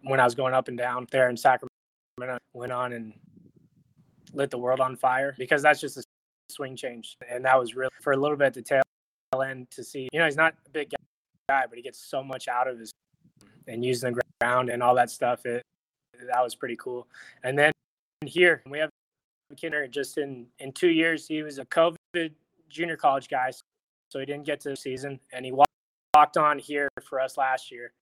when 0.02 0.20
I 0.20 0.24
was 0.24 0.36
going 0.36 0.54
up 0.54 0.68
and 0.68 0.78
down 0.78 1.08
there 1.10 1.28
in 1.28 1.36
Sacramento, 1.36 2.38
went 2.54 2.70
on 2.70 2.92
and 2.92 3.14
lit 4.32 4.52
the 4.52 4.58
world 4.58 4.78
on 4.78 4.94
fire 4.94 5.34
because 5.38 5.60
that's 5.60 5.80
just 5.80 5.96
a 5.96 6.04
swing 6.50 6.76
change. 6.76 7.16
And 7.28 7.44
that 7.44 7.58
was 7.58 7.74
really 7.74 7.90
for 8.00 8.12
a 8.12 8.16
little 8.16 8.36
bit 8.36 8.46
at 8.46 8.54
the 8.54 8.62
tail 8.62 8.82
end 9.44 9.66
to 9.72 9.82
see, 9.82 10.08
you 10.12 10.20
know, 10.20 10.26
he's 10.26 10.36
not 10.36 10.54
a 10.66 10.70
big 10.70 10.92
guy, 11.48 11.64
but 11.68 11.76
he 11.76 11.82
gets 11.82 11.98
so 11.98 12.22
much 12.22 12.46
out 12.46 12.68
of 12.68 12.78
his 12.78 12.92
and 13.66 13.84
using 13.84 14.14
the 14.14 14.22
ground 14.40 14.70
and 14.70 14.84
all 14.84 14.94
that 14.94 15.10
stuff. 15.10 15.44
It 15.46 15.64
that 16.32 16.44
was 16.44 16.54
pretty 16.54 16.76
cool. 16.76 17.08
And 17.42 17.58
then 17.58 17.72
here 18.24 18.62
we 18.70 18.78
have 18.78 18.90
Kinner 19.56 19.90
just 19.90 20.16
in 20.16 20.46
in 20.60 20.70
two 20.70 20.90
years 20.90 21.26
he 21.26 21.42
was 21.42 21.58
a 21.58 21.64
COVID 21.64 22.30
junior 22.68 22.96
college 22.96 23.28
guy, 23.28 23.50
so 23.50 23.62
he 24.14 24.24
didn't 24.24 24.44
get 24.44 24.60
to 24.60 24.70
the 24.70 24.76
season, 24.76 25.20
and 25.32 25.44
he 25.44 25.52
walked 25.52 26.36
on 26.36 26.58
here 26.58 26.88
for 27.04 27.20
us 27.20 27.36
last 27.36 27.70
year 27.70 27.92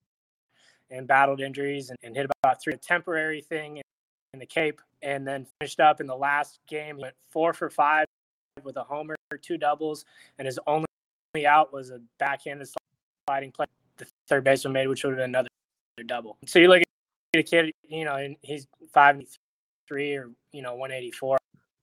and 0.89 1.07
battled 1.07 1.41
injuries 1.41 1.89
and, 1.89 1.97
and 2.03 2.15
hit 2.15 2.27
about 2.43 2.61
three 2.61 2.75
temporary 2.77 3.41
thing 3.41 3.81
in 4.33 4.39
the 4.39 4.45
Cape, 4.45 4.81
and 5.01 5.27
then 5.27 5.45
finished 5.59 5.79
up 5.79 6.01
in 6.01 6.07
the 6.07 6.15
last 6.15 6.59
game. 6.67 6.97
He 6.97 7.01
went 7.03 7.15
four 7.29 7.53
for 7.53 7.69
five 7.69 8.05
with 8.63 8.77
a 8.77 8.83
homer, 8.83 9.15
two 9.41 9.57
doubles, 9.57 10.05
and 10.37 10.45
his 10.45 10.59
only 10.67 10.87
out 11.45 11.73
was 11.73 11.91
a 11.91 11.99
backhanded 12.19 12.67
sliding 13.27 13.51
play 13.51 13.65
the 13.97 14.05
third 14.27 14.43
baseman 14.43 14.73
made, 14.73 14.87
which 14.87 15.03
would 15.03 15.11
have 15.11 15.17
been 15.17 15.31
another 15.31 15.49
double. 16.05 16.37
So 16.45 16.59
you 16.59 16.67
look 16.67 16.81
at 16.81 17.39
a 17.39 17.43
kid, 17.43 17.71
you 17.87 18.05
know, 18.05 18.15
and 18.15 18.35
he's 18.41 18.67
five 18.93 19.21
three 19.87 20.15
or 20.15 20.29
you 20.51 20.61
know 20.61 20.75
184 20.75 21.37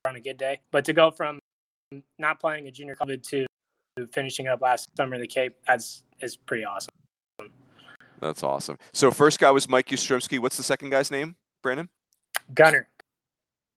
on 0.07 0.17
a 0.17 0.21
good 0.21 0.37
day, 0.37 0.61
but 0.71 0.85
to 0.85 0.93
go 0.93 1.11
from 1.11 1.39
not 2.19 2.41
playing 2.41 2.67
a 2.67 2.71
junior 2.71 2.95
college 2.95 3.27
to 3.29 3.47
finishing 4.13 4.49
up 4.49 4.61
last 4.61 4.91
summer 4.97 5.15
in 5.15 5.21
the 5.21 5.27
Cape, 5.27 5.55
that's 5.67 6.03
is 6.21 6.37
pretty 6.37 6.65
awesome. 6.65 6.95
That's 8.21 8.43
awesome. 8.43 8.79
So 8.93 9.11
first 9.11 9.39
guy 9.39 9.51
was 9.51 9.69
Mike 9.69 9.89
Yastrzemski. 9.89 10.39
What's 10.39 10.57
the 10.57 10.63
second 10.63 10.91
guy's 10.91 11.11
name, 11.11 11.37
Brandon? 11.63 11.89
Gunner. 12.55 12.89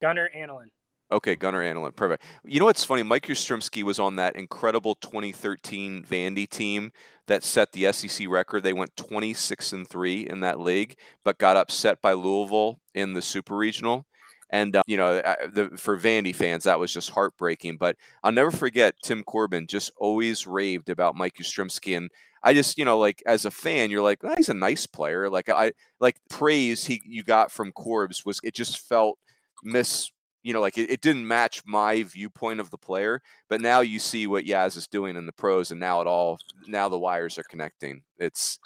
Gunner 0.01 0.29
Anilin. 0.35 0.67
Okay, 1.11 1.35
Gunnar 1.35 1.61
Anilin. 1.61 1.95
Perfect. 1.95 2.23
You 2.43 2.59
know 2.59 2.65
what's 2.65 2.83
funny? 2.83 3.03
Mike 3.03 3.27
Yastrzemski 3.27 3.83
was 3.83 3.99
on 3.99 4.15
that 4.17 4.35
incredible 4.35 4.95
2013 4.95 6.03
Vandy 6.03 6.49
team 6.49 6.91
that 7.27 7.43
set 7.43 7.71
the 7.71 7.91
SEC 7.91 8.27
record. 8.29 8.63
They 8.63 8.73
went 8.73 8.95
26 8.95 9.73
and 9.73 9.87
3 9.87 10.27
in 10.29 10.39
that 10.41 10.59
league, 10.59 10.97
but 11.23 11.37
got 11.37 11.57
upset 11.57 12.01
by 12.01 12.13
Louisville 12.13 12.79
in 12.93 13.13
the 13.13 13.21
Super 13.21 13.55
Regional. 13.55 14.05
And 14.49 14.75
uh, 14.75 14.83
you 14.87 14.97
know, 14.97 15.15
the, 15.51 15.71
for 15.77 15.99
Vandy 15.99 16.33
fans, 16.33 16.63
that 16.63 16.79
was 16.79 16.93
just 16.93 17.09
heartbreaking. 17.09 17.77
But 17.77 17.97
I'll 18.23 18.31
never 18.31 18.51
forget 18.51 18.95
Tim 19.03 19.23
Corbin 19.23 19.67
just 19.67 19.91
always 19.97 20.47
raved 20.47 20.89
about 20.89 21.15
Mike 21.15 21.35
Yastrzemski, 21.37 21.97
and 21.97 22.09
I 22.43 22.53
just, 22.53 22.77
you 22.77 22.85
know, 22.85 22.97
like 22.97 23.21
as 23.25 23.45
a 23.45 23.51
fan, 23.51 23.91
you're 23.91 24.01
like, 24.01 24.19
oh, 24.23 24.33
he's 24.35 24.49
a 24.49 24.53
nice 24.53 24.85
player. 24.85 25.29
Like 25.29 25.49
I 25.49 25.73
like 25.99 26.17
praise 26.29 26.85
he 26.85 27.01
you 27.05 27.23
got 27.23 27.51
from 27.51 27.71
Corbs 27.73 28.25
was 28.25 28.39
it 28.43 28.55
just 28.55 28.87
felt 28.87 29.17
miss 29.63 30.09
you 30.43 30.53
know, 30.53 30.61
like 30.61 30.77
it, 30.77 30.89
it, 30.89 31.01
didn't 31.01 31.27
match 31.27 31.61
my 31.65 32.03
viewpoint 32.03 32.61
of 32.61 32.69
the 32.69 32.77
player. 32.77 33.21
But 33.49 33.59
now 33.59 33.81
you 33.81 33.99
see 33.99 34.27
what 34.27 34.45
Yaz 34.45 34.77
is 34.77 34.87
doing 34.87 35.17
in 35.17 35.25
the 35.25 35.33
pros, 35.33 35.71
and 35.71 35.79
now 35.79 35.99
it 35.99 36.07
all 36.07 36.39
now 36.67 36.87
the 36.87 36.97
wires 36.97 37.37
are 37.37 37.43
connecting. 37.43 38.01
It's 38.17 38.57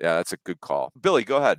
yeah, 0.00 0.16
that's 0.16 0.32
a 0.32 0.38
good 0.38 0.60
call. 0.60 0.90
Billy, 0.98 1.24
go 1.24 1.36
ahead. 1.36 1.58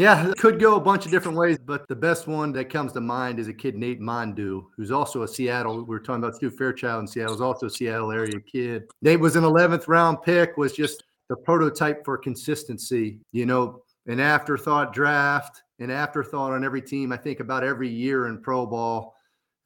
Yeah, 0.00 0.32
could 0.38 0.58
go 0.58 0.76
a 0.76 0.80
bunch 0.80 1.04
of 1.04 1.10
different 1.10 1.36
ways, 1.36 1.58
but 1.58 1.86
the 1.86 1.94
best 1.94 2.26
one 2.26 2.52
that 2.52 2.70
comes 2.70 2.94
to 2.94 3.02
mind 3.02 3.38
is 3.38 3.48
a 3.48 3.52
kid 3.52 3.76
Nate 3.76 4.00
Mondou, 4.00 4.64
who's 4.74 4.90
also 4.90 5.24
a 5.24 5.28
Seattle. 5.28 5.76
We 5.76 5.84
were 5.84 6.00
talking 6.00 6.24
about 6.24 6.36
Stu 6.36 6.48
Fairchild 6.48 7.02
in 7.02 7.06
Seattle, 7.06 7.34
is 7.34 7.42
also 7.42 7.66
a 7.66 7.70
Seattle 7.70 8.10
area 8.10 8.40
kid. 8.40 8.84
Nate 9.02 9.20
was 9.20 9.36
an 9.36 9.44
11th 9.44 9.88
round 9.88 10.22
pick, 10.22 10.56
was 10.56 10.72
just 10.72 11.02
the 11.28 11.36
prototype 11.36 12.02
for 12.02 12.16
consistency. 12.16 13.18
You 13.32 13.44
know, 13.44 13.82
an 14.06 14.20
afterthought 14.20 14.94
draft, 14.94 15.60
an 15.80 15.90
afterthought 15.90 16.52
on 16.52 16.64
every 16.64 16.80
team. 16.80 17.12
I 17.12 17.18
think 17.18 17.40
about 17.40 17.62
every 17.62 17.90
year 17.90 18.26
in 18.26 18.40
pro 18.40 18.64
ball. 18.64 19.14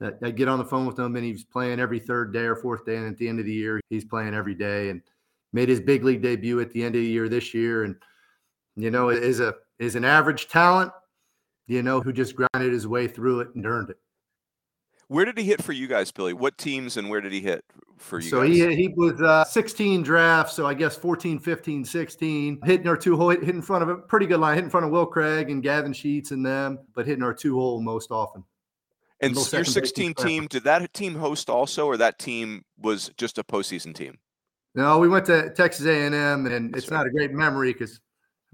Uh, 0.00 0.10
I 0.20 0.32
get 0.32 0.48
on 0.48 0.58
the 0.58 0.64
phone 0.64 0.84
with 0.84 0.98
him 0.98 1.14
and 1.14 1.24
he's 1.24 1.44
playing 1.44 1.78
every 1.78 2.00
third 2.00 2.32
day 2.32 2.42
or 2.42 2.56
fourth 2.56 2.84
day. 2.84 2.96
And 2.96 3.06
at 3.06 3.18
the 3.18 3.28
end 3.28 3.38
of 3.38 3.46
the 3.46 3.52
year, 3.52 3.80
he's 3.88 4.04
playing 4.04 4.34
every 4.34 4.56
day 4.56 4.90
and 4.90 5.00
made 5.52 5.68
his 5.68 5.78
big 5.78 6.02
league 6.02 6.22
debut 6.22 6.58
at 6.58 6.72
the 6.72 6.82
end 6.82 6.96
of 6.96 7.02
the 7.02 7.06
year 7.06 7.28
this 7.28 7.54
year. 7.54 7.84
And, 7.84 7.94
you 8.74 8.90
know, 8.90 9.10
is 9.10 9.38
a 9.38 9.54
is 9.78 9.96
an 9.96 10.04
average 10.04 10.48
talent, 10.48 10.92
you 11.66 11.82
know, 11.82 12.00
who 12.00 12.12
just 12.12 12.34
grinded 12.36 12.72
his 12.72 12.86
way 12.86 13.08
through 13.08 13.40
it 13.40 13.48
and 13.54 13.66
earned 13.66 13.90
it. 13.90 13.96
Where 15.08 15.24
did 15.24 15.36
he 15.36 15.44
hit 15.44 15.62
for 15.62 15.72
you 15.72 15.86
guys, 15.86 16.10
Billy? 16.10 16.32
What 16.32 16.56
teams 16.56 16.96
and 16.96 17.10
where 17.10 17.20
did 17.20 17.32
he 17.32 17.40
hit 17.40 17.62
for 17.98 18.20
you 18.20 18.30
so 18.30 18.40
guys? 18.40 18.56
he 18.56 18.74
he 18.74 18.88
was 18.96 19.20
uh, 19.20 19.44
16 19.44 20.02
drafts, 20.02 20.54
so 20.54 20.66
I 20.66 20.72
guess 20.72 20.96
14, 20.96 21.38
15, 21.38 21.84
16. 21.84 22.60
Hitting 22.64 22.88
our 22.88 22.96
two 22.96 23.16
hole, 23.16 23.30
hit 23.30 23.42
in 23.42 23.60
front 23.60 23.82
of 23.82 23.90
a 23.90 23.96
pretty 23.96 24.26
good 24.26 24.40
line, 24.40 24.54
hit 24.54 24.64
in 24.64 24.70
front 24.70 24.86
of 24.86 24.92
Will 24.92 25.06
Craig 25.06 25.50
and 25.50 25.62
Gavin 25.62 25.92
Sheets 25.92 26.30
and 26.30 26.44
them, 26.44 26.78
but 26.94 27.06
hitting 27.06 27.22
our 27.22 27.34
two 27.34 27.54
hole 27.54 27.82
most 27.82 28.10
often. 28.10 28.44
And 29.20 29.34
your 29.52 29.64
16 29.64 30.14
team, 30.14 30.46
did 30.48 30.64
that 30.64 30.92
team 30.92 31.14
host 31.14 31.48
also, 31.48 31.86
or 31.86 31.96
that 31.96 32.18
team 32.18 32.62
was 32.78 33.10
just 33.16 33.38
a 33.38 33.44
postseason 33.44 33.94
team? 33.94 34.18
No, 34.74 34.98
we 34.98 35.08
went 35.08 35.24
to 35.26 35.50
Texas 35.50 35.86
A&M, 35.86 36.46
and 36.46 36.76
it's 36.76 36.90
not 36.90 37.06
a 37.06 37.10
great 37.10 37.32
memory 37.32 37.72
because 37.72 38.00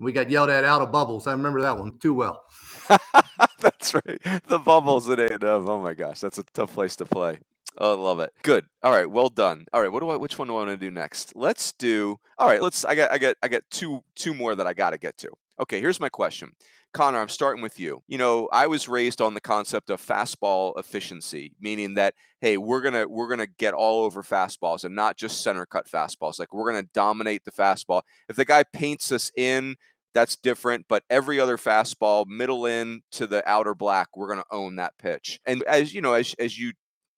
we 0.00 0.12
got 0.12 0.30
yelled 0.30 0.50
at 0.50 0.64
out 0.64 0.82
of 0.82 0.90
bubbles. 0.90 1.26
I 1.26 1.32
remember 1.32 1.60
that 1.62 1.78
one 1.78 1.98
too 1.98 2.14
well. 2.14 2.44
that's 3.60 3.94
right. 3.94 4.20
The 4.48 4.58
bubbles 4.58 5.08
at 5.08 5.20
A&M. 5.20 5.40
Oh 5.42 5.80
my 5.80 5.94
gosh, 5.94 6.20
that's 6.20 6.38
a 6.38 6.42
tough 6.54 6.72
place 6.72 6.96
to 6.96 7.04
play. 7.04 7.38
Oh, 7.78 7.92
I 7.92 7.96
love 7.96 8.18
it. 8.18 8.32
Good. 8.42 8.66
All 8.82 8.90
right. 8.90 9.08
Well 9.08 9.28
done. 9.28 9.64
All 9.72 9.80
right. 9.80 9.92
What 9.92 10.00
do 10.00 10.10
I? 10.10 10.16
Which 10.16 10.38
one 10.38 10.48
do 10.48 10.54
I 10.54 10.64
want 10.64 10.70
to 10.70 10.76
do 10.76 10.90
next? 10.90 11.32
Let's 11.36 11.72
do. 11.72 12.18
All 12.36 12.48
right. 12.48 12.60
Let's. 12.60 12.84
I 12.84 12.96
got. 12.96 13.12
I 13.12 13.18
got. 13.18 13.36
I 13.42 13.48
got 13.48 13.62
two. 13.70 14.02
Two 14.16 14.34
more 14.34 14.56
that 14.56 14.66
I 14.66 14.74
got 14.74 14.90
to 14.90 14.98
get 14.98 15.16
to. 15.18 15.30
Okay. 15.60 15.80
Here's 15.80 16.00
my 16.00 16.08
question. 16.08 16.50
Connor, 16.92 17.20
I'm 17.20 17.28
starting 17.28 17.62
with 17.62 17.78
you. 17.78 18.02
You 18.08 18.18
know, 18.18 18.48
I 18.52 18.66
was 18.66 18.88
raised 18.88 19.20
on 19.20 19.34
the 19.34 19.40
concept 19.40 19.90
of 19.90 20.04
fastball 20.04 20.76
efficiency, 20.78 21.52
meaning 21.60 21.94
that 21.94 22.14
hey, 22.40 22.56
we're 22.56 22.80
gonna 22.80 23.06
we're 23.06 23.28
gonna 23.28 23.46
get 23.46 23.74
all 23.74 24.02
over 24.02 24.22
fastballs 24.22 24.84
and 24.84 24.94
not 24.94 25.16
just 25.16 25.42
center 25.42 25.66
cut 25.66 25.86
fastballs. 25.88 26.40
Like 26.40 26.52
we're 26.52 26.70
gonna 26.72 26.88
dominate 26.92 27.44
the 27.44 27.52
fastball. 27.52 28.02
If 28.28 28.36
the 28.36 28.44
guy 28.44 28.64
paints 28.64 29.12
us 29.12 29.30
in, 29.36 29.76
that's 30.14 30.36
different. 30.36 30.86
But 30.88 31.04
every 31.10 31.40
other 31.40 31.56
fastball, 31.56 32.26
middle 32.26 32.66
in 32.66 33.02
to 33.12 33.26
the 33.26 33.48
outer 33.48 33.74
black, 33.74 34.08
we're 34.16 34.28
gonna 34.28 34.44
own 34.50 34.76
that 34.76 34.96
pitch. 34.98 35.40
And 35.46 35.62
as 35.64 35.94
you 35.94 36.00
know, 36.00 36.14
as 36.14 36.34
as 36.38 36.58
you 36.58 36.72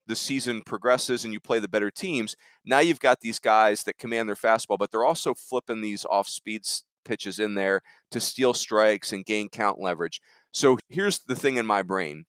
the 0.07 0.17
season 0.17 0.63
progresses 0.63 1.25
and 1.25 1.33
you 1.33 1.41
play 1.41 1.59
the 1.59 1.69
better 1.69 1.91
teams, 1.91 2.37
now 2.65 2.81
you've 2.81 3.01
got 3.01 3.21
these 3.21 3.39
guys 3.39 3.85
that 3.85 3.99
command 3.99 4.29
their 4.29 4.37
fastball, 4.37 4.79
but 4.79 4.91
they're 4.91 5.05
also 5.05 5.33
flipping 5.35 5.81
these 5.81 6.05
off 6.05 6.29
speed 6.29 6.63
pitches 7.05 7.39
in 7.39 7.55
there 7.55 7.81
to 8.11 8.21
steal 8.21 8.55
strikes 8.55 9.13
and 9.13 9.25
gain 9.25 9.49
count 9.49 9.81
leverage. 9.81 10.21
So 10.53 10.79
here's 10.89 11.21
the 11.21 11.37
thing 11.37 11.57
in 11.57 11.67
my 11.67 11.83
brain 11.83 12.25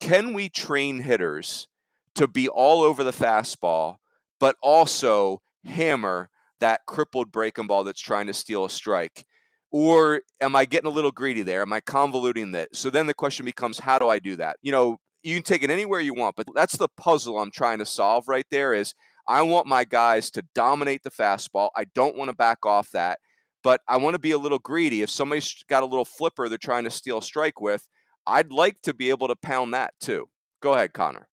can 0.00 0.34
we 0.34 0.48
train 0.48 1.00
hitters 1.00 1.68
to 2.16 2.26
be 2.26 2.48
all 2.48 2.82
over 2.82 3.04
the 3.04 3.12
fastball, 3.12 3.96
but 4.40 4.56
also 4.62 5.40
hammer 5.64 6.28
that 6.60 6.80
crippled 6.86 7.30
breaking 7.32 7.66
ball 7.66 7.84
that's 7.84 8.00
trying 8.00 8.26
to 8.26 8.34
steal 8.34 8.64
a 8.64 8.70
strike? 8.70 9.24
Or 9.72 10.22
am 10.40 10.54
I 10.56 10.64
getting 10.64 10.86
a 10.86 10.94
little 10.94 11.10
greedy 11.10 11.42
there? 11.42 11.62
Am 11.62 11.72
I 11.72 11.80
convoluting 11.80 12.52
that? 12.52 12.74
So 12.74 12.88
then 12.88 13.06
the 13.06 13.14
question 13.14 13.44
becomes, 13.44 13.78
how 13.78 13.98
do 13.98 14.08
I 14.08 14.18
do 14.18 14.36
that? 14.36 14.56
You 14.62 14.72
know, 14.72 14.98
you 15.22 15.34
can 15.34 15.42
take 15.42 15.62
it 15.62 15.70
anywhere 15.70 16.00
you 16.00 16.14
want, 16.14 16.36
but 16.36 16.46
that's 16.54 16.76
the 16.76 16.88
puzzle 16.96 17.38
I'm 17.38 17.50
trying 17.50 17.78
to 17.80 17.86
solve 17.86 18.28
right 18.28 18.46
there 18.50 18.74
is 18.74 18.94
I 19.28 19.42
want 19.42 19.66
my 19.66 19.84
guys 19.84 20.30
to 20.32 20.44
dominate 20.54 21.02
the 21.02 21.10
fastball. 21.10 21.70
I 21.76 21.86
don't 21.94 22.16
want 22.16 22.30
to 22.30 22.36
back 22.36 22.64
off 22.64 22.88
that, 22.92 23.18
but 23.64 23.80
I 23.88 23.96
want 23.96 24.14
to 24.14 24.20
be 24.20 24.30
a 24.30 24.38
little 24.38 24.60
greedy. 24.60 25.02
If 25.02 25.10
somebody's 25.10 25.64
got 25.68 25.82
a 25.82 25.86
little 25.86 26.04
flipper 26.04 26.48
they're 26.48 26.58
trying 26.58 26.84
to 26.84 26.90
steal 26.90 27.18
a 27.18 27.22
strike 27.22 27.60
with, 27.60 27.86
I'd 28.24 28.52
like 28.52 28.80
to 28.82 28.94
be 28.94 29.10
able 29.10 29.26
to 29.28 29.36
pound 29.36 29.74
that 29.74 29.94
too. 30.00 30.28
Go 30.62 30.74
ahead, 30.74 30.92
Connor. 30.92 31.26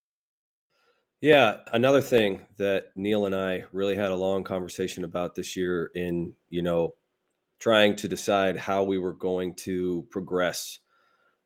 Yeah, 1.21 1.57
another 1.71 2.01
thing 2.01 2.41
that 2.57 2.87
Neil 2.95 3.27
and 3.27 3.35
I 3.35 3.63
really 3.71 3.95
had 3.95 4.11
a 4.11 4.15
long 4.15 4.43
conversation 4.43 5.03
about 5.03 5.35
this 5.35 5.55
year 5.55 5.91
in, 5.95 6.33
you 6.49 6.61
know, 6.61 6.95
trying 7.63 7.95
to 7.95 8.09
decide 8.09 8.57
how 8.57 8.83
we 8.83 8.97
were 8.97 9.13
going 9.13 9.53
to 9.53 10.05
progress 10.09 10.79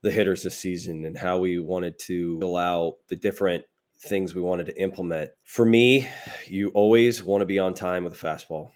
the 0.01 0.09
hitters 0.09 0.41
this 0.41 0.57
season 0.57 1.05
and 1.05 1.15
how 1.15 1.37
we 1.37 1.59
wanted 1.59 1.93
to 1.99 2.39
allow 2.41 2.95
the 3.07 3.15
different 3.15 3.63
things 3.99 4.33
we 4.33 4.41
wanted 4.41 4.65
to 4.65 4.81
implement. 4.81 5.29
For 5.43 5.63
me, 5.63 6.09
you 6.47 6.69
always 6.69 7.23
want 7.23 7.43
to 7.43 7.45
be 7.45 7.59
on 7.59 7.75
time 7.75 8.03
with 8.03 8.13
a 8.13 8.25
fastball. 8.25 8.71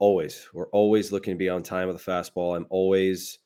Always. 0.00 0.48
We're 0.52 0.68
always 0.70 1.12
looking 1.12 1.34
to 1.34 1.38
be 1.38 1.48
on 1.48 1.62
time 1.62 1.86
with 1.86 1.96
a 1.96 2.10
fastball. 2.10 2.56
I'm 2.56 2.66
always, 2.70 3.38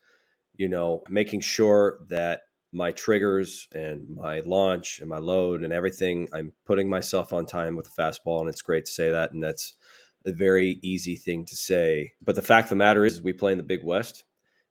you 0.57 0.71
know, 0.71 1.03
making 1.11 1.41
sure 1.41 1.99
that 2.09 2.45
my 2.73 2.93
triggers 2.93 3.69
and 3.73 4.09
my 4.09 4.41
launch 4.47 5.01
and 5.01 5.09
my 5.11 5.19
load 5.19 5.65
and 5.65 5.73
everything, 5.73 6.31
I'm 6.33 6.51
putting 6.65 6.89
myself 6.89 7.35
on 7.35 7.45
time 7.45 7.77
with 7.77 7.89
a 7.89 8.03
fastball. 8.03 8.41
And 8.41 8.49
it's 8.49 8.63
great 8.63 8.87
to 8.87 8.93
say 8.93 9.11
that. 9.11 9.33
And 9.33 9.45
that's 9.45 9.75
a 10.27 10.33
very 10.33 10.79
easy 10.83 11.17
thing 11.17 11.45
to 11.47 11.57
say. 11.57 12.13
But 12.25 12.35
the 12.35 12.43
fact 12.43 12.67
of 12.67 12.71
the 12.71 12.77
matter 12.77 13.05
is, 13.05 13.23
we 13.23 13.33
play 13.33 13.53
in 13.53 13.59
the 13.59 13.65
Big 13.65 13.85
West. 13.85 14.25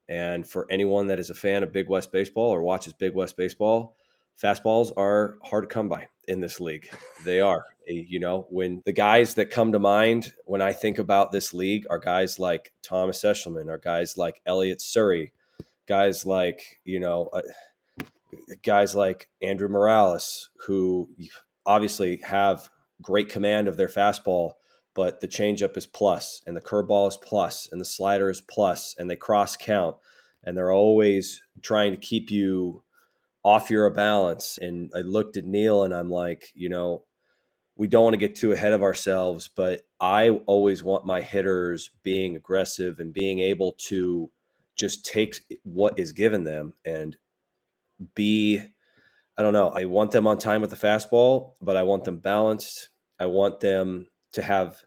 And 0.10 0.48
for 0.48 0.68
anyone 0.70 1.08
that 1.08 1.20
is 1.20 1.30
a 1.30 1.36
fan 1.36 1.64
of 1.64 1.72
Big 1.72 1.88
West 1.88 2.12
baseball 2.12 2.50
or 2.50 2.62
watches 2.62 2.94
Big 2.94 3.14
West 3.14 3.38
baseball, 3.38 3.96
fastballs 4.42 4.92
are 4.98 5.38
hard 5.44 5.64
to 5.64 5.74
come 5.74 5.88
by 5.88 6.08
in 6.28 6.40
this 6.40 6.60
league. 6.60 6.90
They 7.24 7.40
are. 7.40 7.66
You 7.88 8.20
know, 8.20 8.48
when 8.50 8.82
the 8.86 8.94
guys 8.94 9.34
that 9.36 9.52
come 9.52 9.72
to 9.72 9.80
mind 9.80 10.34
when 10.46 10.62
I 10.62 10.72
think 10.74 11.00
about 11.00 11.32
this 11.32 11.54
league 11.54 11.86
are 11.90 12.00
guys 12.00 12.40
like 12.40 12.72
Thomas 12.82 13.22
Eshelman, 13.24 13.70
are 13.70 13.78
guys 13.78 14.18
like 14.18 14.42
Elliott 14.46 14.82
Surrey, 14.82 15.34
guys 15.88 16.26
like, 16.26 16.80
you 16.86 17.00
know, 17.00 17.30
uh, 17.34 17.42
guys 18.64 18.96
like 18.96 19.28
Andrew 19.42 19.68
Morales, 19.68 20.50
who 20.58 21.10
obviously 21.66 22.18
have 22.18 22.70
great 23.02 23.30
command 23.30 23.68
of 23.68 23.76
their 23.76 23.90
fastball 23.90 24.54
but 24.96 25.20
the 25.20 25.28
changeup 25.28 25.76
is 25.78 25.86
plus 25.86 26.42
and 26.46 26.56
the 26.56 26.62
curveball 26.62 27.08
is 27.08 27.18
plus 27.18 27.70
and 27.72 27.82
the 27.82 27.86
slider 27.86 28.30
is 28.30 28.42
plus 28.42 28.96
and 29.00 29.10
they 29.10 29.16
cross 29.16 29.58
count 29.58 29.96
and 30.44 30.58
they're 30.58 30.72
always 30.72 31.42
trying 31.62 31.92
to 31.92 31.98
keep 31.98 32.30
you 32.30 32.84
off 33.44 33.70
your 33.70 33.90
balance. 33.90 34.58
And 34.62 34.92
I 34.96 35.00
looked 35.00 35.38
at 35.38 35.46
Neil 35.46 35.84
and 35.84 35.94
I'm 35.94 36.10
like, 36.10 36.52
you 36.54 36.70
know, 36.70 37.04
we 37.76 37.88
don't 37.88 38.04
want 38.04 38.14
to 38.14 38.18
get 38.18 38.36
too 38.36 38.52
ahead 38.52 38.74
of 38.74 38.84
ourselves, 38.84 39.50
but 39.56 39.82
I 40.00 40.30
always 40.46 40.84
want 40.84 41.06
my 41.06 41.22
hitters 41.22 41.90
being 42.04 42.36
aggressive 42.36 43.00
and 43.00 43.14
being 43.14 43.40
able 43.40 43.74
to 43.88 44.30
just 44.76 45.06
take 45.06 45.40
what 45.64 45.98
is 45.98 46.12
given 46.12 46.44
them 46.44 46.74
and 46.86 47.16
be 48.16 48.62
I 49.36 49.42
don't 49.42 49.54
know. 49.54 49.70
I 49.70 49.86
want 49.86 50.12
them 50.12 50.28
on 50.28 50.38
time 50.38 50.62
with 50.62 50.70
the 50.70 50.76
fastball, 50.76 51.54
but 51.60 51.76
I 51.76 51.82
want 51.82 52.04
them 52.04 52.18
balanced. 52.18 52.90
I 53.20 53.26
want 53.26 53.60
them 53.60 54.06
to 54.34 54.42
have 54.42 54.78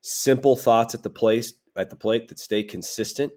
simple 0.00 0.56
thoughts 0.56 0.94
at 0.94 1.02
the 1.02 1.10
place 1.10 1.54
at 1.76 1.90
the 1.90 1.96
plate 1.96 2.28
that 2.28 2.38
stay 2.38 2.62
consistent 2.62 3.32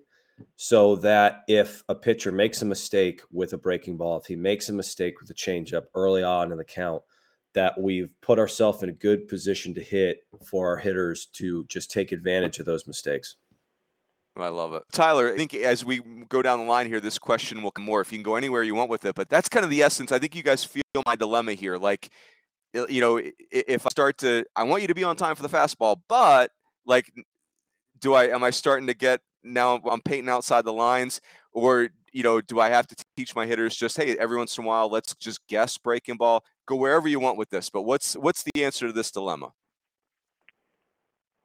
so 0.56 0.96
that 0.96 1.44
if 1.48 1.84
a 1.90 1.96
pitcher 1.96 2.32
makes 2.32 2.62
a 2.62 2.66
mistake 2.66 3.22
with 3.32 3.54
a 3.54 3.58
breaking 3.58 3.98
ball, 3.98 4.18
if 4.18 4.26
he 4.26 4.36
makes 4.36 4.70
a 4.70 4.74
mistake 4.74 5.20
with 5.22 5.30
a 5.30 5.34
changeup 5.34 5.84
early 5.96 6.24
on 6.24 6.52
in 6.52 6.58
the 6.58 6.64
count, 6.64 7.04
that 7.54 7.80
we've 7.80 8.10
put 8.22 8.40
ourselves 8.40 8.82
in 8.82 8.90
a 8.90 8.94
good 8.94 9.28
position 9.28 9.74
to 9.76 9.82
hit 9.82 10.20
for 10.46 10.70
our 10.70 10.78
hitters 10.78 11.26
to 11.28 11.66
just 11.66 11.92
take 11.92 12.12
advantage 12.12 12.60
of 12.60 12.66
those 12.66 12.88
mistakes. 12.88 13.36
I 14.38 14.48
love 14.48 14.74
it. 14.74 14.84
Tyler, 14.94 15.34
I 15.34 15.36
think 15.36 15.54
as 15.54 15.84
we 15.84 16.00
go 16.30 16.42
down 16.42 16.60
the 16.60 16.66
line 16.66 16.88
here, 16.88 17.02
this 17.02 17.20
question 17.20 17.62
will 17.62 17.72
come 17.72 17.84
more 17.84 18.00
if 18.00 18.12
you 18.12 18.18
can 18.18 18.24
go 18.24 18.36
anywhere 18.36 18.64
you 18.64 18.74
want 18.74 18.90
with 18.90 19.04
it. 19.04 19.14
But 19.14 19.28
that's 19.28 19.50
kind 19.50 19.66
of 19.66 19.70
the 19.70 19.84
essence. 19.84 20.14
I 20.14 20.20
think 20.20 20.36
you 20.36 20.44
guys 20.44 20.64
feel 20.64 20.84
my 21.06 21.18
dilemma 21.18 21.54
here. 21.54 21.78
Like, 21.78 22.10
you 22.74 23.02
know, 23.02 23.22
if 23.52 23.86
I 23.86 23.90
start 23.90 24.18
to, 24.20 24.46
I 24.56 24.64
want 24.64 24.82
you 24.82 24.88
to 24.88 24.96
be 24.96 25.04
on 25.04 25.16
time 25.16 25.36
for 25.36 25.44
the 25.44 25.50
fastball, 25.50 26.02
but 26.08 26.52
like, 26.86 27.12
do 28.00 28.14
I, 28.14 28.26
am 28.26 28.44
I 28.44 28.50
starting 28.50 28.88
to 28.88 28.94
get 28.94 29.22
now 29.44 29.82
I'm 29.90 30.02
painting 30.02 30.30
outside 30.30 30.66
the 30.66 30.74
lines? 30.74 31.22
Or, 31.54 31.90
you 32.14 32.24
know, 32.24 32.42
do 32.42 32.60
I 32.60 32.70
have 32.70 32.88
to 32.88 32.96
teach 33.18 33.36
my 33.36 33.46
hitters 33.46 33.76
just, 33.76 33.98
hey, 33.98 34.18
every 34.18 34.38
once 34.38 34.58
in 34.58 34.64
a 34.64 34.68
while, 34.68 34.90
let's 34.90 35.14
just 35.16 35.46
guess 35.48 35.78
breaking 35.78 36.18
ball, 36.18 36.44
go 36.66 36.76
wherever 36.76 37.08
you 37.08 37.20
want 37.20 37.38
with 37.38 37.50
this. 37.50 37.70
But 37.70 37.82
what's, 37.82 38.14
what's 38.14 38.44
the 38.44 38.64
answer 38.64 38.88
to 38.88 38.94
this 38.94 39.12
dilemma? 39.12 39.52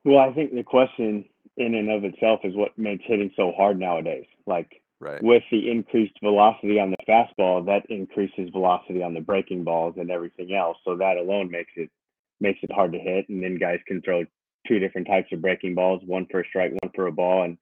Well, 0.04 0.18
I 0.18 0.32
think 0.32 0.54
the 0.54 0.62
question 0.62 1.24
in 1.56 1.74
and 1.74 1.90
of 1.90 2.04
itself 2.04 2.40
is 2.44 2.54
what 2.54 2.78
makes 2.78 3.02
hitting 3.06 3.32
so 3.36 3.52
hard 3.56 3.80
nowadays. 3.80 4.26
Like 4.46 4.80
right. 5.00 5.22
with 5.22 5.42
the 5.50 5.70
increased 5.70 6.14
velocity 6.22 6.78
on 6.78 6.90
the 6.90 6.96
fastball, 7.08 7.64
that 7.66 7.82
increases 7.88 8.50
velocity 8.50 9.02
on 9.02 9.14
the 9.14 9.20
breaking 9.20 9.64
balls 9.64 9.94
and 9.98 10.10
everything 10.10 10.54
else. 10.54 10.76
So 10.84 10.96
that 10.96 11.16
alone 11.16 11.50
makes 11.50 11.72
it 11.76 11.90
makes 12.40 12.58
it 12.62 12.72
hard 12.72 12.92
to 12.92 12.98
hit. 12.98 13.28
And 13.28 13.42
then 13.42 13.58
guys 13.58 13.78
can 13.86 14.02
throw 14.02 14.24
two 14.68 14.78
different 14.78 15.06
types 15.06 15.28
of 15.32 15.40
breaking 15.40 15.74
balls, 15.74 16.02
one 16.04 16.26
for 16.30 16.40
a 16.40 16.44
strike, 16.48 16.72
one 16.82 16.92
for 16.94 17.06
a 17.06 17.12
ball, 17.12 17.44
and 17.44 17.56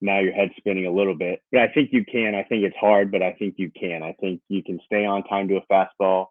now 0.00 0.20
your 0.20 0.32
head's 0.32 0.52
spinning 0.56 0.86
a 0.86 0.92
little 0.92 1.14
bit. 1.14 1.40
But 1.52 1.62
I 1.62 1.68
think 1.68 1.90
you 1.92 2.04
can. 2.04 2.34
I 2.34 2.42
think 2.42 2.64
it's 2.64 2.76
hard, 2.76 3.12
but 3.12 3.22
I 3.22 3.32
think 3.32 3.54
you 3.58 3.70
can. 3.70 4.02
I 4.02 4.14
think 4.20 4.40
you 4.48 4.62
can 4.62 4.80
stay 4.86 5.04
on 5.04 5.24
time 5.24 5.48
to 5.48 5.58
a 5.58 5.66
fastball 5.72 6.26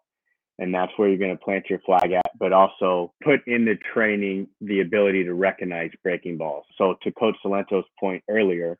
and 0.58 0.74
that's 0.74 0.92
where 0.96 1.08
you're 1.08 1.18
going 1.18 1.36
to 1.36 1.44
plant 1.44 1.64
your 1.68 1.80
flag 1.80 2.12
at, 2.12 2.30
but 2.38 2.52
also 2.52 3.12
put 3.22 3.40
in 3.46 3.64
the 3.64 3.76
training 3.92 4.48
the 4.60 4.80
ability 4.80 5.24
to 5.24 5.34
recognize 5.34 5.90
breaking 6.02 6.36
balls. 6.36 6.64
So 6.76 6.94
to 7.02 7.12
Coach 7.12 7.36
Cilento's 7.44 7.84
point 7.98 8.22
earlier, 8.28 8.78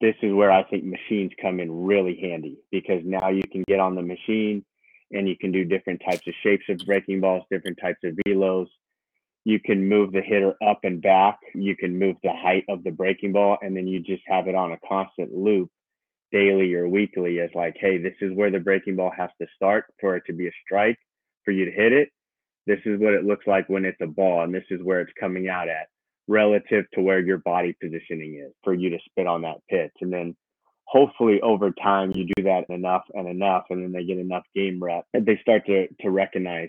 this 0.00 0.14
is 0.22 0.32
where 0.32 0.52
I 0.52 0.62
think 0.64 0.84
machines 0.84 1.32
come 1.40 1.60
in 1.60 1.84
really 1.84 2.18
handy 2.20 2.58
because 2.70 3.02
now 3.04 3.28
you 3.28 3.42
can 3.50 3.64
get 3.66 3.80
on 3.80 3.94
the 3.94 4.02
machine 4.02 4.64
and 5.10 5.28
you 5.28 5.36
can 5.36 5.50
do 5.50 5.64
different 5.64 6.02
types 6.08 6.26
of 6.26 6.34
shapes 6.42 6.64
of 6.68 6.78
breaking 6.86 7.20
balls, 7.20 7.44
different 7.50 7.78
types 7.80 7.98
of 8.04 8.14
velos. 8.26 8.68
You 9.44 9.58
can 9.58 9.88
move 9.88 10.12
the 10.12 10.20
hitter 10.20 10.54
up 10.66 10.80
and 10.84 11.00
back. 11.00 11.38
You 11.54 11.74
can 11.76 11.98
move 11.98 12.16
the 12.22 12.32
height 12.32 12.64
of 12.68 12.84
the 12.84 12.90
breaking 12.90 13.32
ball, 13.32 13.56
and 13.62 13.74
then 13.74 13.86
you 13.86 14.00
just 14.00 14.22
have 14.26 14.46
it 14.46 14.54
on 14.54 14.72
a 14.72 14.78
constant 14.86 15.32
loop 15.32 15.70
daily 16.30 16.74
or 16.74 16.86
weekly 16.86 17.40
as 17.40 17.48
like, 17.54 17.74
hey, 17.80 17.96
this 17.96 18.14
is 18.20 18.36
where 18.36 18.50
the 18.50 18.58
breaking 18.58 18.96
ball 18.96 19.10
has 19.16 19.30
to 19.40 19.46
start 19.56 19.86
for 20.00 20.16
it 20.16 20.24
to 20.26 20.34
be 20.34 20.48
a 20.48 20.52
strike, 20.64 20.98
for 21.44 21.52
you 21.52 21.64
to 21.64 21.70
hit 21.70 21.92
it. 21.92 22.10
This 22.66 22.80
is 22.84 23.00
what 23.00 23.14
it 23.14 23.24
looks 23.24 23.46
like 23.46 23.66
when 23.70 23.86
it's 23.86 24.00
a 24.02 24.06
ball, 24.06 24.42
and 24.42 24.54
this 24.54 24.66
is 24.70 24.82
where 24.82 25.00
it's 25.00 25.12
coming 25.18 25.48
out 25.48 25.70
at 25.70 25.88
relative 26.28 26.84
to 26.92 27.00
where 27.00 27.20
your 27.20 27.38
body 27.38 27.74
positioning 27.82 28.42
is 28.46 28.52
for 28.62 28.74
you 28.74 28.90
to 28.90 28.98
spit 29.06 29.26
on 29.26 29.42
that 29.42 29.56
pitch. 29.68 29.92
And 30.00 30.12
then 30.12 30.36
hopefully 30.84 31.40
over 31.42 31.72
time 31.72 32.12
you 32.14 32.26
do 32.36 32.44
that 32.44 32.64
enough 32.68 33.02
and 33.14 33.28
enough, 33.28 33.64
and 33.70 33.82
then 33.82 33.92
they 33.92 34.04
get 34.04 34.18
enough 34.18 34.44
game 34.54 34.78
rep, 34.82 35.04
they 35.12 35.38
start 35.42 35.66
to 35.66 35.88
to 36.00 36.10
recognize 36.10 36.68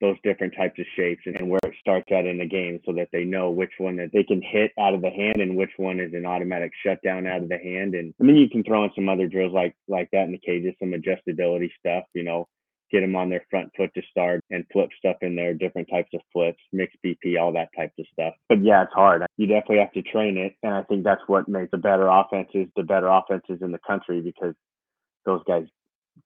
those 0.00 0.16
different 0.22 0.54
types 0.54 0.78
of 0.78 0.84
shapes 0.94 1.22
and, 1.24 1.36
and, 1.36 1.48
where 1.48 1.60
it 1.64 1.72
starts 1.80 2.06
at 2.10 2.26
in 2.26 2.36
the 2.36 2.46
game 2.46 2.78
so 2.84 2.92
that 2.92 3.08
they 3.12 3.24
know 3.24 3.50
which 3.50 3.70
one 3.78 3.96
that 3.96 4.10
they 4.12 4.22
can 4.22 4.42
hit 4.42 4.70
out 4.78 4.92
of 4.92 5.00
the 5.00 5.08
hand 5.08 5.40
and 5.40 5.56
which 5.56 5.70
one 5.78 5.98
is 6.00 6.12
an 6.12 6.26
automatic 6.26 6.70
shutdown 6.84 7.26
out 7.26 7.42
of 7.42 7.48
the 7.48 7.56
hand. 7.56 7.94
And, 7.94 8.12
and 8.18 8.28
then 8.28 8.36
you 8.36 8.50
can 8.50 8.62
throw 8.62 8.84
in 8.84 8.90
some 8.94 9.08
other 9.08 9.26
drills 9.26 9.54
like 9.54 9.74
like 9.88 10.10
that 10.12 10.24
in 10.24 10.32
the 10.32 10.38
cages, 10.38 10.74
some 10.78 10.92
adjustability 10.92 11.70
stuff, 11.78 12.04
you 12.14 12.24
know, 12.24 12.46
get 12.90 13.00
them 13.00 13.16
on 13.16 13.28
their 13.28 13.44
front 13.50 13.70
foot 13.76 13.92
to 13.94 14.02
start 14.10 14.40
and 14.50 14.64
flip 14.72 14.90
stuff 14.98 15.16
in 15.22 15.34
there, 15.34 15.54
different 15.54 15.88
types 15.90 16.10
of 16.14 16.20
flips, 16.32 16.62
mixed 16.72 16.96
BP, 17.04 17.40
all 17.40 17.52
that 17.52 17.68
type 17.76 17.92
of 17.98 18.06
stuff. 18.12 18.34
But 18.48 18.62
yeah, 18.62 18.84
it's 18.84 18.92
hard. 18.92 19.24
You 19.36 19.46
definitely 19.46 19.78
have 19.78 19.92
to 19.92 20.02
train 20.02 20.36
it. 20.36 20.54
And 20.62 20.74
I 20.74 20.82
think 20.84 21.04
that's 21.04 21.22
what 21.26 21.48
makes 21.48 21.70
the 21.70 21.78
better 21.78 22.08
offenses, 22.08 22.68
the 22.76 22.82
better 22.82 23.08
offenses 23.08 23.58
in 23.60 23.72
the 23.72 23.80
country 23.86 24.20
because 24.20 24.54
those 25.24 25.42
guys 25.46 25.64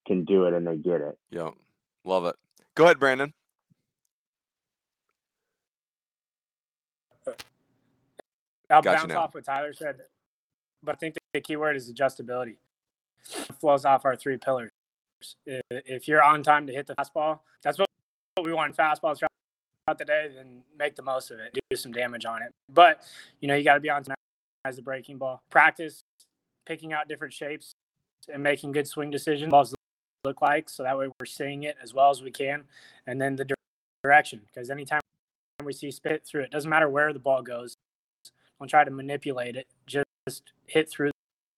can 0.06 0.24
do 0.24 0.44
it 0.44 0.54
and 0.54 0.66
they 0.66 0.76
get 0.76 1.00
it. 1.00 1.18
Yeah. 1.30 1.50
Love 2.04 2.24
it. 2.26 2.36
Go 2.74 2.84
ahead, 2.84 2.98
Brandon. 2.98 3.32
I'll 8.70 8.82
gotcha 8.82 9.00
bounce 9.00 9.08
now. 9.08 9.20
off 9.22 9.34
what 9.34 9.44
Tyler 9.44 9.72
said, 9.72 9.96
but 10.82 10.94
I 10.94 10.96
think 10.96 11.16
the 11.34 11.40
key 11.40 11.56
word 11.56 11.76
is 11.76 11.92
adjustability. 11.92 12.54
It 13.34 13.56
flows 13.60 13.84
off 13.84 14.04
our 14.04 14.14
three 14.14 14.36
pillars. 14.36 14.70
If 15.46 16.08
you're 16.08 16.22
on 16.22 16.42
time 16.42 16.66
to 16.66 16.72
hit 16.72 16.86
the 16.86 16.94
fastball, 16.94 17.40
that's 17.62 17.78
what 17.78 17.88
we 18.44 18.52
want 18.52 18.76
fastballs 18.76 19.18
throughout 19.18 19.98
the 19.98 20.04
day, 20.04 20.30
then 20.34 20.62
make 20.78 20.96
the 20.96 21.02
most 21.02 21.30
of 21.30 21.38
it, 21.38 21.56
do 21.70 21.76
some 21.76 21.92
damage 21.92 22.24
on 22.24 22.42
it. 22.42 22.52
But 22.68 23.02
you 23.40 23.48
know, 23.48 23.54
you 23.54 23.64
got 23.64 23.74
to 23.74 23.80
be 23.80 23.90
on 23.90 24.02
time 24.04 24.16
as 24.64 24.76
the 24.76 24.82
breaking 24.82 25.18
ball. 25.18 25.42
Practice 25.50 26.02
picking 26.66 26.92
out 26.92 27.08
different 27.08 27.32
shapes 27.32 27.72
and 28.32 28.42
making 28.42 28.72
good 28.72 28.86
swing 28.86 29.10
decisions. 29.10 29.50
Balls 29.50 29.74
look 30.24 30.42
like 30.42 30.68
so 30.68 30.82
that 30.82 30.98
way 30.98 31.08
we're 31.18 31.26
seeing 31.26 31.62
it 31.62 31.76
as 31.82 31.94
well 31.94 32.10
as 32.10 32.22
we 32.22 32.30
can, 32.30 32.64
and 33.06 33.20
then 33.20 33.36
the 33.36 33.46
direction 34.02 34.40
because 34.46 34.70
anytime 34.70 35.00
we 35.64 35.72
see 35.72 35.90
spit 35.90 36.24
through 36.26 36.42
it, 36.42 36.50
doesn't 36.50 36.70
matter 36.70 36.88
where 36.88 37.12
the 37.12 37.18
ball 37.18 37.42
goes, 37.42 37.76
don't 38.58 38.68
try 38.68 38.84
to 38.84 38.90
manipulate 38.90 39.56
it. 39.56 39.66
Just 39.86 40.52
hit 40.66 40.90
through 40.90 41.10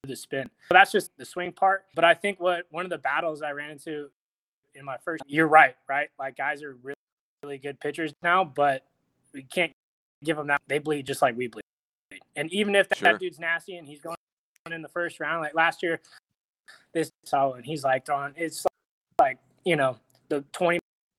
the 0.04 0.16
spin. 0.16 0.50
So 0.68 0.74
that's 0.74 0.90
just 0.90 1.16
the 1.16 1.24
swing 1.24 1.52
part. 1.52 1.84
But 1.94 2.04
I 2.04 2.14
think 2.14 2.40
what 2.40 2.64
one 2.70 2.84
of 2.84 2.90
the 2.90 2.98
battles 2.98 3.42
I 3.42 3.52
ran 3.52 3.70
into 3.70 4.08
in 4.74 4.84
my 4.84 4.96
first, 5.04 5.22
you're 5.26 5.46
right, 5.46 5.76
right? 5.88 6.08
Like 6.18 6.36
guys 6.36 6.62
are 6.62 6.76
really, 6.82 6.96
really 7.42 7.58
good 7.58 7.78
pitchers 7.78 8.12
now, 8.22 8.44
but 8.44 8.84
we 9.32 9.42
can't 9.42 9.72
give 10.24 10.36
them 10.36 10.48
that. 10.48 10.60
They 10.66 10.78
bleed 10.78 11.06
just 11.06 11.22
like 11.22 11.36
we 11.36 11.46
bleed. 11.46 11.62
And 12.34 12.52
even 12.52 12.74
if 12.74 12.88
that, 12.88 12.98
sure. 12.98 13.12
that 13.12 13.20
dude's 13.20 13.38
nasty 13.38 13.76
and 13.76 13.86
he's 13.86 14.00
going 14.00 14.16
in 14.70 14.82
the 14.82 14.88
first 14.88 15.20
round, 15.20 15.42
like 15.42 15.54
last 15.54 15.82
year, 15.82 16.00
this 16.92 17.10
solid, 17.24 17.58
and 17.58 17.66
he's 17.66 17.84
like 17.84 18.06
throwing, 18.06 18.32
it's 18.36 18.64
like, 19.20 19.38
you 19.64 19.76
know, 19.76 19.96
the 20.28 20.44
20 20.52 20.78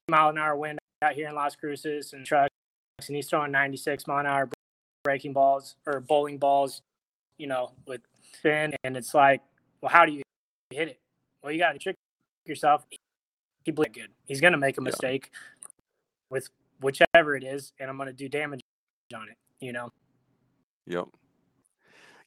mile 0.09 0.29
an 0.29 0.37
hour 0.37 0.55
wind 0.55 0.79
out 1.01 1.13
here 1.13 1.27
in 1.27 1.35
Las 1.35 1.55
Cruces 1.55 2.13
and 2.13 2.25
trucks, 2.25 2.49
and 3.07 3.15
he's 3.15 3.27
throwing 3.27 3.51
96 3.51 4.07
mile 4.07 4.19
an 4.19 4.25
hour 4.25 4.49
breaking 5.03 5.33
balls 5.33 5.75
or 5.85 5.99
bowling 5.99 6.37
balls, 6.37 6.81
you 7.37 7.47
know, 7.47 7.71
with 7.85 8.01
spin. 8.33 8.73
And 8.83 8.97
it's 8.97 9.13
like, 9.13 9.41
well, 9.81 9.91
how 9.91 10.05
do 10.05 10.11
you 10.11 10.21
hit 10.69 10.89
it? 10.89 10.99
Well, 11.41 11.51
you 11.51 11.59
got 11.59 11.73
to 11.73 11.79
trick 11.79 11.95
yourself. 12.45 12.85
He 13.63 13.71
played 13.71 13.93
good. 13.93 14.09
He's 14.25 14.41
going 14.41 14.53
to 14.53 14.59
make 14.59 14.77
a 14.77 14.81
mistake 14.81 15.29
yeah. 15.31 15.67
with 16.29 16.49
whichever 16.81 17.35
it 17.35 17.43
is, 17.43 17.73
and 17.79 17.89
I'm 17.89 17.97
going 17.97 18.07
to 18.07 18.13
do 18.13 18.27
damage 18.27 18.61
on 19.15 19.29
it, 19.29 19.37
you 19.59 19.71
know? 19.71 19.89
Yep. 20.87 21.05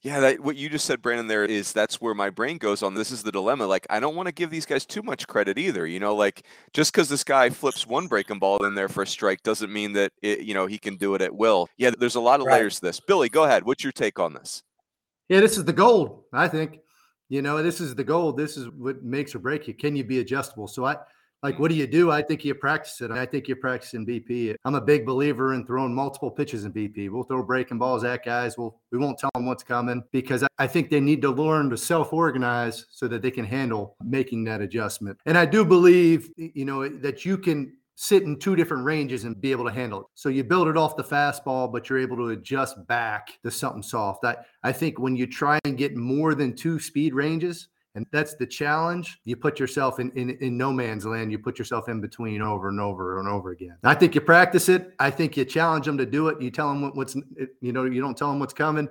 Yeah, 0.03 0.19
that, 0.19 0.39
what 0.39 0.55
you 0.55 0.69
just 0.69 0.85
said, 0.85 1.01
Brandon, 1.01 1.27
there 1.27 1.43
is 1.43 1.73
that's 1.73 1.99
where 1.99 2.13
my 2.13 2.29
brain 2.29 2.59
goes 2.59 2.83
on. 2.83 2.93
This 2.93 3.11
is 3.11 3.23
the 3.23 3.31
dilemma. 3.31 3.65
Like, 3.65 3.87
I 3.89 3.99
don't 3.99 4.15
want 4.15 4.27
to 4.27 4.31
give 4.31 4.51
these 4.51 4.65
guys 4.65 4.85
too 4.85 5.01
much 5.01 5.27
credit 5.27 5.57
either. 5.57 5.87
You 5.87 5.99
know, 5.99 6.15
like 6.15 6.45
just 6.71 6.93
because 6.93 7.09
this 7.09 7.23
guy 7.23 7.49
flips 7.49 7.87
one 7.87 8.07
breaking 8.07 8.39
ball 8.39 8.63
in 8.63 8.75
there 8.75 8.89
for 8.89 9.03
a 9.03 9.07
strike 9.07 9.41
doesn't 9.41 9.73
mean 9.73 9.93
that 9.93 10.11
it, 10.21 10.41
you 10.41 10.53
know 10.53 10.67
he 10.67 10.77
can 10.77 10.97
do 10.97 11.15
it 11.15 11.21
at 11.21 11.35
will. 11.35 11.67
Yeah, 11.77 11.91
there's 11.97 12.15
a 12.15 12.21
lot 12.21 12.39
of 12.39 12.45
right. 12.45 12.59
layers 12.59 12.75
to 12.75 12.81
this. 12.85 12.99
Billy, 12.99 13.27
go 13.27 13.45
ahead. 13.45 13.65
What's 13.65 13.83
your 13.83 13.91
take 13.91 14.19
on 14.19 14.33
this? 14.33 14.63
Yeah, 15.29 15.39
this 15.41 15.57
is 15.57 15.65
the 15.65 15.73
gold. 15.73 16.23
I 16.33 16.47
think. 16.47 16.79
You 17.29 17.41
know, 17.41 17.61
this 17.61 17.81
is 17.81 17.93
the 17.93 18.05
gold. 18.05 18.37
This 18.37 18.55
is 18.55 18.69
what 18.69 19.03
makes 19.03 19.35
or 19.35 19.39
break 19.39 19.67
you. 19.67 19.73
Can 19.73 19.95
you 19.97 20.05
be 20.05 20.19
adjustable? 20.19 20.67
So 20.67 20.85
I, 20.85 20.95
like, 21.43 21.59
what 21.59 21.69
do 21.69 21.75
you 21.75 21.85
do? 21.85 22.09
I 22.09 22.21
think 22.21 22.43
you 22.45 22.55
practice 22.55 23.01
it. 23.01 23.11
I 23.11 23.25
think 23.25 23.47
you 23.47 23.55
practice 23.55 23.93
in 23.93 24.05
BP. 24.05 24.55
I'm 24.65 24.75
a 24.75 24.81
big 24.81 25.05
believer 25.05 25.53
in 25.53 25.65
throwing 25.65 25.93
multiple 25.93 26.31
pitches 26.31 26.65
in 26.65 26.73
BP. 26.73 27.11
We'll 27.11 27.23
throw 27.23 27.43
breaking 27.43 27.77
balls 27.77 28.03
at 28.03 28.25
guys. 28.25 28.57
We'll 28.57 28.79
we 28.91 28.97
won't 28.97 29.19
tell 29.19 29.29
them 29.35 29.45
what's 29.45 29.61
coming 29.61 30.03
because 30.11 30.43
I 30.57 30.67
think 30.67 30.89
they 30.89 30.99
need 30.99 31.21
to 31.21 31.29
learn 31.29 31.69
to 31.69 31.77
self-organize 31.77 32.87
so 32.89 33.07
that 33.09 33.21
they 33.21 33.29
can 33.29 33.45
handle 33.45 33.95
making 34.03 34.45
that 34.45 34.61
adjustment. 34.61 35.19
And 35.25 35.37
I 35.37 35.45
do 35.45 35.63
believe, 35.63 36.31
you 36.37 36.65
know, 36.65 36.87
that 36.87 37.23
you 37.23 37.37
can 37.37 37.76
sit 37.99 38.21
in 38.21 38.37
two 38.37 38.55
different 38.55 38.85
ranges 38.85 39.23
and 39.23 39.41
be 39.41 39.49
able 39.51 39.65
to 39.65 39.71
handle 39.71 40.01
it. 40.01 40.05
So 40.13 40.29
you 40.29 40.43
build 40.43 40.67
it 40.67 40.77
off 40.77 40.95
the 40.95 41.03
fastball, 41.03 41.71
but 41.71 41.89
you're 41.89 41.97
able 41.97 42.15
to 42.17 42.29
adjust 42.29 42.85
back 42.85 43.39
to 43.41 43.49
something 43.49 43.81
soft. 43.81 44.23
I, 44.23 44.37
I 44.61 44.71
think 44.71 44.99
when 44.99 45.15
you 45.15 45.25
try 45.25 45.57
and 45.65 45.75
get 45.75 45.97
more 45.97 46.35
than 46.35 46.55
two 46.55 46.79
speed 46.79 47.15
ranges, 47.15 47.69
and 47.95 48.05
that's 48.11 48.35
the 48.35 48.45
challenge. 48.45 49.19
You 49.25 49.35
put 49.35 49.59
yourself 49.59 49.99
in, 49.99 50.11
in, 50.11 50.29
in 50.41 50.55
no 50.55 50.71
man's 50.71 51.07
land. 51.07 51.31
You 51.31 51.39
put 51.39 51.57
yourself 51.57 51.89
in 51.89 51.99
between 51.99 52.43
over 52.43 52.69
and 52.69 52.79
over 52.79 53.17
and 53.17 53.27
over 53.27 53.49
again. 53.49 53.75
I 53.83 53.95
think 53.95 54.13
you 54.13 54.21
practice 54.21 54.69
it. 54.69 54.93
I 54.99 55.09
think 55.09 55.35
you 55.35 55.43
challenge 55.43 55.87
them 55.87 55.97
to 55.97 56.05
do 56.05 56.27
it. 56.27 56.39
You 56.39 56.51
tell 56.51 56.69
them 56.69 56.83
what, 56.83 56.95
what's, 56.95 57.15
you 57.59 57.73
know, 57.73 57.85
you 57.85 57.99
don't 57.99 58.15
tell 58.15 58.29
them 58.29 58.39
what's 58.39 58.53
coming 58.53 58.87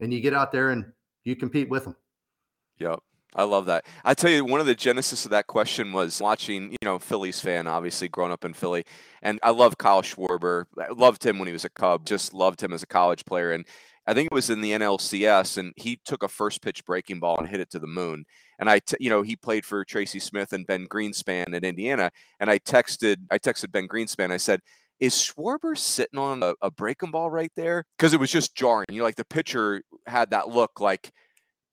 and 0.00 0.12
you 0.12 0.20
get 0.20 0.34
out 0.34 0.52
there 0.52 0.68
and 0.68 0.84
you 1.24 1.34
compete 1.34 1.70
with 1.70 1.84
them. 1.84 1.96
Yep. 2.78 3.00
I 3.34 3.44
love 3.44 3.66
that. 3.66 3.86
I 4.04 4.14
tell 4.14 4.30
you, 4.30 4.44
one 4.44 4.60
of 4.60 4.66
the 4.66 4.74
genesis 4.74 5.24
of 5.24 5.30
that 5.30 5.46
question 5.46 5.92
was 5.92 6.20
watching, 6.20 6.72
you 6.72 6.78
know, 6.82 6.98
Phillies 6.98 7.40
fan, 7.40 7.66
obviously 7.66 8.08
growing 8.08 8.32
up 8.32 8.44
in 8.44 8.52
Philly. 8.52 8.84
And 9.22 9.38
I 9.42 9.50
love 9.50 9.78
Kyle 9.78 10.02
Schwarber. 10.02 10.64
I 10.78 10.92
loved 10.92 11.24
him 11.24 11.38
when 11.38 11.46
he 11.46 11.52
was 11.52 11.64
a 11.64 11.70
Cub, 11.70 12.04
just 12.04 12.34
loved 12.34 12.62
him 12.62 12.72
as 12.72 12.82
a 12.82 12.86
college 12.86 13.24
player. 13.24 13.52
And 13.52 13.64
I 14.06 14.14
think 14.14 14.26
it 14.26 14.34
was 14.34 14.50
in 14.50 14.60
the 14.60 14.72
NLCS, 14.72 15.58
and 15.58 15.72
he 15.76 16.00
took 16.04 16.22
a 16.22 16.28
first 16.28 16.60
pitch 16.60 16.84
breaking 16.84 17.20
ball 17.20 17.38
and 17.38 17.48
hit 17.48 17.60
it 17.60 17.70
to 17.70 17.78
the 17.78 17.86
moon. 17.86 18.24
And 18.58 18.68
I, 18.68 18.80
t- 18.80 18.96
you 19.00 19.08
know, 19.08 19.22
he 19.22 19.36
played 19.36 19.64
for 19.64 19.84
Tracy 19.84 20.18
Smith 20.18 20.52
and 20.52 20.66
Ben 20.66 20.86
Greenspan 20.86 21.54
in 21.54 21.64
Indiana. 21.64 22.10
And 22.40 22.50
I 22.50 22.58
texted, 22.58 23.16
I 23.30 23.38
texted 23.38 23.72
Ben 23.72 23.88
Greenspan. 23.88 24.30
I 24.30 24.36
said, 24.36 24.60
is 25.00 25.14
Schwarber 25.14 25.76
sitting 25.76 26.18
on 26.18 26.42
a, 26.42 26.54
a 26.62 26.70
breaking 26.70 27.12
ball 27.12 27.30
right 27.30 27.50
there? 27.56 27.84
Because 27.96 28.12
it 28.12 28.20
was 28.20 28.30
just 28.30 28.54
jarring. 28.54 28.86
You 28.90 28.98
know, 28.98 29.04
like 29.04 29.16
the 29.16 29.24
pitcher 29.24 29.82
had 30.06 30.30
that 30.30 30.48
look 30.48 30.80
like 30.80 31.12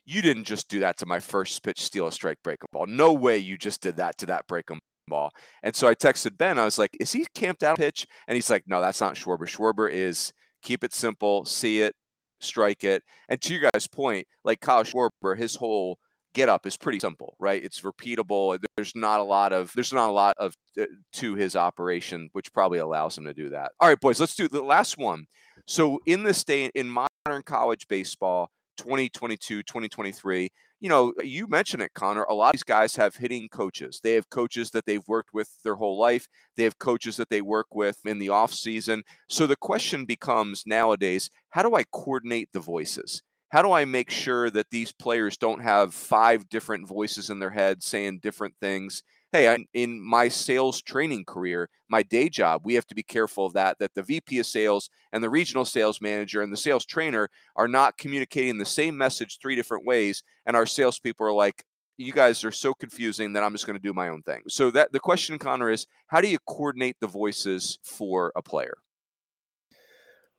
you 0.10 0.24
didn't 0.24 0.45
just 0.45 0.68
do 0.70 0.80
that 0.80 0.97
to 0.97 1.05
my 1.05 1.20
first 1.20 1.62
pitch, 1.64 1.82
steal 1.82 2.07
a 2.07 2.12
strike, 2.12 2.39
breaking 2.43 2.68
ball. 2.72 2.88
No 2.88 3.14
way 3.14 3.38
you 3.38 3.60
just 3.60 3.80
did 3.80 3.97
that 3.97 4.18
to 4.18 4.26
that 4.26 4.47
breaking 4.47 4.80
ball. 5.07 5.30
And 5.62 5.76
so 5.76 5.88
I 5.88 5.93
texted 5.93 6.36
Ben. 6.36 6.57
I 6.57 6.66
was 6.66 6.80
like, 6.80 6.97
"Is 6.99 7.12
he 7.12 7.28
camped 7.36 7.62
out 7.62 7.78
pitch?" 7.78 8.07
And 8.28 8.34
he's 8.36 8.49
like, 8.49 8.64
"No, 8.66 8.82
that's 8.82 9.01
not 9.01 9.16
Schwarber. 9.16 9.47
Schwarber 9.47 9.89
is 9.91 10.34
keep 10.64 10.84
it 10.84 10.93
simple, 10.93 11.45
see 11.45 11.82
it, 11.82 11.95
strike 12.39 12.84
it." 12.84 13.03
And 13.30 13.39
to 13.41 13.53
your 13.53 13.70
guys' 13.72 13.88
point, 13.88 14.28
like 14.43 14.62
Kyle 14.62 14.84
Schwarber, 14.84 15.38
his 15.38 15.55
whole 15.55 15.99
get 16.34 16.49
up 16.49 16.66
is 16.66 16.76
pretty 16.76 16.99
simple, 16.99 17.36
right? 17.39 17.64
It's 17.64 17.82
repeatable. 17.82 18.57
There's 18.78 18.95
not 18.95 19.20
a 19.20 19.24
lot 19.24 19.53
of 19.53 19.72
there's 19.76 19.93
not 19.93 20.10
a 20.10 20.14
lot 20.14 20.36
of 20.39 20.55
uh, 20.80 20.86
to 21.14 21.36
his 21.36 21.55
operation, 21.55 22.30
which 22.34 22.51
probably 22.51 22.80
allows 22.80 23.16
him 23.16 23.26
to 23.26 23.34
do 23.34 23.49
that. 23.49 23.74
All 23.80 23.88
right, 23.89 23.99
boys, 23.99 24.20
let's 24.20 24.36
do 24.36 24.47
the 24.47 24.64
last 24.64 24.97
one. 24.97 25.28
So 25.68 25.99
in 26.07 26.24
this 26.24 26.43
day 26.43 26.72
in 26.74 26.89
modern 26.89 27.43
college 27.43 27.88
baseball, 27.88 28.49
2022, 28.80 29.63
2023, 29.63 30.49
you 30.82 30.89
know, 30.89 31.13
you 31.21 31.47
mentioned 31.47 31.84
it, 31.84 31.93
Connor. 31.93 32.23
A 32.23 32.34
lot 32.34 32.49
of 32.49 32.53
these 32.53 32.63
guys 32.63 32.95
have 32.95 33.15
hitting 33.15 33.49
coaches. 33.49 33.99
They 34.01 34.13
have 34.13 34.30
coaches 34.30 34.71
that 34.71 34.86
they've 34.86 35.07
worked 35.07 35.34
with 35.34 35.49
their 35.63 35.75
whole 35.75 35.99
life. 35.99 36.25
They 36.55 36.63
have 36.63 36.80
coaches 36.80 37.17
that 37.17 37.30
they 37.30 37.41
work 37.41 37.67
with 37.73 37.97
in 38.05 38.17
the 38.17 38.30
off 38.30 38.53
season. 38.53 39.03
So 39.27 39.45
the 39.45 39.57
question 39.57 40.05
becomes 40.05 40.63
nowadays, 40.65 41.30
how 41.49 41.63
do 41.63 41.75
I 41.75 41.84
coordinate 41.91 42.49
the 42.53 42.61
voices? 42.61 43.21
how 43.49 43.63
do 43.63 43.71
I 43.71 43.86
make 43.86 44.11
sure 44.11 44.49
that 44.51 44.69
these 44.69 44.91
players 44.91 45.36
don't 45.36 45.61
have 45.61 45.93
five 45.93 46.47
different 46.49 46.88
voices 46.88 47.32
in 47.32 47.39
their 47.39 47.49
head 47.49 47.84
saying 47.84 48.19
different 48.19 48.53
things? 48.61 49.03
Hey, 49.32 49.47
I, 49.47 49.63
in 49.75 50.01
my 50.01 50.27
sales 50.27 50.82
training 50.82 51.25
career, 51.25 51.69
my 51.88 52.01
day 52.01 52.30
job, 52.30 52.61
we 52.63 52.73
have 52.73 52.88
to 52.88 52.95
be 52.95 53.03
careful 53.03 53.45
of 53.45 53.53
that. 53.53 53.77
That 53.77 53.93
the 53.93 54.01
VP 54.01 54.39
of 54.39 54.47
sales 54.47 54.89
and 55.13 55.23
the 55.23 55.30
regional 55.30 55.65
sales 55.65 56.01
manager 56.01 56.41
and 56.41 56.51
the 56.51 56.57
sales 56.57 56.84
trainer 56.84 57.30
are 57.55 57.67
not 57.67 57.97
communicating 57.97 58.57
the 58.57 58.65
same 58.65 58.97
message 58.97 59.38
three 59.39 59.55
different 59.55 59.86
ways, 59.86 60.23
and 60.47 60.55
our 60.55 60.65
salespeople 60.65 61.27
are 61.27 61.32
like, 61.32 61.63
"You 61.97 62.11
guys 62.11 62.43
are 62.43 62.51
so 62.51 62.73
confusing 62.73 63.34
that 63.34 63.43
I'm 63.43 63.51
just 63.51 63.67
going 63.67 63.77
to 63.77 63.88
do 63.88 63.93
my 63.93 64.09
own 64.09 64.23
thing." 64.23 64.41
So 64.47 64.71
that 64.71 64.91
the 64.93 64.99
question, 64.99 65.38
Connor, 65.38 65.69
is 65.69 65.86
how 66.07 66.21
do 66.21 66.27
you 66.27 66.39
coordinate 66.47 66.97
the 66.99 67.07
voices 67.07 67.77
for 67.84 68.32
a 68.36 68.41
player? 68.41 68.77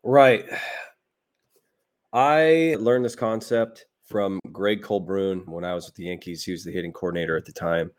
Right. 0.02 0.46
I 2.12 2.76
learned 2.80 3.04
this 3.04 3.14
concept 3.14 3.86
from 4.04 4.40
Greg 4.50 4.82
Colbrunn 4.82 5.46
when 5.46 5.64
I 5.64 5.74
was 5.74 5.86
with 5.86 5.94
the 5.94 6.06
Yankees. 6.06 6.42
He 6.42 6.50
was 6.50 6.64
the 6.64 6.72
hitting 6.72 6.92
coordinator 6.92 7.36
at 7.36 7.44
the 7.44 7.52
time. 7.52 7.92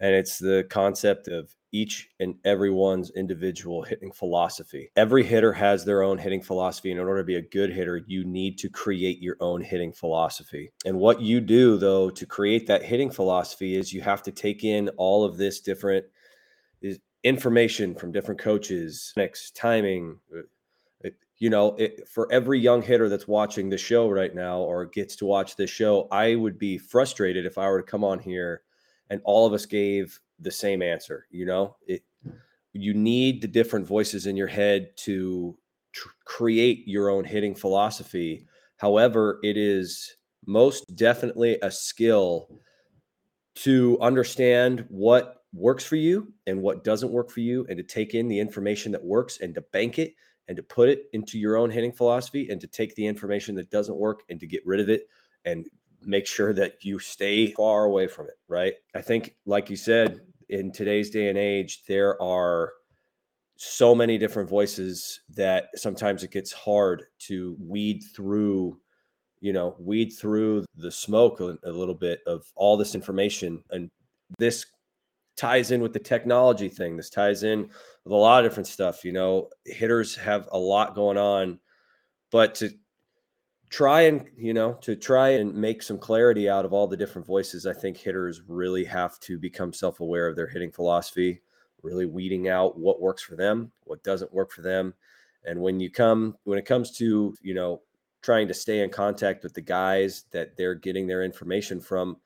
And 0.00 0.14
it's 0.14 0.38
the 0.38 0.66
concept 0.70 1.28
of 1.28 1.54
each 1.72 2.08
and 2.20 2.34
everyone's 2.44 3.10
individual 3.10 3.82
hitting 3.82 4.12
philosophy. 4.12 4.90
Every 4.96 5.24
hitter 5.24 5.52
has 5.52 5.84
their 5.84 6.02
own 6.02 6.16
hitting 6.16 6.40
philosophy. 6.40 6.90
And 6.90 7.00
in 7.00 7.06
order 7.06 7.20
to 7.20 7.26
be 7.26 7.36
a 7.36 7.42
good 7.42 7.70
hitter, 7.70 8.02
you 8.06 8.24
need 8.24 8.58
to 8.58 8.70
create 8.70 9.20
your 9.20 9.36
own 9.40 9.60
hitting 9.60 9.92
philosophy. 9.92 10.70
And 10.86 10.98
what 10.98 11.20
you 11.20 11.40
do, 11.40 11.76
though, 11.76 12.10
to 12.10 12.26
create 12.26 12.66
that 12.68 12.84
hitting 12.84 13.10
philosophy 13.10 13.76
is 13.76 13.92
you 13.92 14.00
have 14.00 14.22
to 14.22 14.32
take 14.32 14.64
in 14.64 14.88
all 14.90 15.24
of 15.24 15.36
this 15.36 15.60
different 15.60 16.06
information 17.24 17.94
from 17.94 18.12
different 18.12 18.40
coaches, 18.40 19.12
next 19.16 19.56
timing, 19.56 20.18
uh, 20.34 20.42
you 21.38 21.50
know, 21.50 21.76
it, 21.76 22.08
for 22.08 22.30
every 22.32 22.58
young 22.58 22.82
hitter 22.82 23.08
that's 23.08 23.28
watching 23.28 23.68
the 23.68 23.78
show 23.78 24.08
right 24.08 24.34
now 24.34 24.58
or 24.58 24.86
gets 24.86 25.14
to 25.16 25.26
watch 25.26 25.54
this 25.56 25.70
show, 25.70 26.08
I 26.10 26.34
would 26.34 26.58
be 26.58 26.78
frustrated 26.78 27.46
if 27.46 27.58
I 27.58 27.68
were 27.68 27.80
to 27.80 27.88
come 27.88 28.02
on 28.02 28.18
here 28.18 28.62
and 29.10 29.20
all 29.24 29.46
of 29.46 29.52
us 29.52 29.66
gave 29.66 30.18
the 30.38 30.50
same 30.50 30.82
answer. 30.82 31.26
You 31.30 31.46
know, 31.46 31.76
it, 31.86 32.02
you 32.72 32.94
need 32.94 33.40
the 33.40 33.48
different 33.48 33.86
voices 33.86 34.26
in 34.26 34.36
your 34.36 34.46
head 34.46 34.96
to 34.98 35.56
tr- 35.92 36.08
create 36.24 36.86
your 36.86 37.10
own 37.10 37.24
hitting 37.24 37.54
philosophy. 37.54 38.46
However, 38.76 39.40
it 39.42 39.56
is 39.56 40.16
most 40.46 40.94
definitely 40.96 41.58
a 41.62 41.70
skill 41.70 42.60
to 43.56 43.98
understand 44.00 44.84
what 44.88 45.42
works 45.52 45.84
for 45.84 45.96
you 45.96 46.32
and 46.46 46.60
what 46.60 46.84
doesn't 46.84 47.10
work 47.10 47.30
for 47.30 47.40
you 47.40 47.66
and 47.68 47.76
to 47.76 47.82
take 47.82 48.14
in 48.14 48.28
the 48.28 48.38
information 48.38 48.92
that 48.92 49.02
works 49.02 49.40
and 49.40 49.54
to 49.54 49.60
bank 49.72 49.98
it 49.98 50.14
and 50.46 50.56
to 50.56 50.62
put 50.62 50.88
it 50.88 51.04
into 51.12 51.38
your 51.38 51.56
own 51.56 51.70
hitting 51.70 51.92
philosophy 51.92 52.48
and 52.50 52.60
to 52.60 52.66
take 52.66 52.94
the 52.94 53.06
information 53.06 53.54
that 53.54 53.70
doesn't 53.70 53.96
work 53.96 54.22
and 54.28 54.38
to 54.40 54.46
get 54.46 54.64
rid 54.66 54.80
of 54.80 54.88
it 54.88 55.08
and 55.44 55.66
make 56.02 56.26
sure 56.26 56.52
that 56.52 56.84
you 56.84 56.98
stay 56.98 57.52
far 57.52 57.84
away 57.84 58.06
from 58.06 58.26
it, 58.26 58.38
right? 58.48 58.74
I 58.94 59.02
think, 59.02 59.34
like 59.46 59.70
you 59.70 59.76
said, 59.76 60.20
in 60.48 60.72
today's 60.72 61.10
day 61.10 61.28
and 61.28 61.38
age, 61.38 61.84
there 61.86 62.20
are 62.22 62.72
so 63.56 63.94
many 63.94 64.18
different 64.18 64.48
voices 64.48 65.20
that 65.34 65.66
sometimes 65.74 66.22
it 66.22 66.30
gets 66.30 66.52
hard 66.52 67.06
to 67.18 67.56
weed 67.60 68.02
through 68.14 68.78
you 69.40 69.52
know 69.52 69.76
weed 69.78 70.10
through 70.10 70.64
the 70.76 70.90
smoke 70.90 71.40
a, 71.40 71.56
little 71.64 71.94
bit 71.94 72.20
of 72.26 72.44
all 72.54 72.76
this 72.76 72.94
information 72.94 73.62
and 73.70 73.90
this 74.38 74.64
ties 75.38 75.70
in 75.70 75.80
with 75.80 75.92
the 75.92 75.98
technology 75.98 76.68
thing. 76.68 76.96
This 76.96 77.08
ties 77.08 77.44
in 77.44 77.62
with 78.04 78.12
a 78.12 78.16
lot 78.16 78.44
of 78.44 78.50
different 78.50 78.66
stuff. 78.66 79.04
You 79.04 79.12
know, 79.12 79.48
hitters 79.64 80.14
have 80.16 80.48
a 80.52 80.58
lot 80.58 80.94
going 80.94 81.16
on, 81.16 81.60
but 82.30 82.56
to 82.56 82.70
try 83.70 84.02
and 84.02 84.26
you 84.36 84.54
know 84.54 84.74
to 84.74 84.96
try 84.96 85.30
and 85.30 85.54
make 85.54 85.82
some 85.82 85.98
clarity 85.98 86.48
out 86.48 86.64
of 86.64 86.72
all 86.72 86.86
the 86.86 86.96
different 86.96 87.26
voices 87.26 87.66
i 87.66 87.72
think 87.72 87.96
hitters 87.96 88.42
really 88.48 88.84
have 88.84 89.18
to 89.20 89.38
become 89.38 89.72
self-aware 89.72 90.26
of 90.26 90.36
their 90.36 90.46
hitting 90.46 90.70
philosophy 90.70 91.40
really 91.82 92.06
weeding 92.06 92.48
out 92.48 92.78
what 92.78 93.00
works 93.00 93.22
for 93.22 93.36
them 93.36 93.70
what 93.84 94.02
doesn't 94.02 94.32
work 94.32 94.50
for 94.50 94.62
them 94.62 94.94
and 95.44 95.60
when 95.60 95.78
you 95.78 95.90
come 95.90 96.36
when 96.44 96.58
it 96.58 96.64
comes 96.64 96.90
to 96.90 97.34
you 97.42 97.54
know 97.54 97.82
trying 98.22 98.48
to 98.48 98.54
stay 98.54 98.80
in 98.82 98.90
contact 98.90 99.44
with 99.44 99.54
the 99.54 99.60
guys 99.60 100.24
that 100.32 100.56
they're 100.56 100.74
getting 100.74 101.06
their 101.06 101.22
information 101.22 101.80
from 101.80 102.16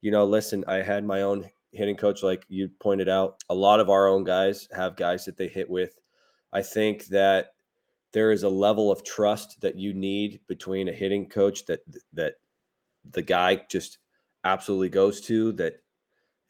you 0.00 0.10
know 0.10 0.24
listen 0.24 0.64
i 0.68 0.76
had 0.76 1.04
my 1.04 1.22
own 1.22 1.48
hitting 1.72 1.96
coach, 1.96 2.22
like 2.22 2.44
you 2.48 2.68
pointed 2.80 3.08
out, 3.08 3.42
a 3.48 3.54
lot 3.54 3.80
of 3.80 3.90
our 3.90 4.06
own 4.06 4.24
guys 4.24 4.68
have 4.72 4.96
guys 4.96 5.24
that 5.24 5.36
they 5.36 5.48
hit 5.48 5.68
with. 5.68 5.98
I 6.52 6.62
think 6.62 7.06
that 7.06 7.54
there 8.12 8.30
is 8.30 8.42
a 8.42 8.48
level 8.48 8.90
of 8.90 9.04
trust 9.04 9.60
that 9.60 9.76
you 9.76 9.94
need 9.94 10.40
between 10.46 10.88
a 10.88 10.92
hitting 10.92 11.28
coach 11.28 11.64
that 11.66 11.80
that 12.12 12.34
the 13.12 13.22
guy 13.22 13.62
just 13.68 13.98
absolutely 14.44 14.88
goes 14.88 15.20
to 15.22 15.52
that 15.52 15.82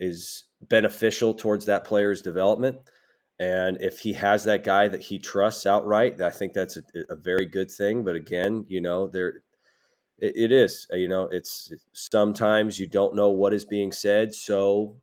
is 0.00 0.44
beneficial 0.68 1.32
towards 1.32 1.64
that 1.66 1.84
player's 1.84 2.22
development. 2.22 2.76
And 3.38 3.80
if 3.80 3.98
he 3.98 4.12
has 4.14 4.44
that 4.44 4.64
guy 4.64 4.88
that 4.88 5.00
he 5.00 5.18
trusts 5.18 5.66
outright, 5.66 6.20
I 6.20 6.30
think 6.30 6.52
that's 6.52 6.76
a, 6.76 6.82
a 7.08 7.16
very 7.16 7.46
good 7.46 7.70
thing. 7.70 8.04
But 8.04 8.16
again, 8.16 8.64
you 8.68 8.80
know, 8.80 9.06
there 9.06 9.42
it, 10.18 10.36
it 10.36 10.52
is, 10.52 10.86
you 10.92 11.08
know, 11.08 11.28
it's 11.32 11.72
sometimes 11.92 12.78
you 12.78 12.86
don't 12.86 13.14
know 13.14 13.30
what 13.30 13.54
is 13.54 13.64
being 13.64 13.92
said. 13.92 14.34
So 14.34 14.96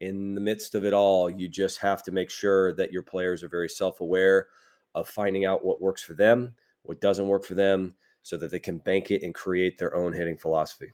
in 0.00 0.34
the 0.34 0.40
midst 0.40 0.74
of 0.74 0.84
it 0.84 0.92
all, 0.92 1.30
you 1.30 1.48
just 1.48 1.78
have 1.78 2.02
to 2.04 2.12
make 2.12 2.30
sure 2.30 2.74
that 2.74 2.92
your 2.92 3.02
players 3.02 3.42
are 3.42 3.48
very 3.48 3.68
self 3.68 4.00
aware 4.00 4.48
of 4.96 5.08
finding 5.08 5.44
out 5.44 5.64
what 5.64 5.80
works 5.80 6.02
for 6.02 6.14
them, 6.14 6.54
what 6.82 7.00
doesn't 7.00 7.28
work 7.28 7.44
for 7.44 7.54
them, 7.54 7.94
so 8.22 8.36
that 8.36 8.50
they 8.50 8.58
can 8.58 8.78
bank 8.78 9.10
it 9.12 9.22
and 9.22 9.34
create 9.34 9.78
their 9.78 9.94
own 9.94 10.12
hitting 10.12 10.36
philosophy. 10.36 10.92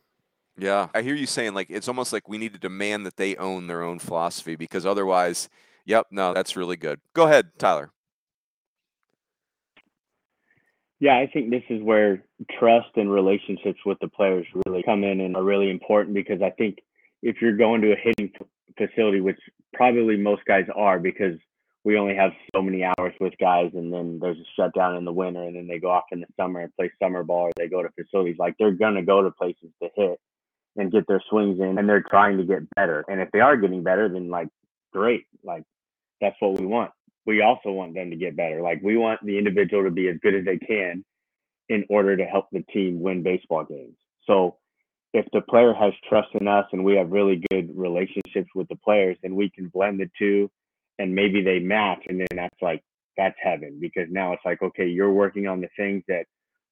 Yeah, 0.58 0.88
I 0.92 1.00
hear 1.00 1.14
you 1.14 1.26
saying 1.26 1.54
like 1.54 1.68
it's 1.70 1.88
almost 1.88 2.12
like 2.12 2.28
we 2.28 2.36
need 2.36 2.52
to 2.52 2.58
demand 2.58 3.06
that 3.06 3.16
they 3.16 3.36
own 3.36 3.68
their 3.68 3.82
own 3.82 3.98
philosophy 3.98 4.56
because 4.56 4.84
otherwise, 4.84 5.48
yep, 5.86 6.08
no, 6.10 6.34
that's 6.34 6.56
really 6.56 6.76
good. 6.76 7.00
Go 7.14 7.24
ahead, 7.24 7.52
Tyler. 7.58 7.90
Yeah, 11.00 11.16
I 11.16 11.26
think 11.32 11.50
this 11.50 11.64
is 11.70 11.82
where 11.82 12.22
trust 12.58 12.90
and 12.96 13.10
relationships 13.10 13.80
with 13.86 13.98
the 14.00 14.08
players 14.08 14.46
really 14.66 14.82
come 14.82 15.04
in 15.04 15.20
and 15.20 15.36
are 15.36 15.42
really 15.42 15.70
important 15.70 16.14
because 16.14 16.42
I 16.42 16.50
think 16.50 16.78
if 17.22 17.40
you're 17.40 17.56
going 17.56 17.80
to 17.80 17.92
a 17.92 17.96
hitting 17.96 18.30
facility, 18.76 19.20
which 19.20 19.38
probably 19.72 20.16
most 20.16 20.44
guys 20.44 20.66
are 20.76 21.00
because 21.00 21.38
we 21.84 21.98
only 21.98 22.14
have 22.14 22.30
so 22.54 22.62
many 22.62 22.84
hours 22.84 23.14
with 23.20 23.34
guys 23.38 23.70
and 23.74 23.92
then 23.92 24.18
there's 24.20 24.38
a 24.38 24.44
shutdown 24.56 24.96
in 24.96 25.04
the 25.04 25.12
winter 25.12 25.42
and 25.42 25.56
then 25.56 25.66
they 25.66 25.78
go 25.78 25.90
off 25.90 26.04
in 26.12 26.20
the 26.20 26.26
summer 26.38 26.60
and 26.60 26.74
play 26.76 26.90
summer 27.02 27.24
ball 27.24 27.46
or 27.46 27.52
they 27.56 27.68
go 27.68 27.82
to 27.82 27.88
facilities. 27.90 28.36
Like 28.38 28.54
they're 28.58 28.70
going 28.70 28.94
to 28.94 29.02
go 29.02 29.22
to 29.22 29.30
places 29.32 29.70
to 29.82 29.88
hit 29.96 30.20
and 30.76 30.92
get 30.92 31.06
their 31.08 31.22
swings 31.28 31.58
in 31.60 31.78
and 31.78 31.88
they're 31.88 32.04
trying 32.08 32.38
to 32.38 32.44
get 32.44 32.70
better. 32.76 33.04
And 33.08 33.20
if 33.20 33.30
they 33.32 33.40
are 33.40 33.56
getting 33.56 33.82
better 33.82 34.08
then 34.08 34.30
like 34.30 34.48
great. 34.92 35.26
Like 35.42 35.64
that's 36.20 36.36
what 36.38 36.58
we 36.60 36.66
want. 36.66 36.92
We 37.26 37.42
also 37.42 37.70
want 37.70 37.94
them 37.94 38.10
to 38.10 38.16
get 38.16 38.36
better. 38.36 38.62
Like 38.62 38.80
we 38.82 38.96
want 38.96 39.24
the 39.24 39.38
individual 39.38 39.84
to 39.84 39.90
be 39.90 40.08
as 40.08 40.16
good 40.22 40.34
as 40.34 40.44
they 40.44 40.58
can 40.58 41.04
in 41.68 41.84
order 41.88 42.16
to 42.16 42.24
help 42.24 42.46
the 42.52 42.62
team 42.72 43.00
win 43.00 43.22
baseball 43.22 43.64
games. 43.64 43.96
So 44.26 44.56
if 45.12 45.26
the 45.32 45.40
player 45.40 45.74
has 45.74 45.92
trust 46.08 46.28
in 46.34 46.46
us 46.46 46.66
and 46.72 46.84
we 46.84 46.96
have 46.96 47.10
really 47.10 47.42
good 47.50 47.70
relationships 47.74 48.50
with 48.54 48.68
the 48.68 48.76
players, 48.76 49.16
then 49.22 49.34
we 49.34 49.50
can 49.50 49.68
blend 49.68 50.00
the 50.00 50.08
two 50.18 50.48
and 50.98 51.14
maybe 51.14 51.42
they 51.42 51.58
match. 51.58 52.00
And 52.08 52.20
then 52.20 52.26
that's 52.34 52.62
like, 52.62 52.82
that's 53.16 53.36
heaven 53.42 53.78
because 53.80 54.08
now 54.10 54.32
it's 54.32 54.44
like, 54.44 54.62
okay, 54.62 54.86
you're 54.86 55.12
working 55.12 55.46
on 55.46 55.60
the 55.60 55.68
things 55.76 56.02
that 56.08 56.26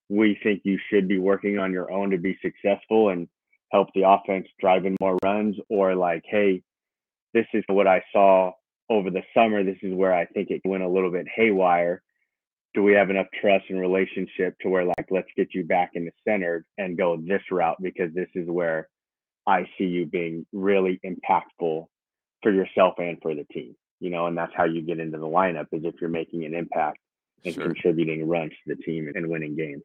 we 0.08 0.38
think 0.42 0.62
you 0.64 0.78
should 0.90 1.06
be 1.08 1.18
working 1.18 1.58
on 1.58 1.72
your 1.72 1.90
own 1.92 2.10
to 2.10 2.18
be 2.18 2.38
successful 2.42 3.10
and 3.10 3.28
help 3.70 3.88
the 3.94 4.08
offense 4.08 4.46
drive 4.58 4.84
in 4.84 4.96
more 5.00 5.18
runs. 5.22 5.56
Or 5.68 5.94
like, 5.94 6.24
hey, 6.26 6.62
this 7.34 7.46
is 7.54 7.64
what 7.68 7.86
I 7.86 8.02
saw 8.12 8.52
over 8.90 9.08
the 9.08 9.22
summer, 9.32 9.62
this 9.62 9.78
is 9.82 9.94
where 9.94 10.12
I 10.12 10.26
think 10.26 10.50
it 10.50 10.60
went 10.64 10.82
a 10.82 10.88
little 10.88 11.12
bit 11.12 11.26
haywire. 11.34 12.02
Do 12.74 12.82
we 12.82 12.92
have 12.92 13.10
enough 13.10 13.26
trust 13.40 13.64
and 13.68 13.80
relationship 13.80 14.56
to 14.60 14.68
where 14.68 14.84
like 14.84 15.06
let's 15.10 15.28
get 15.36 15.54
you 15.54 15.64
back 15.64 15.90
in 15.94 16.04
the 16.04 16.12
center 16.26 16.64
and 16.76 16.98
go 16.98 17.16
this 17.16 17.42
route 17.50 17.80
because 17.80 18.12
this 18.14 18.28
is 18.34 18.48
where 18.48 18.88
I 19.46 19.64
see 19.78 19.84
you 19.84 20.06
being 20.06 20.44
really 20.52 21.00
impactful 21.04 21.86
for 22.42 22.52
yourself 22.52 22.94
and 22.98 23.18
for 23.22 23.34
the 23.34 23.44
team. 23.52 23.74
You 24.00 24.10
know, 24.10 24.26
and 24.26 24.36
that's 24.36 24.52
how 24.54 24.64
you 24.64 24.82
get 24.82 24.98
into 24.98 25.18
the 25.18 25.26
lineup 25.26 25.66
is 25.72 25.84
if 25.84 25.94
you're 26.00 26.10
making 26.10 26.44
an 26.44 26.54
impact 26.54 26.98
and 27.44 27.54
sure. 27.54 27.64
contributing 27.64 28.26
runs 28.26 28.52
to 28.52 28.74
the 28.74 28.82
team 28.82 29.10
and 29.14 29.28
winning 29.28 29.56
games. 29.56 29.82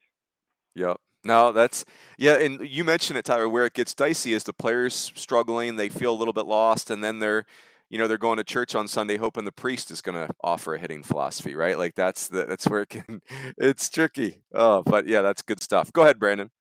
Yep. 0.75 0.97
No, 1.25 1.51
that's 1.51 1.83
yeah, 2.19 2.37
and 2.37 2.61
you 2.69 2.83
mentioned 2.83 3.17
it, 3.17 3.25
Tyler. 3.25 3.49
Where 3.49 3.65
it 3.65 3.73
gets 3.73 3.95
dicey 3.95 4.33
is 4.33 4.43
the 4.43 4.53
players 4.53 5.11
struggling; 5.15 5.75
they 5.75 5.89
feel 5.89 6.13
a 6.13 6.15
little 6.15 6.33
bit 6.33 6.45
lost, 6.45 6.91
and 6.91 7.03
then 7.03 7.17
they're, 7.17 7.45
you 7.89 7.97
know, 7.97 8.07
they're 8.07 8.19
going 8.19 8.37
to 8.37 8.43
church 8.43 8.75
on 8.75 8.87
Sunday 8.87 9.17
hoping 9.17 9.43
the 9.43 9.51
priest 9.51 9.89
is 9.89 10.03
going 10.03 10.15
to 10.15 10.31
offer 10.43 10.75
a 10.75 10.79
hitting 10.79 11.01
philosophy, 11.01 11.55
right? 11.55 11.79
Like 11.79 11.95
that's 11.95 12.27
the 12.27 12.45
that's 12.45 12.67
where 12.67 12.83
it 12.83 12.89
can, 12.89 13.23
it's 13.57 13.89
tricky. 13.89 14.43
Oh, 14.53 14.83
but 14.83 15.07
yeah, 15.07 15.23
that's 15.23 15.41
good 15.41 15.63
stuff. 15.63 15.91
Go 15.91 16.03
ahead, 16.03 16.19
Brandon. 16.19 16.51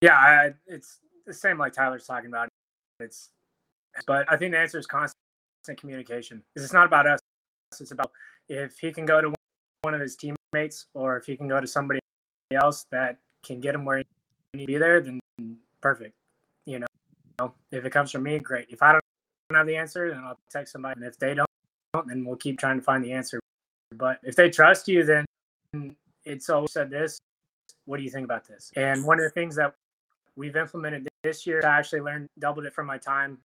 Yeah, 0.00 0.14
I, 0.14 0.54
it's 0.66 0.98
the 1.26 1.34
same 1.34 1.58
like 1.58 1.74
Tyler's 1.74 2.06
talking 2.06 2.30
about. 2.30 2.48
It's, 3.00 3.28
but 4.06 4.30
I 4.30 4.36
think 4.36 4.52
the 4.52 4.58
answer 4.58 4.78
is 4.78 4.86
constant 4.86 5.16
communication. 5.76 6.42
Because 6.54 6.64
it's 6.64 6.72
not 6.72 6.86
about 6.86 7.06
us. 7.06 7.20
It's 7.78 7.92
about 7.92 8.10
if 8.48 8.78
he 8.78 8.92
can 8.92 9.06
go 9.06 9.20
to 9.20 9.32
one 9.82 9.94
of 9.94 10.00
his 10.00 10.16
teammates 10.16 10.86
or 10.94 11.16
if 11.16 11.24
he 11.26 11.36
can 11.36 11.48
go 11.48 11.60
to 11.60 11.66
somebody 11.66 12.00
else 12.52 12.86
that 12.90 13.18
can 13.44 13.60
get 13.60 13.74
him 13.74 13.84
where 13.84 13.98
he 13.98 14.04
needs 14.54 14.66
to 14.66 14.72
be 14.72 14.78
there, 14.78 15.00
then 15.00 15.20
perfect. 15.80 16.14
You 16.66 16.80
know, 16.80 17.52
if 17.70 17.84
it 17.84 17.90
comes 17.90 18.10
from 18.10 18.24
me, 18.24 18.38
great. 18.38 18.66
If 18.70 18.82
I 18.82 18.92
don't 18.92 19.02
have 19.52 19.66
the 19.66 19.76
answer, 19.76 20.10
then 20.10 20.22
I'll 20.24 20.38
text 20.50 20.72
somebody. 20.72 20.94
And 20.96 21.04
if 21.04 21.18
they 21.18 21.34
don't, 21.34 21.48
then 22.06 22.24
we'll 22.24 22.36
keep 22.36 22.58
trying 22.58 22.78
to 22.78 22.82
find 22.82 23.04
the 23.04 23.12
answer. 23.12 23.40
But 23.94 24.18
if 24.22 24.36
they 24.36 24.50
trust 24.50 24.88
you, 24.88 25.04
then 25.04 25.24
it's 26.24 26.50
always 26.50 26.72
said 26.72 26.90
this. 26.90 27.18
What 27.86 27.96
do 27.96 28.02
you 28.02 28.10
think 28.10 28.24
about 28.24 28.46
this? 28.46 28.70
And 28.76 29.04
one 29.04 29.18
of 29.18 29.24
the 29.24 29.30
things 29.30 29.56
that 29.56 29.74
we've 30.36 30.56
implemented 30.56 31.08
this 31.22 31.46
year, 31.46 31.60
I 31.64 31.78
actually 31.78 32.00
learned, 32.00 32.28
doubled 32.38 32.66
it 32.66 32.74
from 32.74 32.86
my 32.86 32.98
time, 32.98 33.38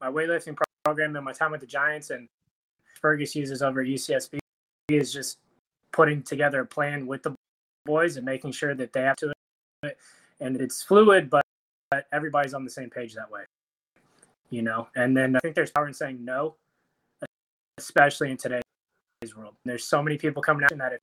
my 0.00 0.08
weightlifting 0.08 0.56
program 0.84 1.16
and 1.16 1.24
my 1.24 1.32
time 1.32 1.52
with 1.52 1.60
the 1.60 1.66
Giants 1.66 2.10
and 2.10 2.28
Fergus 3.00 3.34
uses 3.34 3.62
over 3.62 3.84
UCSB 3.84 4.38
is 4.88 5.12
just 5.12 5.38
putting 5.92 6.22
together 6.22 6.60
a 6.60 6.66
plan 6.66 7.06
with 7.06 7.22
the 7.22 7.34
boys 7.84 8.16
and 8.16 8.24
making 8.24 8.52
sure 8.52 8.74
that 8.74 8.92
they 8.92 9.02
have 9.02 9.16
to 9.16 9.32
it. 9.82 9.98
And 10.40 10.60
it's 10.60 10.82
fluid, 10.82 11.30
but, 11.30 11.42
but 11.90 12.06
everybody's 12.12 12.54
on 12.54 12.64
the 12.64 12.70
same 12.70 12.90
page 12.90 13.14
that 13.14 13.30
way. 13.30 13.42
You 14.50 14.62
know, 14.62 14.88
and 14.96 15.16
then 15.16 15.36
I 15.36 15.40
think 15.40 15.54
there's 15.54 15.70
power 15.70 15.88
in 15.88 15.94
saying 15.94 16.24
no, 16.24 16.54
especially 17.76 18.30
in 18.30 18.38
today's 18.38 18.62
world. 19.36 19.54
There's 19.64 19.84
so 19.84 20.02
many 20.02 20.16
people 20.16 20.42
coming 20.42 20.64
out 20.64 20.76
that 20.78 20.94
if, 20.94 21.00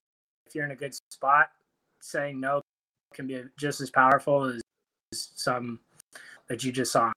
if 0.47 0.55
you're 0.55 0.65
in 0.65 0.71
a 0.71 0.75
good 0.75 0.95
spot, 1.11 1.49
saying 2.01 2.39
no 2.39 2.61
can 3.13 3.27
be 3.27 3.43
just 3.57 3.81
as 3.81 3.89
powerful 3.89 4.45
as 4.45 4.61
some 5.13 5.79
that 6.47 6.63
you 6.63 6.71
just 6.71 6.91
saw 6.91 7.11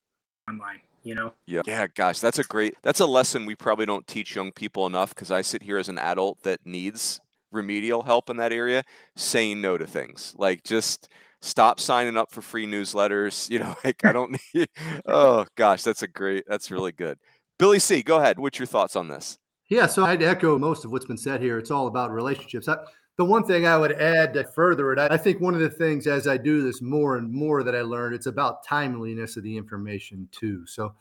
online 0.49 0.81
you 1.03 1.15
know? 1.15 1.33
Yeah. 1.47 1.63
Yeah 1.67 1.87
gosh 1.95 2.19
that's 2.21 2.39
a 2.39 2.45
great 2.45 2.75
that's 2.83 3.01
a 3.01 3.07
lesson 3.07 3.47
we 3.47 3.55
probably 3.55 3.87
don't 3.87 4.07
teach 4.07 4.35
young 4.35 4.53
people 4.53 4.87
enough 4.87 5.15
because 5.15 5.31
i 5.31 5.43
sit 5.43 5.63
here 5.63 5.79
as 5.79 5.89
an 5.89 5.99
adult 5.99 6.43
that 6.43 6.61
needs 6.65 7.21
remedial 7.53 8.03
help 8.03 8.31
in 8.31 8.37
that 8.39 8.53
area 8.53 8.85
saying 9.17 9.61
no 9.61 9.79
to 9.79 9.87
things. 9.87 10.35
Like 10.37 10.63
just 10.65 11.09
stop 11.41 11.81
signing 11.81 12.17
up 12.17 12.33
for 12.33 12.43
free 12.43 12.67
newsletters 12.67 13.49
you 13.51 13.61
know 13.61 13.73
like 13.85 14.05
i 14.05 14.11
don't 14.11 14.37
need 14.53 14.69
oh 15.07 15.47
gosh 15.55 15.85
that's 15.85 16.03
a 16.03 16.09
great 16.09 16.45
that's 16.49 16.71
really 16.71 16.93
good. 16.93 17.19
Billy 17.59 17.79
c 17.79 18.03
go 18.03 18.19
ahead 18.19 18.39
what's 18.39 18.59
your 18.59 18.67
thoughts 18.67 18.97
on 18.97 19.09
this? 19.09 19.39
Yeah 19.69 19.87
so 19.87 20.05
i'd 20.05 20.23
echo 20.23 20.59
most 20.59 20.85
of 20.85 20.93
what's 20.93 21.07
been 21.07 21.19
said 21.19 21.41
here. 21.41 21.59
It's 21.59 21.71
all 21.71 21.87
about 21.87 22.11
relationships. 22.11 22.69
I, 22.69 22.77
the 23.19 23.25
one 23.25 23.45
thing 23.45 23.67
I 23.67 23.77
would 23.77 23.93
add 23.93 24.33
to 24.35 24.45
further 24.45 24.93
it, 24.93 24.99
I 24.99 25.17
think 25.17 25.41
one 25.41 25.55
of 25.55 25.61
the 25.61 25.69
things 25.69 26.07
as 26.07 26.29
I 26.29 26.37
do 26.37 26.63
this 26.63 26.81
more 26.81 27.17
and 27.17 27.31
more 27.31 27.65
that 27.65 27.75
I 27.75 27.83
learned, 27.83 28.15
it's 28.15 28.27
about 28.27 28.65
timeliness 28.65 29.37
of 29.37 29.43
the 29.43 29.57
information 29.57 30.29
too. 30.31 30.65
So 30.67 30.95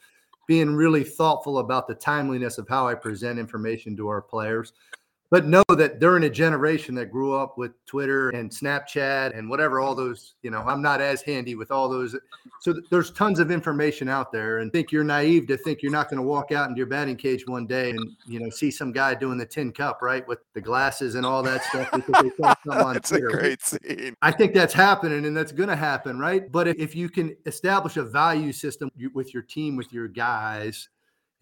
being 0.48 0.76
really 0.76 1.04
thoughtful 1.04 1.60
about 1.60 1.88
the 1.88 1.94
timeliness 1.94 2.58
of 2.58 2.68
how 2.68 2.88
I 2.88 2.96
present 2.96 3.38
information 3.38 3.96
to 3.98 4.08
our 4.08 4.22
players 4.22 4.74
but 5.30 5.46
know 5.46 5.64
that 5.70 6.00
they're 6.00 6.16
in 6.16 6.24
a 6.24 6.30
generation 6.30 6.96
that 6.96 7.12
grew 7.12 7.34
up 7.34 7.58
with 7.58 7.74
Twitter 7.86 8.30
and 8.30 8.50
Snapchat 8.50 9.38
and 9.38 9.50
whatever 9.50 9.82
all 9.82 9.94
those, 9.94 10.36
you 10.42 10.50
know, 10.50 10.62
I'm 10.62 10.82
not 10.82 11.02
as 11.02 11.22
handy 11.22 11.56
with 11.56 11.70
all 11.70 11.90
those. 11.90 12.16
So 12.62 12.76
there's 12.90 13.12
tons 13.12 13.40
of 13.40 13.52
information 13.52 14.08
out 14.08 14.32
there 14.32 14.60
and 14.60 14.72
think 14.72 14.92
you're 14.92 15.04
naive 15.04 15.46
to 15.48 15.58
think 15.58 15.82
you're 15.82 15.92
not 15.92 16.10
going 16.10 16.18
to 16.18 16.24
walk 16.24 16.54
out 16.54 16.70
into 16.70 16.78
your 16.78 16.88
batting 16.88 17.18
cage 17.18 17.46
one 17.46 17.68
day 17.68 17.90
and, 17.90 18.00
you 18.26 18.40
know, 18.40 18.50
see 18.50 18.72
some 18.72 18.94
guy 18.94 19.16
doing 19.16 19.38
the 19.38 19.46
tin 19.46 19.74
cup, 19.74 20.02
right? 20.02 20.26
With 20.30 20.40
the 20.54 20.62
glasses 20.62 21.16
and 21.16 21.26
all 21.26 21.44
that 21.44 21.62
stuff. 21.66 21.92
that's 22.78 23.10
Twitter. 23.10 23.28
a 23.28 23.32
great 23.32 23.62
scene. 23.62 24.16
I 24.22 24.32
think 24.32 24.54
that's 24.54 24.74
happening 24.74 25.26
and 25.26 25.36
that's 25.36 25.52
going 25.52 25.70
to 25.70 25.76
happen, 25.76 26.18
right? 26.18 26.50
But 26.50 26.70
if 26.70 26.96
you 26.96 27.10
can 27.10 27.36
establish 27.46 27.98
a 27.98 28.04
value 28.04 28.54
system 28.54 28.90
with 29.14 29.34
your 29.34 29.44
team, 29.44 29.76
with 29.76 29.92
your 29.92 30.08
guys, 30.08 30.88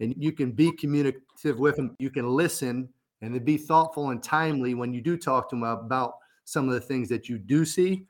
and 0.00 0.12
you 0.18 0.32
can 0.32 0.50
be 0.50 0.72
communicative 0.72 1.58
with 1.58 1.76
them, 1.76 1.96
you 1.98 2.10
can 2.10 2.28
listen 2.28 2.88
and 3.22 3.34
to 3.34 3.40
be 3.40 3.56
thoughtful 3.56 4.10
and 4.10 4.22
timely 4.22 4.74
when 4.74 4.92
you 4.92 5.00
do 5.00 5.16
talk 5.16 5.50
to 5.50 5.56
them 5.56 5.62
about 5.62 6.14
some 6.44 6.68
of 6.68 6.74
the 6.74 6.80
things 6.80 7.08
that 7.08 7.28
you 7.28 7.38
do 7.38 7.64
see, 7.64 8.06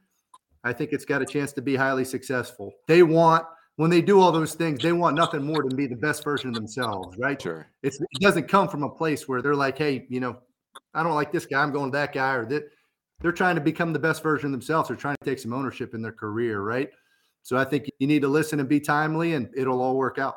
I 0.65 0.73
think 0.73 0.93
it's 0.93 1.05
got 1.05 1.23
a 1.23 1.27
chance 1.27 1.53
to 1.55 1.63
be 1.63 1.77
highly 1.77 2.05
successful. 2.05 2.73
They 2.87 3.03
want 3.03 3.47
when 3.77 3.91
they 3.91 4.01
do 4.01 4.21
all 4.21 4.33
those 4.33 4.55
things, 4.55 4.83
they 4.83 4.93
want 4.93 5.17
nothing 5.17 5.43
more 5.43 5.63
than 5.63 5.77
be 5.77 5.87
the 5.87 5.97
best 5.97 6.25
version 6.25 6.49
of 6.49 6.55
themselves, 6.55 7.17
right? 7.19 7.41
Sure. 7.41 7.67
It's, 7.83 8.01
it 8.01 8.21
doesn't 8.21 8.49
come 8.49 8.69
from 8.69 8.83
a 8.83 8.89
place 8.89 9.29
where 9.29 9.43
they're 9.43 9.55
like, 9.55 9.77
hey, 9.77 10.07
you 10.09 10.19
know, 10.19 10.39
I 10.95 11.03
don't 11.03 11.15
like 11.15 11.31
this 11.31 11.45
guy, 11.45 11.63
I'm 11.63 11.73
going 11.73 11.93
to 11.93 11.97
that 11.97 12.15
guy, 12.15 12.33
or 12.35 12.47
that 12.47 12.71
they're 13.21 13.33
trying 13.33 13.55
to 13.55 13.61
become 13.61 13.93
the 13.93 13.99
best 13.99 14.23
version 14.23 14.47
of 14.47 14.53
themselves. 14.53 14.89
They're 14.89 14.97
trying 14.97 15.17
to 15.23 15.25
take 15.25 15.39
some 15.39 15.53
ownership 15.53 15.95
in 15.95 16.01
their 16.01 16.13
career, 16.13 16.63
right? 16.63 16.91
So 17.43 17.57
I 17.57 17.65
think 17.65 17.89
you 17.99 18.07
need 18.07 18.23
to 18.23 18.29
listen 18.29 18.61
and 18.61 18.69
be 18.69 18.81
timely, 18.81 19.35
and 19.35 19.51
it'll 19.55 19.81
all 19.81 19.97
work 19.97 20.19
out. 20.19 20.37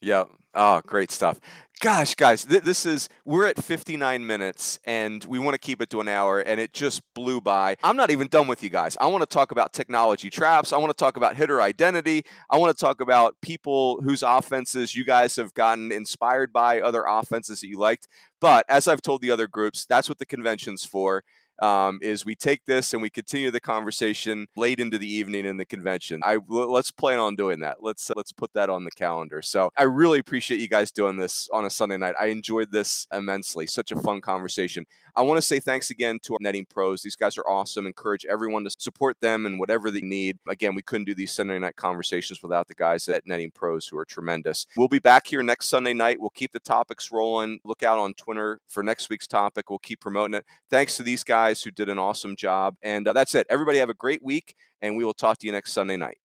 Yeah. 0.00 0.24
Oh, 0.56 0.80
great 0.86 1.10
stuff. 1.10 1.38
Gosh, 1.80 2.14
guys, 2.14 2.46
th- 2.46 2.62
this 2.62 2.86
is, 2.86 3.10
we're 3.26 3.46
at 3.46 3.62
59 3.62 4.26
minutes 4.26 4.78
and 4.86 5.22
we 5.26 5.38
want 5.38 5.52
to 5.52 5.58
keep 5.58 5.82
it 5.82 5.90
to 5.90 6.00
an 6.00 6.08
hour 6.08 6.40
and 6.40 6.58
it 6.58 6.72
just 6.72 7.02
blew 7.14 7.42
by. 7.42 7.76
I'm 7.82 7.98
not 7.98 8.10
even 8.10 8.28
done 8.28 8.48
with 8.48 8.62
you 8.62 8.70
guys. 8.70 8.96
I 8.98 9.06
want 9.08 9.20
to 9.20 9.26
talk 9.26 9.50
about 9.52 9.74
technology 9.74 10.30
traps. 10.30 10.72
I 10.72 10.78
want 10.78 10.88
to 10.88 10.96
talk 10.96 11.18
about 11.18 11.36
hitter 11.36 11.60
identity. 11.60 12.24
I 12.48 12.56
want 12.56 12.74
to 12.74 12.80
talk 12.82 13.02
about 13.02 13.36
people 13.42 14.00
whose 14.00 14.22
offenses 14.22 14.96
you 14.96 15.04
guys 15.04 15.36
have 15.36 15.52
gotten 15.52 15.92
inspired 15.92 16.50
by, 16.50 16.80
other 16.80 17.04
offenses 17.06 17.60
that 17.60 17.68
you 17.68 17.78
liked. 17.78 18.08
But 18.40 18.64
as 18.70 18.88
I've 18.88 19.02
told 19.02 19.20
the 19.20 19.30
other 19.30 19.46
groups, 19.46 19.84
that's 19.84 20.08
what 20.08 20.18
the 20.18 20.24
convention's 20.24 20.86
for 20.86 21.22
um, 21.60 21.98
is 22.02 22.24
we 22.24 22.34
take 22.34 22.64
this 22.66 22.92
and 22.92 23.02
we 23.02 23.10
continue 23.10 23.50
the 23.50 23.60
conversation 23.60 24.46
late 24.56 24.80
into 24.80 24.98
the 24.98 25.10
evening 25.10 25.46
in 25.46 25.56
the 25.56 25.64
convention. 25.64 26.20
I 26.24 26.38
let's 26.48 26.90
plan 26.90 27.18
on 27.18 27.36
doing 27.36 27.60
that. 27.60 27.78
Let's 27.82 28.10
uh, 28.10 28.14
let's 28.16 28.32
put 28.32 28.52
that 28.54 28.70
on 28.70 28.84
the 28.84 28.90
calendar. 28.90 29.42
So 29.42 29.70
I 29.76 29.84
really 29.84 30.18
appreciate 30.18 30.60
you 30.60 30.68
guys 30.68 30.90
doing 30.90 31.16
this 31.16 31.48
on 31.52 31.64
a 31.64 31.70
Sunday 31.70 31.96
night. 31.96 32.14
I 32.20 32.26
enjoyed 32.26 32.70
this 32.70 33.06
immensely. 33.12 33.66
Such 33.66 33.92
a 33.92 33.96
fun 33.96 34.20
conversation. 34.20 34.84
I 35.18 35.22
want 35.22 35.38
to 35.38 35.42
say 35.42 35.60
thanks 35.60 35.88
again 35.88 36.18
to 36.24 36.34
our 36.34 36.38
netting 36.42 36.66
pros. 36.66 37.02
These 37.02 37.16
guys 37.16 37.38
are 37.38 37.48
awesome. 37.48 37.86
Encourage 37.86 38.26
everyone 38.26 38.64
to 38.64 38.70
support 38.70 39.16
them 39.22 39.46
and 39.46 39.58
whatever 39.58 39.90
they 39.90 40.02
need. 40.02 40.38
Again, 40.46 40.74
we 40.74 40.82
couldn't 40.82 41.06
do 41.06 41.14
these 41.14 41.32
Sunday 41.32 41.58
night 41.58 41.76
conversations 41.76 42.42
without 42.42 42.68
the 42.68 42.74
guys 42.74 43.08
at 43.08 43.26
Netting 43.26 43.50
Pros 43.50 43.86
who 43.86 43.96
are 43.96 44.04
tremendous. 44.04 44.66
We'll 44.76 44.88
be 44.88 44.98
back 44.98 45.26
here 45.26 45.42
next 45.42 45.70
Sunday 45.70 45.94
night. 45.94 46.20
We'll 46.20 46.28
keep 46.28 46.52
the 46.52 46.60
topics 46.60 47.10
rolling. 47.10 47.60
Look 47.64 47.82
out 47.82 47.98
on 47.98 48.12
Twitter 48.12 48.60
for 48.68 48.82
next 48.82 49.08
week's 49.08 49.26
topic. 49.26 49.70
We'll 49.70 49.78
keep 49.78 50.00
promoting 50.00 50.34
it. 50.34 50.44
Thanks 50.68 50.98
to 50.98 51.02
these 51.02 51.24
guys 51.24 51.45
who 51.62 51.70
did 51.70 51.88
an 51.88 51.98
awesome 51.98 52.36
job. 52.36 52.76
And 52.82 53.06
uh, 53.06 53.12
that's 53.12 53.34
it. 53.34 53.46
Everybody 53.50 53.78
have 53.78 53.90
a 53.90 53.94
great 53.94 54.22
week, 54.22 54.54
and 54.82 54.96
we 54.96 55.04
will 55.04 55.14
talk 55.14 55.38
to 55.38 55.46
you 55.46 55.52
next 55.52 55.72
Sunday 55.72 55.96
night. 55.96 56.18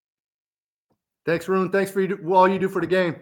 Thanks, 1.25 1.47
Rune. 1.47 1.69
Thanks 1.71 1.91
for 1.91 2.01
you, 2.01 2.19
all 2.33 2.47
you 2.47 2.59
do 2.59 2.67
for 2.67 2.81
the 2.81 2.87
game. 2.87 3.15